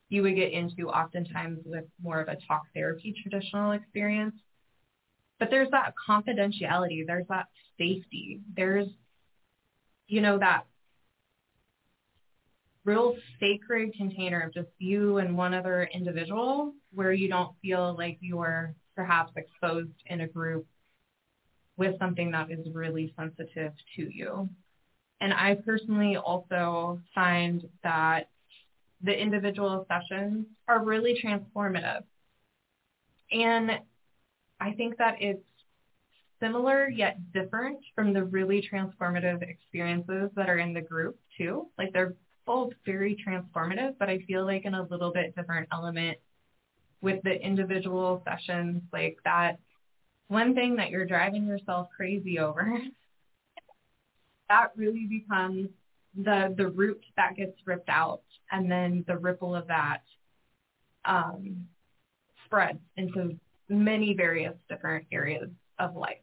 you 0.09 0.22
would 0.22 0.37
get 0.37 0.53
into 0.53 0.89
oftentimes 0.89 1.61
with 1.64 1.85
more 2.03 2.20
of 2.20 2.29
a 2.29 2.37
talk 2.47 2.62
therapy 2.75 3.14
traditional 3.22 3.72
experience. 3.72 4.35
But 5.39 5.51
there's 5.51 5.70
that 5.70 5.95
confidentiality. 6.09 7.07
There's 7.07 7.26
that 7.28 7.47
safety. 7.78 8.41
There's, 8.57 8.89
you 10.07 10.20
know, 10.20 10.39
that 10.39 10.64
real 12.85 13.16
sacred 13.41 13.95
container 13.95 14.43
of 14.43 14.55
just 14.55 14.68
you 14.78 15.18
and 15.18 15.37
one 15.37 15.55
other 15.55 15.89
individual 15.93 16.74
where 16.93 17.12
you 17.12 17.28
don't 17.28 17.55
feel 17.62 17.97
like 17.97 18.18
you're 18.20 18.74
perhaps 18.95 19.32
exposed 19.37 19.91
in 20.07 20.20
a 20.20 20.28
group 20.28 20.66
with 21.76 21.99
something 21.99 22.30
that 22.30 22.51
is 22.51 22.66
really 22.72 23.12
sensitive 23.18 23.72
to 23.97 24.14
you. 24.14 24.49
And 25.20 25.32
I 25.32 25.57
personally 25.64 26.16
also 26.16 27.01
find 27.14 27.64
that 27.82 28.28
the 29.03 29.18
individual 29.18 29.87
sessions 29.89 30.47
are 30.68 30.85
really 30.85 31.18
transformative. 31.22 32.05
And 33.32 33.70
I 34.61 34.73
think 34.73 34.97
that 34.99 35.17
it's 35.21 35.43
similar 36.41 36.89
yet 36.89 37.33
different 37.33 37.79
from 37.95 38.13
the 38.13 38.25
really 38.25 38.67
transformative 38.73 39.43
experiences 39.43 40.31
that 40.37 40.49
are 40.49 40.59
in 40.59 40.75
the 40.75 40.81
group 40.81 41.19
too. 41.37 41.69
Like 41.79 41.93
they're 41.93 42.15
both 42.47 42.73
very 42.85 43.17
transformative, 43.27 43.95
but 43.99 44.09
I 44.09 44.19
feel 44.27 44.45
like 44.45 44.65
in 44.65 44.75
a 44.75 44.83
little 44.83 45.13
bit 45.13 45.35
different 45.35 45.69
element 45.73 46.19
with 47.01 47.23
the 47.23 47.35
individual 47.41 48.23
sessions, 48.25 48.83
like 48.93 49.19
that 49.25 49.59
one 50.29 50.55
thing 50.55 50.77
that 50.77 50.91
you're 50.91 51.07
driving 51.07 51.47
yourself 51.47 51.89
crazy 51.95 52.39
over, 52.39 52.79
that 54.49 54.71
really 54.77 55.07
becomes 55.07 55.69
the 56.17 56.55
the 56.57 56.69
root 56.69 57.03
that 57.17 57.37
gets 57.37 57.57
ripped 57.67 57.89
out, 57.89 58.23
and 58.53 58.71
then 58.71 59.05
the 59.07 59.17
ripple 59.17 59.55
of 59.55 59.67
that 59.67 60.03
um, 61.05 61.67
spreads 62.47 62.79
into 62.97 63.39
many 63.69 64.15
various 64.15 64.55
different 64.69 65.07
areas 65.12 65.51
of 65.79 65.97
life. 65.97 66.19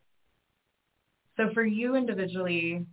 So 1.38 1.50
for 1.54 1.64
you 1.64 1.96
individually 1.96 2.86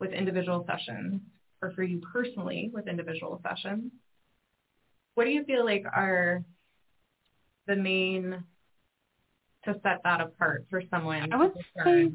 with 0.00 0.12
individual 0.12 0.64
sessions, 0.68 1.20
or 1.62 1.72
for 1.72 1.82
you 1.82 2.00
personally 2.12 2.70
with 2.72 2.86
individual 2.86 3.40
sessions, 3.42 3.90
what 5.14 5.24
do 5.24 5.30
you 5.30 5.44
feel 5.44 5.64
like 5.64 5.84
are 5.84 6.44
the 7.66 7.76
main 7.76 8.44
to 9.64 9.74
set 9.82 10.00
that 10.04 10.20
apart 10.20 10.66
for 10.70 10.82
someone? 10.90 11.32
I 11.32 11.36
would 11.36 11.52
say, 11.84 12.10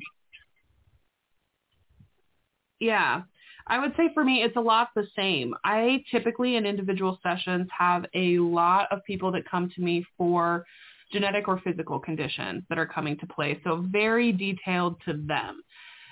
yeah, 2.80 3.24
I 3.67 3.80
would 3.80 3.93
say 3.97 4.09
for 4.13 4.24
me, 4.24 4.43
it's 4.43 4.55
a 4.55 4.61
lot 4.61 4.89
the 4.95 5.07
same. 5.15 5.53
I 5.63 6.03
typically 6.11 6.55
in 6.55 6.65
individual 6.65 7.19
sessions 7.24 7.67
have 7.78 8.05
a 8.13 8.38
lot 8.39 8.88
of 8.91 9.03
people 9.05 9.32
that 9.34 9.49
come 9.49 9.69
to 9.76 9.82
me 9.82 10.05
for 10.17 10.65
genetic 11.14 11.47
or 11.47 11.61
physical 11.61 11.99
conditions 11.99 12.64
that 12.70 12.78
are 12.78 12.86
coming 12.86 13.18
to 13.20 13.28
play. 13.28 13.59
So 13.64 13.86
very 13.89 14.32
detailed 14.32 14.97
to 15.05 15.14
them. 15.14 15.64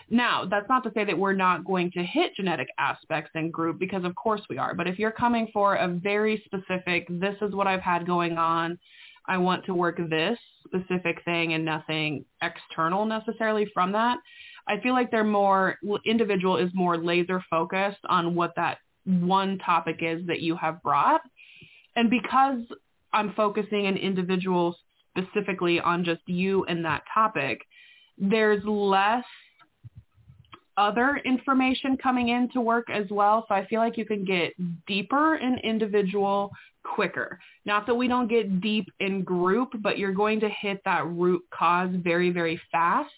Now, 0.09 0.45
that's 0.45 0.67
not 0.67 0.83
to 0.83 0.91
say 0.93 1.05
that 1.05 1.17
we're 1.17 1.33
not 1.33 1.65
going 1.65 1.89
to 1.91 2.03
hit 2.03 2.35
genetic 2.35 2.67
aspects 2.77 3.31
in 3.33 3.49
group 3.49 3.79
because 3.79 4.03
of 4.03 4.13
course 4.15 4.41
we 4.49 4.57
are. 4.57 4.75
But 4.75 4.87
if 4.87 4.99
you're 4.99 5.11
coming 5.11 5.47
for 5.53 5.75
a 5.75 5.87
very 5.87 6.43
specific, 6.45 7.07
this 7.09 7.35
is 7.41 7.53
what 7.53 7.67
I've 7.67 7.81
had 7.81 8.05
going 8.05 8.37
on, 8.37 8.77
I 9.27 9.37
want 9.37 9.65
to 9.65 9.73
work 9.73 9.97
this 10.09 10.37
specific 10.65 11.23
thing 11.23 11.53
and 11.53 11.63
nothing 11.63 12.25
external 12.41 13.05
necessarily 13.05 13.67
from 13.73 13.93
that, 13.93 14.17
I 14.67 14.79
feel 14.81 14.93
like 14.93 15.11
they're 15.11 15.23
more, 15.23 15.77
individual 16.05 16.57
is 16.57 16.69
more 16.73 16.97
laser 16.97 17.43
focused 17.49 17.99
on 18.09 18.35
what 18.35 18.51
that 18.57 18.79
one 19.05 19.57
topic 19.59 19.99
is 20.01 20.25
that 20.27 20.41
you 20.41 20.55
have 20.57 20.81
brought. 20.83 21.21
And 21.95 22.09
because 22.09 22.59
I'm 23.13 23.33
focusing 23.33 23.87
an 23.87 23.97
individual 23.97 24.75
specifically 25.17 25.79
on 25.79 26.03
just 26.03 26.21
you 26.25 26.65
and 26.65 26.83
that 26.85 27.03
topic, 27.13 27.61
there's 28.17 28.63
less 28.65 29.25
other 30.77 31.19
information 31.25 31.97
coming 31.97 32.29
into 32.29 32.61
work 32.61 32.89
as 32.89 33.05
well. 33.09 33.45
So 33.47 33.55
I 33.55 33.65
feel 33.67 33.79
like 33.79 33.97
you 33.97 34.05
can 34.05 34.23
get 34.23 34.53
deeper 34.87 35.35
in 35.35 35.57
individual 35.59 36.51
quicker. 36.83 37.39
Not 37.65 37.85
that 37.87 37.95
we 37.95 38.07
don't 38.07 38.27
get 38.27 38.61
deep 38.61 38.87
in 38.99 39.23
group, 39.23 39.69
but 39.81 39.97
you're 39.97 40.13
going 40.13 40.39
to 40.39 40.49
hit 40.49 40.81
that 40.85 41.05
root 41.07 41.43
cause 41.53 41.89
very, 41.93 42.31
very 42.31 42.59
fast 42.71 43.11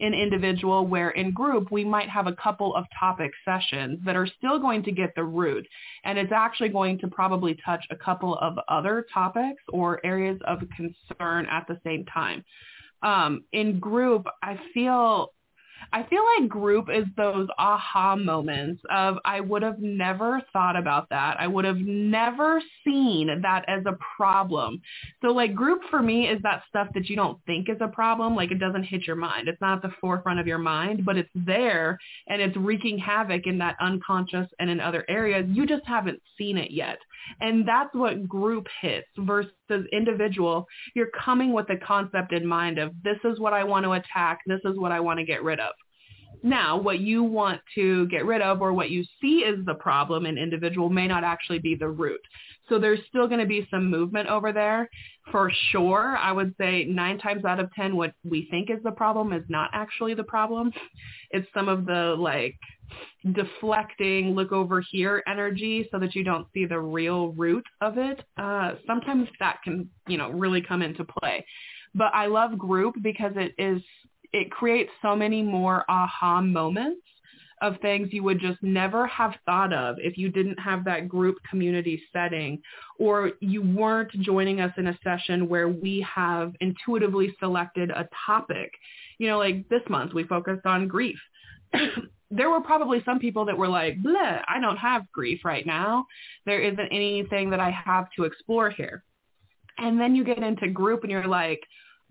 in 0.00 0.14
individual 0.14 0.86
where 0.86 1.10
in 1.10 1.32
group 1.32 1.70
we 1.70 1.84
might 1.84 2.08
have 2.08 2.26
a 2.26 2.32
couple 2.34 2.74
of 2.74 2.84
topic 2.98 3.32
sessions 3.44 3.98
that 4.04 4.16
are 4.16 4.26
still 4.26 4.58
going 4.58 4.82
to 4.82 4.92
get 4.92 5.14
the 5.14 5.24
root 5.24 5.66
and 6.04 6.18
it's 6.18 6.32
actually 6.32 6.68
going 6.68 6.98
to 6.98 7.08
probably 7.08 7.56
touch 7.64 7.84
a 7.90 7.96
couple 7.96 8.36
of 8.38 8.58
other 8.68 9.06
topics 9.12 9.62
or 9.68 10.04
areas 10.04 10.38
of 10.46 10.60
concern 10.76 11.46
at 11.50 11.66
the 11.68 11.78
same 11.84 12.04
time. 12.06 12.44
Um, 13.02 13.44
in 13.52 13.78
group, 13.78 14.26
I 14.42 14.58
feel 14.72 15.32
I 15.92 16.02
feel 16.04 16.22
like 16.38 16.48
group 16.48 16.88
is 16.92 17.04
those 17.16 17.48
aha 17.58 18.16
moments 18.16 18.82
of 18.90 19.18
I 19.24 19.40
would 19.40 19.62
have 19.62 19.78
never 19.78 20.42
thought 20.52 20.76
about 20.76 21.08
that. 21.10 21.36
I 21.38 21.46
would 21.46 21.64
have 21.64 21.78
never 21.78 22.60
seen 22.84 23.40
that 23.42 23.64
as 23.68 23.84
a 23.86 23.96
problem. 24.16 24.80
So 25.22 25.28
like 25.28 25.54
group 25.54 25.80
for 25.90 26.02
me 26.02 26.28
is 26.28 26.40
that 26.42 26.62
stuff 26.68 26.88
that 26.94 27.08
you 27.08 27.16
don't 27.16 27.38
think 27.46 27.68
is 27.68 27.78
a 27.80 27.88
problem. 27.88 28.34
Like 28.34 28.50
it 28.50 28.58
doesn't 28.58 28.84
hit 28.84 29.06
your 29.06 29.16
mind. 29.16 29.48
It's 29.48 29.60
not 29.60 29.76
at 29.76 29.82
the 29.82 29.94
forefront 30.00 30.40
of 30.40 30.46
your 30.46 30.58
mind, 30.58 31.04
but 31.04 31.16
it's 31.16 31.30
there 31.34 31.98
and 32.28 32.42
it's 32.42 32.56
wreaking 32.56 32.98
havoc 32.98 33.46
in 33.46 33.58
that 33.58 33.76
unconscious 33.80 34.46
and 34.58 34.68
in 34.70 34.80
other 34.80 35.04
areas. 35.08 35.46
You 35.48 35.66
just 35.66 35.84
haven't 35.86 36.20
seen 36.36 36.56
it 36.58 36.70
yet. 36.70 36.98
And 37.40 37.66
that's 37.66 37.94
what 37.94 38.28
group 38.28 38.66
hits 38.80 39.08
versus 39.18 39.52
individual. 39.92 40.66
You're 40.94 41.10
coming 41.18 41.52
with 41.52 41.68
a 41.70 41.76
concept 41.76 42.32
in 42.32 42.46
mind 42.46 42.78
of 42.78 42.92
this 43.02 43.18
is 43.24 43.38
what 43.38 43.52
I 43.52 43.64
want 43.64 43.84
to 43.84 43.92
attack. 43.92 44.40
This 44.46 44.60
is 44.64 44.78
what 44.78 44.92
I 44.92 45.00
want 45.00 45.18
to 45.18 45.24
get 45.24 45.42
rid 45.42 45.60
of. 45.60 45.72
Now, 46.42 46.78
what 46.78 47.00
you 47.00 47.22
want 47.22 47.60
to 47.74 48.06
get 48.08 48.24
rid 48.24 48.42
of 48.42 48.60
or 48.60 48.72
what 48.72 48.90
you 48.90 49.04
see 49.20 49.38
is 49.38 49.64
the 49.64 49.74
problem 49.74 50.26
in 50.26 50.38
individual 50.38 50.88
may 50.88 51.06
not 51.06 51.24
actually 51.24 51.58
be 51.58 51.74
the 51.74 51.88
root. 51.88 52.20
So 52.68 52.78
there's 52.78 53.00
still 53.08 53.26
going 53.26 53.40
to 53.40 53.46
be 53.46 53.66
some 53.70 53.90
movement 53.90 54.28
over 54.28 54.52
there 54.52 54.88
for 55.30 55.50
sure. 55.70 56.16
I 56.16 56.32
would 56.32 56.54
say 56.58 56.84
nine 56.84 57.18
times 57.18 57.44
out 57.44 57.60
of 57.60 57.72
10, 57.74 57.96
what 57.96 58.12
we 58.24 58.48
think 58.50 58.70
is 58.70 58.82
the 58.82 58.90
problem 58.90 59.32
is 59.32 59.44
not 59.48 59.70
actually 59.72 60.14
the 60.14 60.24
problem. 60.24 60.72
It's 61.30 61.48
some 61.54 61.68
of 61.68 61.86
the 61.86 62.14
like 62.18 62.56
deflecting, 63.32 64.34
look 64.34 64.52
over 64.52 64.82
here 64.90 65.22
energy 65.26 65.88
so 65.90 65.98
that 65.98 66.14
you 66.14 66.22
don't 66.22 66.46
see 66.54 66.66
the 66.66 66.78
real 66.78 67.32
root 67.32 67.64
of 67.80 67.98
it. 67.98 68.22
Uh, 68.36 68.74
sometimes 68.86 69.28
that 69.40 69.58
can, 69.64 69.88
you 70.06 70.18
know, 70.18 70.30
really 70.30 70.62
come 70.62 70.82
into 70.82 71.04
play. 71.04 71.44
But 71.94 72.12
I 72.14 72.26
love 72.26 72.58
group 72.58 72.94
because 73.02 73.32
it 73.36 73.54
is, 73.58 73.82
it 74.32 74.50
creates 74.50 74.90
so 75.02 75.16
many 75.16 75.42
more 75.42 75.84
aha 75.88 76.40
moments 76.40 77.00
of 77.62 77.76
things 77.80 78.08
you 78.12 78.22
would 78.22 78.38
just 78.38 78.62
never 78.62 79.06
have 79.06 79.32
thought 79.46 79.72
of 79.72 79.96
if 79.98 80.18
you 80.18 80.30
didn't 80.30 80.58
have 80.58 80.84
that 80.84 81.08
group 81.08 81.36
community 81.48 82.02
setting 82.12 82.60
or 82.98 83.32
you 83.40 83.62
weren't 83.62 84.10
joining 84.20 84.60
us 84.60 84.72
in 84.76 84.88
a 84.88 84.98
session 85.02 85.48
where 85.48 85.68
we 85.68 86.06
have 86.14 86.52
intuitively 86.60 87.34
selected 87.40 87.90
a 87.90 88.06
topic. 88.26 88.70
You 89.18 89.28
know, 89.28 89.38
like 89.38 89.66
this 89.68 89.80
month 89.88 90.12
we 90.12 90.24
focused 90.24 90.66
on 90.66 90.86
grief. 90.86 91.18
there 92.30 92.50
were 92.50 92.60
probably 92.60 93.02
some 93.04 93.18
people 93.18 93.44
that 93.44 93.56
were 93.56 93.68
like, 93.68 94.02
bleh, 94.02 94.42
I 94.48 94.60
don't 94.60 94.76
have 94.76 95.10
grief 95.12 95.44
right 95.44 95.66
now. 95.66 96.06
There 96.44 96.60
isn't 96.60 96.88
anything 96.92 97.50
that 97.50 97.60
I 97.60 97.70
have 97.70 98.08
to 98.16 98.24
explore 98.24 98.70
here. 98.70 99.04
And 99.78 100.00
then 100.00 100.14
you 100.14 100.24
get 100.24 100.38
into 100.38 100.68
group 100.68 101.02
and 101.02 101.10
you're 101.10 101.28
like, 101.28 101.60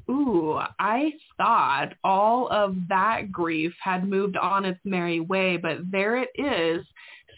ooh, 0.10 0.60
I 0.80 1.12
thought 1.38 1.94
all 2.04 2.48
of 2.50 2.76
that 2.90 3.32
grief 3.32 3.74
had 3.82 4.08
moved 4.08 4.38
on 4.38 4.66
its 4.66 4.80
merry 4.86 5.20
way, 5.20 5.58
but 5.58 5.80
there 5.92 6.18
it 6.18 6.30
is 6.36 6.86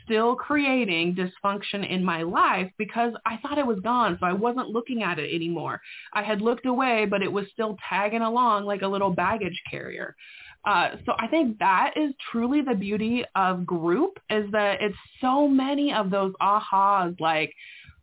still 0.03 0.36
creating 0.36 1.15
dysfunction 1.15 1.89
in 1.89 2.03
my 2.03 2.23
life 2.23 2.71
because 2.78 3.13
I 3.25 3.38
thought 3.38 3.57
it 3.57 3.67
was 3.67 3.80
gone, 3.82 4.17
so 4.19 4.25
I 4.25 4.34
wasn't 4.34 4.69
looking 4.69 5.03
at 5.03 5.19
it 5.19 5.34
anymore. 5.34 5.82
I 6.13 6.23
had 6.23 6.41
looked 6.41 6.65
away, 6.65 7.05
but 7.05 7.21
it 7.21 7.32
was 7.32 7.45
still 7.51 7.78
tagging 7.89 8.21
along 8.21 8.65
like 8.65 8.84
a 8.84 8.88
little 8.88 9.09
baggage 9.09 9.61
carrier. 9.69 10.15
Uh, 10.66 10.89
so 11.05 11.14
I 11.18 11.28
think 11.28 11.60
that 11.60 11.93
is 11.95 12.14
truly 12.32 12.62
the 12.62 12.76
beauty 12.76 13.24
of 13.36 13.66
group 13.66 14.20
is 14.30 14.51
that 14.51 14.82
it's 14.82 14.97
so 15.22 15.47
many 15.47 15.93
of 15.93 16.10
those 16.10 16.34
ahas 16.41 17.20
like, 17.20 17.53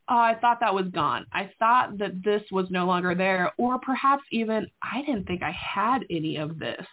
oh, 0.08 0.16
I 0.16 0.36
thought 0.40 0.60
that 0.60 0.74
was 0.74 0.86
gone. 0.86 1.26
I 1.32 1.50
thought 1.58 1.98
that 1.98 2.22
this 2.22 2.42
was 2.50 2.66
no 2.70 2.86
longer 2.86 3.14
there. 3.14 3.52
Or 3.58 3.78
perhaps 3.78 4.22
even 4.30 4.66
I 4.82 5.02
didn't 5.02 5.26
think 5.26 5.42
I 5.42 5.52
had 5.52 6.04
any 6.10 6.36
of 6.36 6.58
this. 6.58 6.86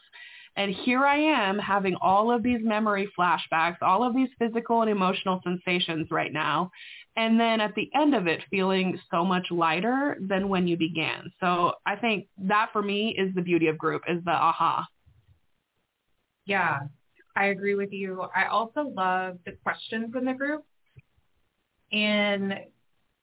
And 0.57 0.73
here 0.73 1.05
I 1.05 1.17
am 1.17 1.57
having 1.57 1.95
all 2.01 2.31
of 2.31 2.43
these 2.43 2.59
memory 2.61 3.09
flashbacks, 3.17 3.77
all 3.81 4.03
of 4.03 4.13
these 4.13 4.27
physical 4.37 4.81
and 4.81 4.91
emotional 4.91 5.39
sensations 5.43 6.07
right 6.11 6.33
now. 6.33 6.71
And 7.15 7.39
then 7.39 7.61
at 7.61 7.73
the 7.75 7.89
end 7.95 8.15
of 8.15 8.27
it, 8.27 8.41
feeling 8.49 8.99
so 9.09 9.23
much 9.23 9.47
lighter 9.51 10.17
than 10.21 10.49
when 10.49 10.67
you 10.67 10.77
began. 10.77 11.31
So 11.39 11.73
I 11.85 11.95
think 11.95 12.27
that 12.37 12.69
for 12.73 12.81
me 12.81 13.15
is 13.17 13.33
the 13.35 13.41
beauty 13.41 13.67
of 13.67 13.77
group 13.77 14.03
is 14.07 14.23
the 14.25 14.31
aha. 14.31 14.85
Yeah, 16.51 16.79
I 17.33 17.45
agree 17.45 17.75
with 17.75 17.93
you. 17.93 18.25
I 18.35 18.47
also 18.47 18.81
love 18.81 19.37
the 19.45 19.53
questions 19.63 20.13
in 20.17 20.25
the 20.25 20.33
group. 20.33 20.65
And 21.93 22.55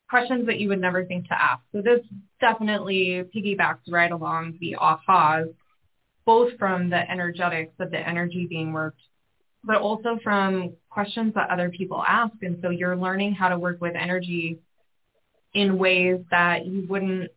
questions 0.09 0.47
that 0.47 0.59
you 0.59 0.69
would 0.69 0.81
never 0.81 1.05
think 1.05 1.29
to 1.29 1.39
ask. 1.39 1.61
So 1.73 1.83
this 1.83 2.01
definitely 2.41 3.23
piggybacks 3.37 3.91
right 3.91 4.11
along 4.11 4.57
the 4.61 4.77
ahas, 4.81 5.53
both 6.25 6.59
from 6.59 6.89
the 6.89 7.11
energetics 7.11 7.75
of 7.79 7.91
the 7.91 7.99
energy 7.99 8.47
being 8.49 8.73
worked, 8.73 9.03
but 9.63 9.77
also 9.77 10.19
from 10.25 10.73
questions 10.89 11.35
that 11.35 11.51
other 11.51 11.69
people 11.69 12.03
ask. 12.09 12.33
And 12.41 12.59
so 12.63 12.71
you're 12.71 12.97
learning 12.97 13.35
how 13.35 13.51
to 13.51 13.59
work 13.59 13.79
with 13.83 13.95
energy 13.95 14.59
in 15.53 15.77
ways 15.77 16.21
that 16.31 16.65
you 16.65 16.87
wouldn't 16.89 17.31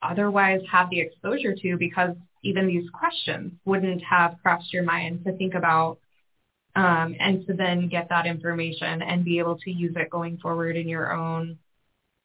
otherwise 0.00 0.60
have 0.70 0.90
the 0.90 1.00
exposure 1.00 1.56
to 1.56 1.76
because 1.76 2.14
even 2.44 2.66
these 2.66 2.88
questions 2.90 3.52
wouldn't 3.64 4.02
have 4.04 4.36
crossed 4.42 4.72
your 4.72 4.84
mind 4.84 5.24
to 5.24 5.36
think 5.36 5.54
about 5.54 5.98
um, 6.76 7.16
and 7.18 7.46
to 7.46 7.54
then 7.54 7.88
get 7.88 8.08
that 8.10 8.26
information 8.26 9.02
and 9.02 9.24
be 9.24 9.38
able 9.38 9.56
to 9.58 9.70
use 9.70 9.94
it 9.96 10.10
going 10.10 10.36
forward 10.38 10.76
in 10.76 10.88
your 10.88 11.12
own 11.12 11.58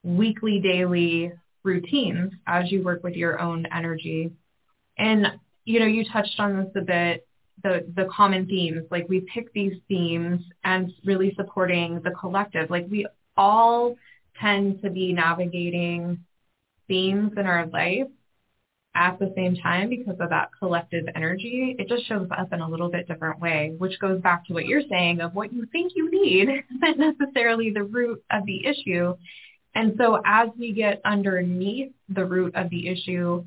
weekly, 0.03 0.59
daily 0.59 1.32
routines 1.63 2.34
as 2.47 2.72
you 2.72 2.84
work 2.84 3.03
with 3.03 3.13
your 3.13 3.39
own 3.39 3.65
energy. 3.74 4.32
And, 4.97 5.28
you 5.65 5.80
know, 5.80 5.86
you 5.86 6.03
touched 6.11 6.39
on 6.39 6.57
this 6.57 6.72
a 6.76 6.82
bit, 6.82 7.28
the, 7.63 7.86
the 7.95 8.07
common 8.11 8.47
themes, 8.47 8.86
like 8.89 9.07
we 9.07 9.26
pick 9.34 9.53
these 9.53 9.74
themes 9.88 10.41
and 10.63 10.91
really 11.05 11.34
supporting 11.36 12.01
the 12.03 12.11
collective. 12.11 12.70
Like 12.70 12.88
we 12.89 13.05
all 13.38 13.95
tend 14.39 14.82
to 14.82 14.89
be 14.89 15.13
navigating 15.13 16.26
themes 16.88 17.34
in 17.38 17.45
our 17.45 17.67
life 17.67 18.07
at 18.95 19.19
the 19.19 19.31
same 19.35 19.55
time 19.55 19.89
because 19.89 20.19
of 20.19 20.29
that 20.29 20.49
collective 20.57 21.05
energy, 21.15 21.75
it 21.77 21.87
just 21.87 22.07
shows 22.07 22.27
up 22.37 22.51
in 22.51 22.61
a 22.61 22.69
little 22.69 22.89
bit 22.89 23.07
different 23.07 23.39
way, 23.39 23.75
which 23.77 23.99
goes 23.99 24.19
back 24.21 24.45
to 24.45 24.53
what 24.53 24.65
you're 24.65 24.81
saying 24.89 25.21
of 25.21 25.33
what 25.35 25.53
you 25.53 25.65
think 25.71 25.93
you 25.95 26.09
need 26.11 26.49
isn't 26.83 26.99
necessarily 26.99 27.71
the 27.71 27.83
root 27.83 28.23
of 28.31 28.45
the 28.45 28.65
issue. 28.65 29.15
And 29.75 29.93
so 29.97 30.21
as 30.25 30.49
we 30.57 30.73
get 30.73 31.01
underneath 31.05 31.91
the 32.09 32.25
root 32.25 32.55
of 32.55 32.69
the 32.69 32.87
issue 32.87 33.45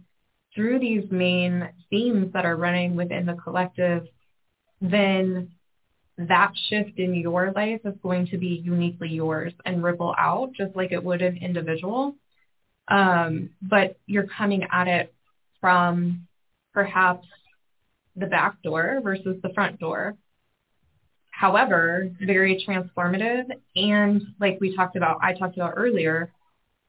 through 0.55 0.78
these 0.78 1.05
main 1.11 1.68
themes 1.90 2.32
that 2.32 2.45
are 2.45 2.57
running 2.57 2.95
within 2.95 3.26
the 3.26 3.34
collective, 3.34 4.07
then 4.80 5.51
that 6.18 6.53
shift 6.68 6.99
in 6.99 7.14
your 7.14 7.53
life 7.53 7.80
is 7.84 7.95
going 8.03 8.26
to 8.28 8.38
be 8.38 8.62
uniquely 8.64 9.09
yours 9.09 9.53
and 9.64 9.82
ripple 9.82 10.14
out 10.18 10.53
just 10.53 10.76
like 10.76 10.93
it 10.93 11.03
would 11.03 11.22
an 11.22 11.36
individual. 11.38 12.14
Um, 12.88 13.51
but 13.62 13.99
you're 14.07 14.26
coming 14.26 14.66
at 14.70 14.88
it 14.88 15.14
from 15.63 16.29
perhaps 16.75 17.27
the 18.17 18.27
back 18.27 18.61
door 18.63 19.01
versus 19.03 19.41
the 19.43 19.49
front 19.55 19.81
door 19.81 20.17
however, 21.43 22.09
very 22.21 22.65
transformative. 22.65 23.47
And 23.75 24.23
like 24.39 24.59
we 24.61 24.77
talked 24.77 24.95
about, 24.95 25.19
I 25.23 25.33
talked 25.33 25.57
about 25.57 25.73
earlier, 25.77 26.31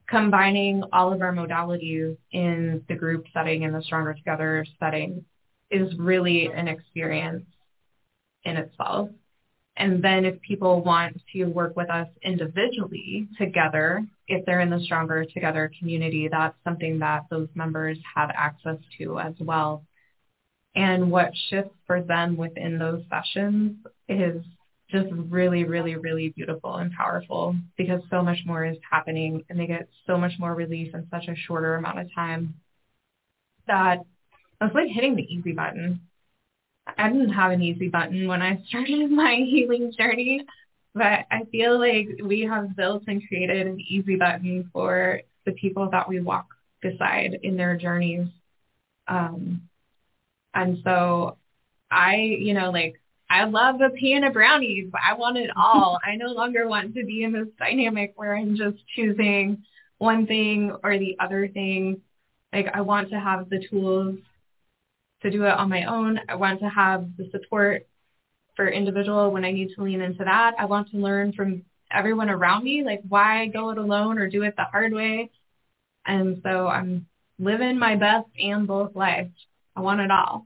combining 0.08 0.84
all 0.94 1.12
of 1.12 1.24
our 1.24 1.34
modalities 1.34 2.16
in 2.32 2.84
the 2.88 2.94
group 2.94 3.26
setting 3.34 3.66
and 3.66 3.74
the 3.74 3.82
Stronger 3.82 4.14
Together 4.14 4.64
setting 4.80 5.26
is 5.72 5.98
really 5.98 6.52
an 6.56 6.68
experience 6.68 7.46
in 8.44 8.58
itself. 8.58 9.10
And 9.78 10.04
then 10.04 10.24
if 10.24 10.40
people 10.42 10.84
want 10.84 11.20
to 11.34 11.46
work 11.46 11.76
with 11.76 11.90
us 11.90 12.08
individually 12.22 13.28
together, 13.40 14.06
if 14.28 14.46
they're 14.46 14.62
in 14.62 14.70
the 14.70 14.80
Stronger 14.84 15.26
Together 15.26 15.72
community, 15.78 16.28
that's 16.32 16.56
something 16.64 17.00
that 17.00 17.26
those 17.30 17.50
members 17.56 17.98
have 18.16 18.30
access 18.34 18.78
to 18.98 19.20
as 19.20 19.34
well. 19.40 19.84
And 20.76 21.12
what 21.12 21.32
shifts 21.50 21.76
for 21.86 22.02
them 22.02 22.36
within 22.36 22.80
those 22.80 23.04
sessions 23.10 23.78
is 24.10 24.44
just 24.90 25.08
really, 25.12 25.64
really, 25.64 25.96
really 25.96 26.30
beautiful 26.30 26.76
and 26.76 26.92
powerful 26.94 27.56
because 27.78 28.02
so 28.10 28.22
much 28.22 28.40
more 28.46 28.66
is 28.66 28.78
happening 28.90 29.44
and 29.50 29.60
they 29.60 29.68
get 29.68 29.88
so 30.08 30.18
much 30.18 30.34
more 30.40 30.54
relief 30.54 30.94
in 30.94 31.08
such 31.12 31.28
a 31.28 31.36
shorter 31.36 31.76
amount 31.76 32.00
of 32.00 32.14
time 32.14 32.54
that 33.68 34.04
it's 34.62 34.76
like 34.76 34.90
hitting 34.90 35.16
the 35.16 35.34
easy 35.34 35.52
button. 35.52 36.02
I 36.98 37.10
didn't 37.10 37.30
have 37.30 37.52
an 37.52 37.62
easy 37.62 37.88
button 37.88 38.28
when 38.28 38.42
I 38.42 38.62
started 38.68 39.10
my 39.10 39.36
healing 39.36 39.92
journey, 39.98 40.46
but 40.94 41.26
I 41.32 41.44
feel 41.52 41.80
like 41.80 42.08
we 42.24 42.42
have 42.42 42.76
built 42.76 43.04
and 43.08 43.26
created 43.28 43.68
an 43.68 43.80
easy 43.80 44.16
button 44.16 44.70
for 44.72 45.22
the 45.46 45.54
people 45.54 45.90
that 45.92 46.08
we 46.08 46.22
walk 46.22 46.48
beside 46.82 47.40
in 47.44 47.58
their 47.58 47.76
journeys. 47.76 48.28
Um, 49.08 49.70
and 50.54 50.80
so 50.84 51.38
I, 51.90 52.16
you 52.16 52.54
know, 52.54 52.70
like 52.70 53.02
I 53.30 53.46
love 53.46 53.82
a 53.82 53.90
pan 53.90 54.24
of 54.24 54.34
brownies. 54.34 54.92
I 54.94 55.16
want 55.16 55.38
it 55.38 55.50
all. 55.56 56.00
I 56.06 56.16
no 56.16 56.28
longer 56.28 56.68
want 56.68 56.94
to 56.96 57.04
be 57.06 57.24
in 57.24 57.32
this 57.32 57.48
dynamic 57.58 58.14
where 58.16 58.36
I'm 58.36 58.56
just 58.56 58.78
choosing 58.96 59.64
one 59.98 60.28
thing 60.28 60.76
or 60.84 61.00
the 61.00 61.18
other 61.20 61.48
thing. 61.48 62.02
Like 62.52 62.68
I 62.74 62.82
want 62.82 63.10
to 63.10 63.20
have 63.20 63.50
the 63.50 63.66
tools 63.68 64.18
to 65.24 65.32
do 65.32 65.46
it 65.46 65.54
on 65.54 65.70
my 65.70 65.86
own. 65.86 66.20
I 66.30 66.36
want 66.36 66.60
to 66.60 66.70
have 66.70 67.18
the 67.18 67.30
support 67.32 67.88
for 68.56 68.68
individual 68.68 69.32
when 69.32 69.46
I 69.46 69.52
need 69.52 69.74
to 69.76 69.84
lean 69.84 70.02
into 70.02 70.24
that. 70.24 70.54
I 70.60 70.66
want 70.66 70.92
to 70.92 70.98
learn 70.98 71.34
from 71.34 71.64
everyone 71.92 72.30
around 72.30 72.64
me, 72.64 72.84
like 72.84 73.02
why 73.08 73.48
go 73.48 73.70
it 73.70 73.78
alone 73.78 74.18
or 74.18 74.30
do 74.30 74.44
it 74.44 74.56
the 74.56 74.64
hard 74.64 74.94
way. 74.94 75.30
And 76.06 76.42
so 76.44 76.68
I'm 76.68 77.08
living 77.40 77.78
my 77.80 77.96
best 77.96 78.28
and 78.42 78.68
both 78.68 78.96
lives. 78.96 79.32
I 79.76 79.82
want 79.82 80.02
it 80.02 80.12
all. 80.12 80.46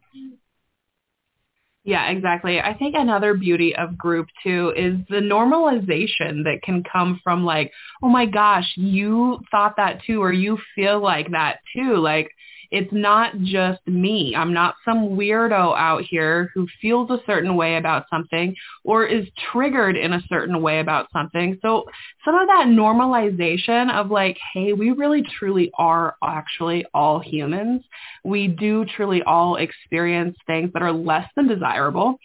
Yeah, 1.83 2.09
exactly. 2.09 2.59
I 2.59 2.73
think 2.73 2.95
another 2.97 3.33
beauty 3.33 3.73
of 3.73 3.97
group 3.97 4.27
too 4.43 4.73
is 4.75 4.97
the 5.09 5.21
normalization 5.21 6.43
that 6.43 6.59
can 6.61 6.83
come 6.83 7.21
from 7.23 7.45
like, 7.45 7.71
oh 8.03 8.09
my 8.09 8.25
gosh, 8.25 8.69
you 8.75 9.39
thought 9.51 9.75
that 9.77 10.01
too, 10.05 10.21
or 10.21 10.33
you 10.33 10.57
feel 10.75 11.01
like 11.01 11.31
that 11.31 11.59
too. 11.73 11.95
Like 11.95 12.29
it's 12.71 12.91
not 12.91 13.37
just 13.39 13.85
me. 13.87 14.35
I'm 14.35 14.53
not 14.53 14.75
some 14.83 15.09
weirdo 15.17 15.77
out 15.77 16.03
here 16.03 16.51
who 16.53 16.67
feels 16.81 17.09
a 17.09 17.19
certain 17.25 17.55
way 17.55 17.77
about 17.77 18.05
something 18.09 18.55
or 18.83 19.05
is 19.05 19.27
triggered 19.51 19.95
in 19.95 20.13
a 20.13 20.21
certain 20.29 20.61
way 20.61 20.79
about 20.79 21.07
something. 21.11 21.57
So 21.61 21.85
some 22.25 22.35
of 22.35 22.47
that 22.47 22.65
normalization 22.67 23.91
of 23.91 24.11
like, 24.11 24.37
hey, 24.53 24.73
we 24.73 24.91
really 24.91 25.23
truly 25.39 25.71
are 25.77 26.15
actually 26.23 26.85
all 26.93 27.19
humans. 27.19 27.83
We 28.23 28.47
do 28.47 28.85
truly 28.85 29.23
all 29.23 29.55
experience 29.55 30.37
things 30.45 30.71
that 30.73 30.81
are 30.81 30.91
less 30.91 31.29
than 31.35 31.47
desirable. 31.47 32.19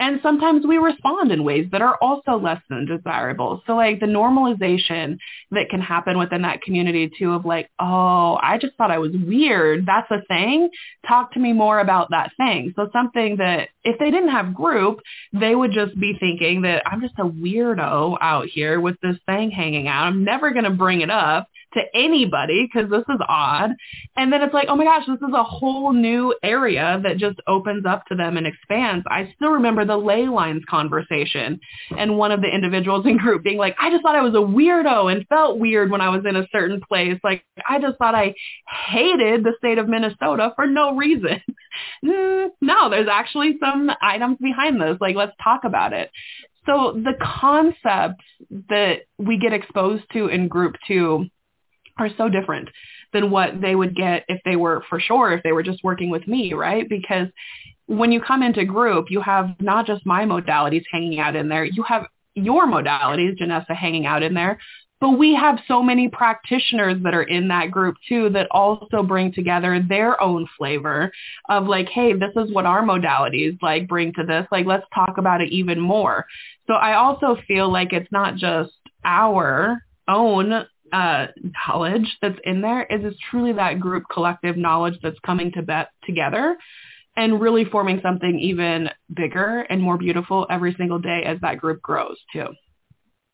And 0.00 0.20
sometimes 0.22 0.64
we 0.64 0.78
respond 0.78 1.32
in 1.32 1.42
ways 1.42 1.68
that 1.72 1.82
are 1.82 1.96
also 2.00 2.38
less 2.38 2.62
than 2.70 2.86
desirable. 2.86 3.62
So 3.66 3.74
like 3.74 3.98
the 3.98 4.06
normalization 4.06 5.18
that 5.50 5.68
can 5.70 5.80
happen 5.80 6.18
within 6.18 6.42
that 6.42 6.62
community 6.62 7.10
too 7.18 7.32
of 7.32 7.44
like, 7.44 7.68
oh, 7.80 8.38
I 8.40 8.58
just 8.60 8.76
thought 8.76 8.92
I 8.92 8.98
was 8.98 9.12
weird. 9.12 9.86
That's 9.86 10.10
a 10.10 10.22
thing. 10.28 10.70
Talk 11.06 11.32
to 11.32 11.40
me 11.40 11.52
more 11.52 11.80
about 11.80 12.10
that 12.10 12.30
thing. 12.36 12.72
So 12.76 12.88
something 12.92 13.38
that 13.38 13.70
if 13.82 13.98
they 13.98 14.10
didn't 14.10 14.30
have 14.30 14.54
group, 14.54 15.00
they 15.32 15.54
would 15.54 15.72
just 15.72 15.98
be 15.98 16.16
thinking 16.18 16.62
that 16.62 16.82
I'm 16.86 17.00
just 17.00 17.14
a 17.18 17.24
weirdo 17.24 18.18
out 18.20 18.46
here 18.46 18.80
with 18.80 18.96
this 19.02 19.16
thing 19.26 19.50
hanging 19.50 19.88
out. 19.88 20.06
I'm 20.06 20.24
never 20.24 20.52
going 20.52 20.64
to 20.64 20.70
bring 20.70 21.00
it 21.00 21.10
up 21.10 21.48
to 21.74 21.82
anybody 21.94 22.66
because 22.66 22.90
this 22.90 23.04
is 23.08 23.20
odd. 23.28 23.70
And 24.16 24.32
then 24.32 24.42
it's 24.42 24.54
like, 24.54 24.68
oh 24.68 24.76
my 24.76 24.84
gosh, 24.84 25.06
this 25.06 25.16
is 25.16 25.34
a 25.34 25.44
whole 25.44 25.92
new 25.92 26.34
area 26.42 27.00
that 27.02 27.18
just 27.18 27.38
opens 27.46 27.84
up 27.86 28.04
to 28.06 28.14
them 28.14 28.36
and 28.36 28.46
expands. 28.46 29.04
I 29.10 29.32
still 29.36 29.50
remember 29.50 29.84
the 29.84 29.96
ley 29.96 30.28
lines 30.28 30.62
conversation 30.68 31.60
and 31.96 32.16
one 32.16 32.32
of 32.32 32.40
the 32.40 32.48
individuals 32.48 33.06
in 33.06 33.18
group 33.18 33.42
being 33.42 33.58
like, 33.58 33.76
I 33.78 33.90
just 33.90 34.02
thought 34.02 34.16
I 34.16 34.22
was 34.22 34.34
a 34.34 34.38
weirdo 34.38 35.12
and 35.12 35.26
felt 35.28 35.58
weird 35.58 35.90
when 35.90 36.00
I 36.00 36.08
was 36.08 36.24
in 36.26 36.36
a 36.36 36.46
certain 36.50 36.80
place. 36.80 37.18
Like 37.22 37.44
I 37.68 37.80
just 37.80 37.98
thought 37.98 38.14
I 38.14 38.34
hated 38.88 39.44
the 39.44 39.54
state 39.58 39.78
of 39.78 39.88
Minnesota 39.88 40.52
for 40.56 40.66
no 40.66 40.96
reason. 40.96 41.40
Mm, 42.04 42.48
no, 42.60 42.90
there's 42.90 43.08
actually 43.08 43.56
some 43.60 43.90
items 44.02 44.38
behind 44.40 44.80
this. 44.80 44.96
Like 45.00 45.14
let's 45.14 45.32
talk 45.42 45.62
about 45.64 45.92
it. 45.92 46.10
So 46.66 46.92
the 46.92 47.14
concepts 47.22 48.24
that 48.68 49.02
we 49.16 49.38
get 49.38 49.52
exposed 49.52 50.04
to 50.12 50.26
in 50.26 50.48
group 50.48 50.74
two 50.86 51.26
are 51.98 52.10
so 52.16 52.28
different 52.28 52.68
than 53.12 53.30
what 53.30 53.60
they 53.60 53.74
would 53.74 53.94
get 53.96 54.24
if 54.28 54.40
they 54.44 54.56
were 54.56 54.82
for 54.88 55.00
sure 55.00 55.32
if 55.32 55.42
they 55.42 55.52
were 55.52 55.62
just 55.62 55.82
working 55.82 56.10
with 56.10 56.26
me, 56.28 56.52
right? 56.52 56.88
Because 56.88 57.28
when 57.86 58.12
you 58.12 58.20
come 58.20 58.42
into 58.42 58.64
group, 58.64 59.06
you 59.10 59.20
have 59.20 59.50
not 59.60 59.86
just 59.86 60.04
my 60.04 60.24
modalities 60.24 60.84
hanging 60.90 61.18
out 61.18 61.34
in 61.34 61.48
there, 61.48 61.64
you 61.64 61.82
have 61.84 62.06
your 62.34 62.66
modalities, 62.66 63.38
Janessa, 63.38 63.74
hanging 63.74 64.06
out 64.06 64.22
in 64.22 64.34
there. 64.34 64.58
But 65.00 65.10
we 65.10 65.34
have 65.36 65.60
so 65.68 65.80
many 65.80 66.08
practitioners 66.08 67.00
that 67.04 67.14
are 67.14 67.22
in 67.22 67.48
that 67.48 67.70
group 67.70 67.96
too 68.08 68.30
that 68.30 68.48
also 68.50 69.02
bring 69.02 69.32
together 69.32 69.80
their 69.80 70.20
own 70.20 70.48
flavor 70.58 71.12
of 71.48 71.66
like, 71.66 71.88
hey, 71.88 72.14
this 72.14 72.32
is 72.36 72.52
what 72.52 72.66
our 72.66 72.82
modalities 72.82 73.56
like 73.62 73.86
bring 73.86 74.12
to 74.14 74.24
this. 74.24 74.46
Like, 74.50 74.66
let's 74.66 74.86
talk 74.92 75.16
about 75.16 75.40
it 75.40 75.52
even 75.52 75.78
more. 75.78 76.26
So 76.66 76.74
I 76.74 76.96
also 76.96 77.38
feel 77.46 77.70
like 77.72 77.92
it's 77.92 78.10
not 78.10 78.34
just 78.36 78.72
our 79.04 79.82
own 80.08 80.66
uh, 80.92 81.26
knowledge 81.66 82.16
that's 82.22 82.38
in 82.44 82.60
there 82.60 82.82
is 82.84 83.04
it's 83.04 83.18
truly 83.30 83.52
that 83.52 83.80
group 83.80 84.04
collective 84.12 84.56
knowledge 84.56 84.98
that's 85.02 85.18
coming 85.24 85.52
to 85.52 85.62
bet 85.62 85.88
together 86.04 86.56
and 87.16 87.40
really 87.40 87.64
forming 87.64 88.00
something 88.02 88.38
even 88.38 88.88
bigger 89.14 89.66
and 89.70 89.82
more 89.82 89.98
beautiful 89.98 90.46
every 90.50 90.74
single 90.78 90.98
day 90.98 91.22
as 91.24 91.38
that 91.40 91.58
group 91.58 91.82
grows 91.82 92.16
too. 92.32 92.46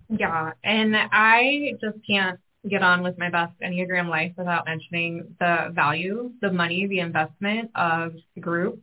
Yeah, 0.09 0.53
and 0.63 0.97
I 0.97 1.75
just 1.81 1.99
can't 2.07 2.39
get 2.69 2.83
on 2.83 3.03
with 3.03 3.19
my 3.19 3.31
best 3.31 3.53
Enneagram 3.63 4.09
life 4.09 4.33
without 4.37 4.65
mentioning 4.67 5.35
the 5.39 5.71
value, 5.75 6.33
the 6.41 6.51
money, 6.51 6.87
the 6.87 7.01
investment 7.01 7.71
of 7.75 8.15
the 8.35 8.41
group 8.41 8.81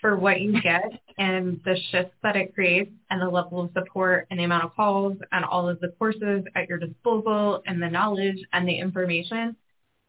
for 0.00 0.16
what 0.16 0.40
you 0.40 0.60
get 0.62 0.90
and 1.18 1.60
the 1.64 1.76
shifts 1.90 2.14
that 2.22 2.36
it 2.36 2.54
creates 2.54 2.92
and 3.10 3.20
the 3.20 3.28
level 3.28 3.60
of 3.60 3.70
support 3.72 4.26
and 4.30 4.40
the 4.40 4.44
amount 4.44 4.64
of 4.64 4.74
calls 4.74 5.16
and 5.32 5.44
all 5.44 5.68
of 5.68 5.78
the 5.80 5.92
courses 5.98 6.44
at 6.54 6.68
your 6.68 6.78
disposal 6.78 7.62
and 7.66 7.82
the 7.82 7.88
knowledge 7.88 8.38
and 8.52 8.66
the 8.66 8.78
information. 8.78 9.54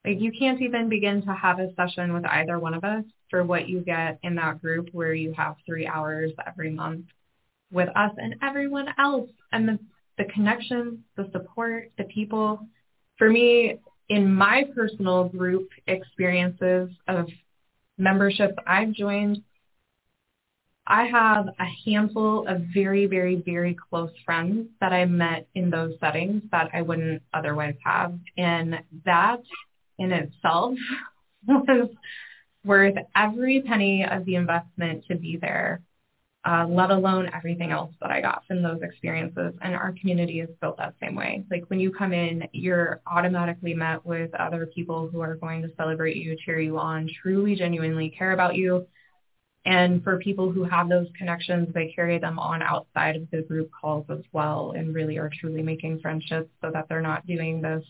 Like 0.06 0.20
you 0.20 0.32
can't 0.32 0.62
even 0.62 0.90
begin 0.90 1.22
to 1.24 1.34
have 1.34 1.60
a 1.60 1.74
session 1.76 2.14
with 2.14 2.26
either 2.26 2.58
one 2.58 2.74
of 2.74 2.84
us 2.84 3.04
for 3.30 3.44
what 3.44 3.68
you 3.68 3.82
get 3.82 4.20
in 4.24 4.36
that 4.36 4.62
group 4.62 4.90
where 4.92 5.14
you 5.14 5.34
have 5.34 5.56
three 5.66 5.86
hours 5.86 6.32
every 6.48 6.72
month 6.72 7.06
with 7.72 7.90
us 7.96 8.12
and 8.18 8.36
everyone 8.42 8.88
else 8.98 9.30
and 9.52 9.68
the, 9.68 9.80
the 10.18 10.26
connections, 10.34 11.00
the 11.18 11.30
support, 11.32 11.92
the 11.98 12.04
people. 12.06 12.68
For 13.18 13.30
me, 13.30 13.80
in 14.10 14.34
my 14.34 14.66
personal 14.76 15.30
group 15.30 15.70
experiences 15.88 16.90
of 17.08 17.28
memberships 17.98 18.56
I've 18.66 18.92
joined, 18.92 19.42
I 20.92 21.06
have 21.06 21.48
a 21.58 21.66
handful 21.86 22.46
of 22.50 22.64
very, 22.74 23.06
very, 23.06 23.38
very 23.38 23.78
close 23.90 24.12
friends 24.26 24.68
that 24.82 24.92
I 24.92 25.06
met 25.06 25.48
in 25.56 25.70
those 25.70 25.94
settings 26.02 26.44
that 26.52 26.70
I 26.74 26.82
wouldn't 26.82 27.24
otherwise 27.34 27.76
have. 27.86 28.20
And 28.38 28.76
that 29.06 29.42
in 30.00 30.12
itself 30.12 30.78
was 31.48 31.88
worth 32.66 32.96
every 33.16 33.62
penny 33.62 34.06
of 34.06 34.26
the 34.26 34.36
investment 34.36 35.06
to 35.08 35.16
be 35.16 35.38
there, 35.38 35.80
uh, 36.44 36.66
let 36.68 36.92
alone 36.92 37.32
everything 37.34 37.72
else 37.72 37.94
that 38.02 38.12
I 38.12 38.20
got 38.20 38.44
from 38.46 38.62
those 38.62 38.82
experiences. 38.82 39.54
And 39.62 39.74
our 39.74 39.96
community 39.98 40.42
is 40.42 40.50
built 40.60 40.76
that 40.80 40.96
same 41.02 41.16
way. 41.16 41.46
Like 41.50 41.64
when 41.70 41.80
you 41.80 41.92
come 41.94 42.12
in, 42.12 42.50
you're 42.52 43.00
automatically 43.08 43.74
met 43.74 44.06
with 44.06 44.36
other 44.36 44.66
people 44.66 45.08
who 45.08 45.22
are 45.22 45.36
going 45.36 45.62
to 45.62 45.72
celebrate 45.78 46.18
you, 46.18 46.36
cheer 46.36 46.60
you 46.60 46.78
on, 46.78 47.10
truly, 47.22 47.56
genuinely 47.56 48.10
care 48.10 48.34
about 48.34 48.58
you 48.58 48.86
and 49.66 50.04
for 50.04 50.18
people 50.18 50.52
who 50.52 50.64
have 50.64 50.90
those 50.90 51.08
connections, 51.16 51.68
they 51.74 51.94
carry 51.96 52.18
them 52.18 52.40
on 52.40 52.64
outside 52.64 53.16
of 53.16 53.30
the 53.32 53.44
group 53.44 53.70
calls 53.80 54.06
as 54.10 54.24
well 54.32 54.74
and 54.76 54.96
really 54.96 55.18
are 55.18 55.30
truly 55.40 55.62
making 55.62 56.00
friendships 56.00 56.50
so 56.62 56.72
that 56.72 56.88
they're 56.90 57.02
not 57.02 57.28
doing 57.28 57.62
this 57.62 57.84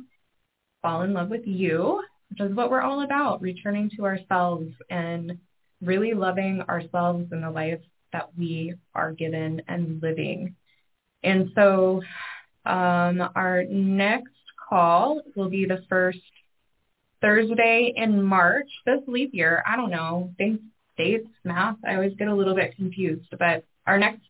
Fall 0.82 1.00
in 1.02 1.14
Love 1.14 1.30
with 1.30 1.46
You, 1.46 2.02
which 2.28 2.42
is 2.42 2.54
what 2.54 2.70
we're 2.70 2.82
all 2.82 3.00
about, 3.00 3.40
returning 3.40 3.88
to 3.96 4.04
ourselves 4.04 4.70
and 4.90 5.38
really 5.80 6.12
loving 6.12 6.60
ourselves 6.68 7.32
and 7.32 7.42
the 7.42 7.50
life 7.50 7.80
that 8.12 8.28
we 8.36 8.74
are 8.94 9.12
given 9.12 9.62
and 9.68 10.02
living. 10.02 10.54
And 11.22 11.50
so 11.54 12.02
Um, 12.66 13.22
our 13.34 13.64
next 13.64 14.34
call 14.68 15.22
will 15.34 15.48
be 15.48 15.64
the 15.64 15.82
first 15.88 16.18
Thursday 17.22 17.94
in 17.96 18.22
March. 18.22 18.68
This 18.84 19.00
leap 19.06 19.30
year, 19.32 19.62
I 19.66 19.74
don't 19.74 19.90
know, 19.90 20.34
things, 20.36 20.60
dates, 20.98 21.30
math, 21.44 21.76
I 21.86 21.94
always 21.94 22.14
get 22.18 22.28
a 22.28 22.34
little 22.34 22.54
bit 22.54 22.76
confused. 22.76 23.30
But 23.38 23.64
our 23.86 23.98
next 23.98 24.26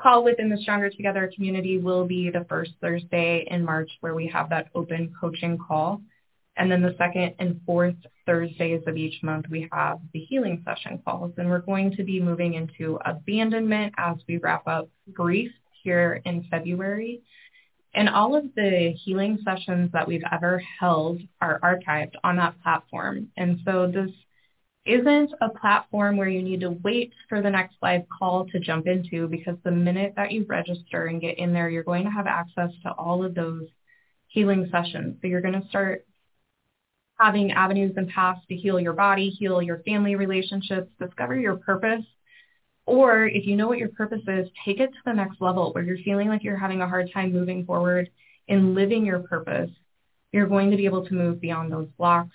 call 0.00 0.22
within 0.22 0.48
the 0.48 0.58
Stronger 0.58 0.90
Together 0.90 1.28
community 1.34 1.78
will 1.78 2.06
be 2.06 2.30
the 2.30 2.46
first 2.48 2.72
Thursday 2.80 3.48
in 3.50 3.64
March 3.64 3.90
where 4.00 4.14
we 4.14 4.28
have 4.28 4.48
that 4.50 4.68
open 4.76 5.12
coaching 5.20 5.58
call. 5.58 6.00
And 6.56 6.70
then 6.70 6.82
the 6.82 6.94
second 6.98 7.34
and 7.40 7.60
fourth 7.66 7.96
Thursdays 8.26 8.82
of 8.86 8.96
each 8.96 9.22
month, 9.24 9.46
we 9.50 9.68
have 9.72 9.98
the 10.12 10.20
healing 10.20 10.62
session 10.64 11.00
calls. 11.04 11.32
And 11.36 11.48
we're 11.50 11.60
going 11.60 11.96
to 11.96 12.04
be 12.04 12.20
moving 12.20 12.54
into 12.54 13.00
abandonment 13.04 13.94
as 13.98 14.18
we 14.28 14.36
wrap 14.36 14.68
up 14.68 14.88
grief 15.12 15.50
here 15.82 16.20
in 16.24 16.46
February. 16.50 17.22
And 17.94 18.08
all 18.08 18.34
of 18.34 18.44
the 18.54 18.94
healing 19.04 19.38
sessions 19.44 19.90
that 19.92 20.08
we've 20.08 20.24
ever 20.30 20.62
held 20.80 21.20
are 21.40 21.60
archived 21.60 22.14
on 22.24 22.36
that 22.36 22.60
platform. 22.62 23.28
And 23.36 23.60
so 23.64 23.86
this 23.86 24.10
isn't 24.84 25.30
a 25.40 25.48
platform 25.50 26.16
where 26.16 26.28
you 26.28 26.42
need 26.42 26.60
to 26.60 26.70
wait 26.70 27.12
for 27.28 27.40
the 27.40 27.50
next 27.50 27.76
live 27.82 28.02
call 28.18 28.46
to 28.46 28.58
jump 28.58 28.86
into 28.86 29.28
because 29.28 29.56
the 29.62 29.70
minute 29.70 30.14
that 30.16 30.32
you 30.32 30.44
register 30.48 31.06
and 31.06 31.20
get 31.20 31.38
in 31.38 31.52
there, 31.52 31.68
you're 31.68 31.84
going 31.84 32.04
to 32.04 32.10
have 32.10 32.26
access 32.26 32.70
to 32.82 32.90
all 32.92 33.24
of 33.24 33.34
those 33.34 33.66
healing 34.28 34.68
sessions. 34.72 35.18
So 35.20 35.28
you're 35.28 35.42
going 35.42 35.60
to 35.60 35.68
start 35.68 36.06
having 37.18 37.52
avenues 37.52 37.92
and 37.96 38.08
paths 38.08 38.40
to 38.48 38.56
heal 38.56 38.80
your 38.80 38.94
body, 38.94 39.28
heal 39.28 39.62
your 39.62 39.78
family 39.84 40.16
relationships, 40.16 40.90
discover 40.98 41.38
your 41.38 41.56
purpose. 41.56 42.04
Or 42.86 43.26
if 43.26 43.46
you 43.46 43.56
know 43.56 43.68
what 43.68 43.78
your 43.78 43.88
purpose 43.88 44.22
is, 44.26 44.48
take 44.64 44.80
it 44.80 44.88
to 44.88 44.98
the 45.04 45.12
next 45.12 45.40
level 45.40 45.72
where 45.72 45.84
you're 45.84 45.98
feeling 45.98 46.28
like 46.28 46.42
you're 46.42 46.56
having 46.56 46.80
a 46.80 46.88
hard 46.88 47.10
time 47.12 47.32
moving 47.32 47.64
forward 47.64 48.10
in 48.48 48.74
living 48.74 49.06
your 49.06 49.20
purpose. 49.20 49.70
You're 50.32 50.48
going 50.48 50.70
to 50.70 50.76
be 50.76 50.86
able 50.86 51.06
to 51.06 51.14
move 51.14 51.40
beyond 51.40 51.72
those 51.72 51.88
blocks 51.96 52.34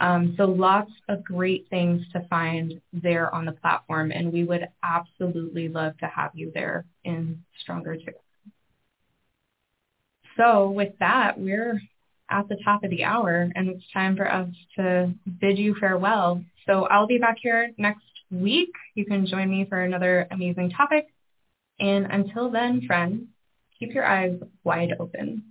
um, 0.00 0.34
so 0.36 0.44
lots 0.44 0.90
of 1.08 1.22
great 1.22 1.66
things 1.70 2.02
to 2.12 2.26
find 2.28 2.80
there 2.92 3.32
on 3.34 3.44
the 3.44 3.52
platform, 3.52 4.10
and 4.10 4.32
we 4.32 4.44
would 4.44 4.66
absolutely 4.82 5.68
love 5.68 5.96
to 5.98 6.06
have 6.06 6.32
you 6.34 6.50
there 6.52 6.84
in 7.04 7.42
Stronger 7.60 7.96
Together. 7.96 8.18
So 10.36 10.70
with 10.70 10.92
that, 10.98 11.38
we're 11.38 11.80
at 12.28 12.48
the 12.48 12.58
top 12.64 12.82
of 12.82 12.90
the 12.90 13.04
hour, 13.04 13.48
and 13.54 13.68
it's 13.68 13.84
time 13.92 14.16
for 14.16 14.30
us 14.30 14.48
to 14.76 15.12
bid 15.40 15.58
you 15.58 15.76
farewell. 15.78 16.42
So 16.66 16.86
I'll 16.86 17.06
be 17.06 17.18
back 17.18 17.36
here 17.40 17.70
next 17.78 18.02
week. 18.40 18.72
You 18.94 19.04
can 19.04 19.26
join 19.26 19.50
me 19.50 19.66
for 19.68 19.82
another 19.82 20.26
amazing 20.30 20.70
topic. 20.70 21.08
And 21.80 22.06
until 22.06 22.50
then, 22.50 22.82
friends, 22.86 23.24
keep 23.78 23.94
your 23.94 24.04
eyes 24.04 24.38
wide 24.62 24.94
open. 24.98 25.44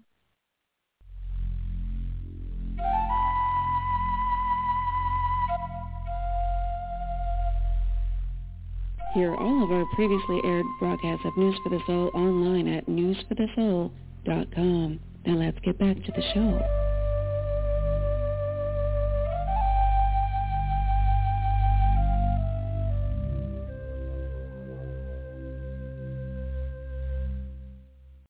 Hear 9.14 9.36
all 9.36 9.64
of 9.64 9.72
our 9.72 9.86
previously 9.94 10.42
aired 10.44 10.66
broadcasts 10.80 11.26
of 11.26 11.38
News 11.38 11.56
for 11.64 11.70
the 11.70 11.80
Soul 11.86 12.10
online 12.16 12.68
at 12.68 12.88
newsforthesoul.com. 12.88 15.00
Now 15.26 15.36
let's 15.36 15.60
get 15.60 15.78
back 15.78 15.98
to 15.98 16.12
the 16.12 16.24
show. 16.34 16.83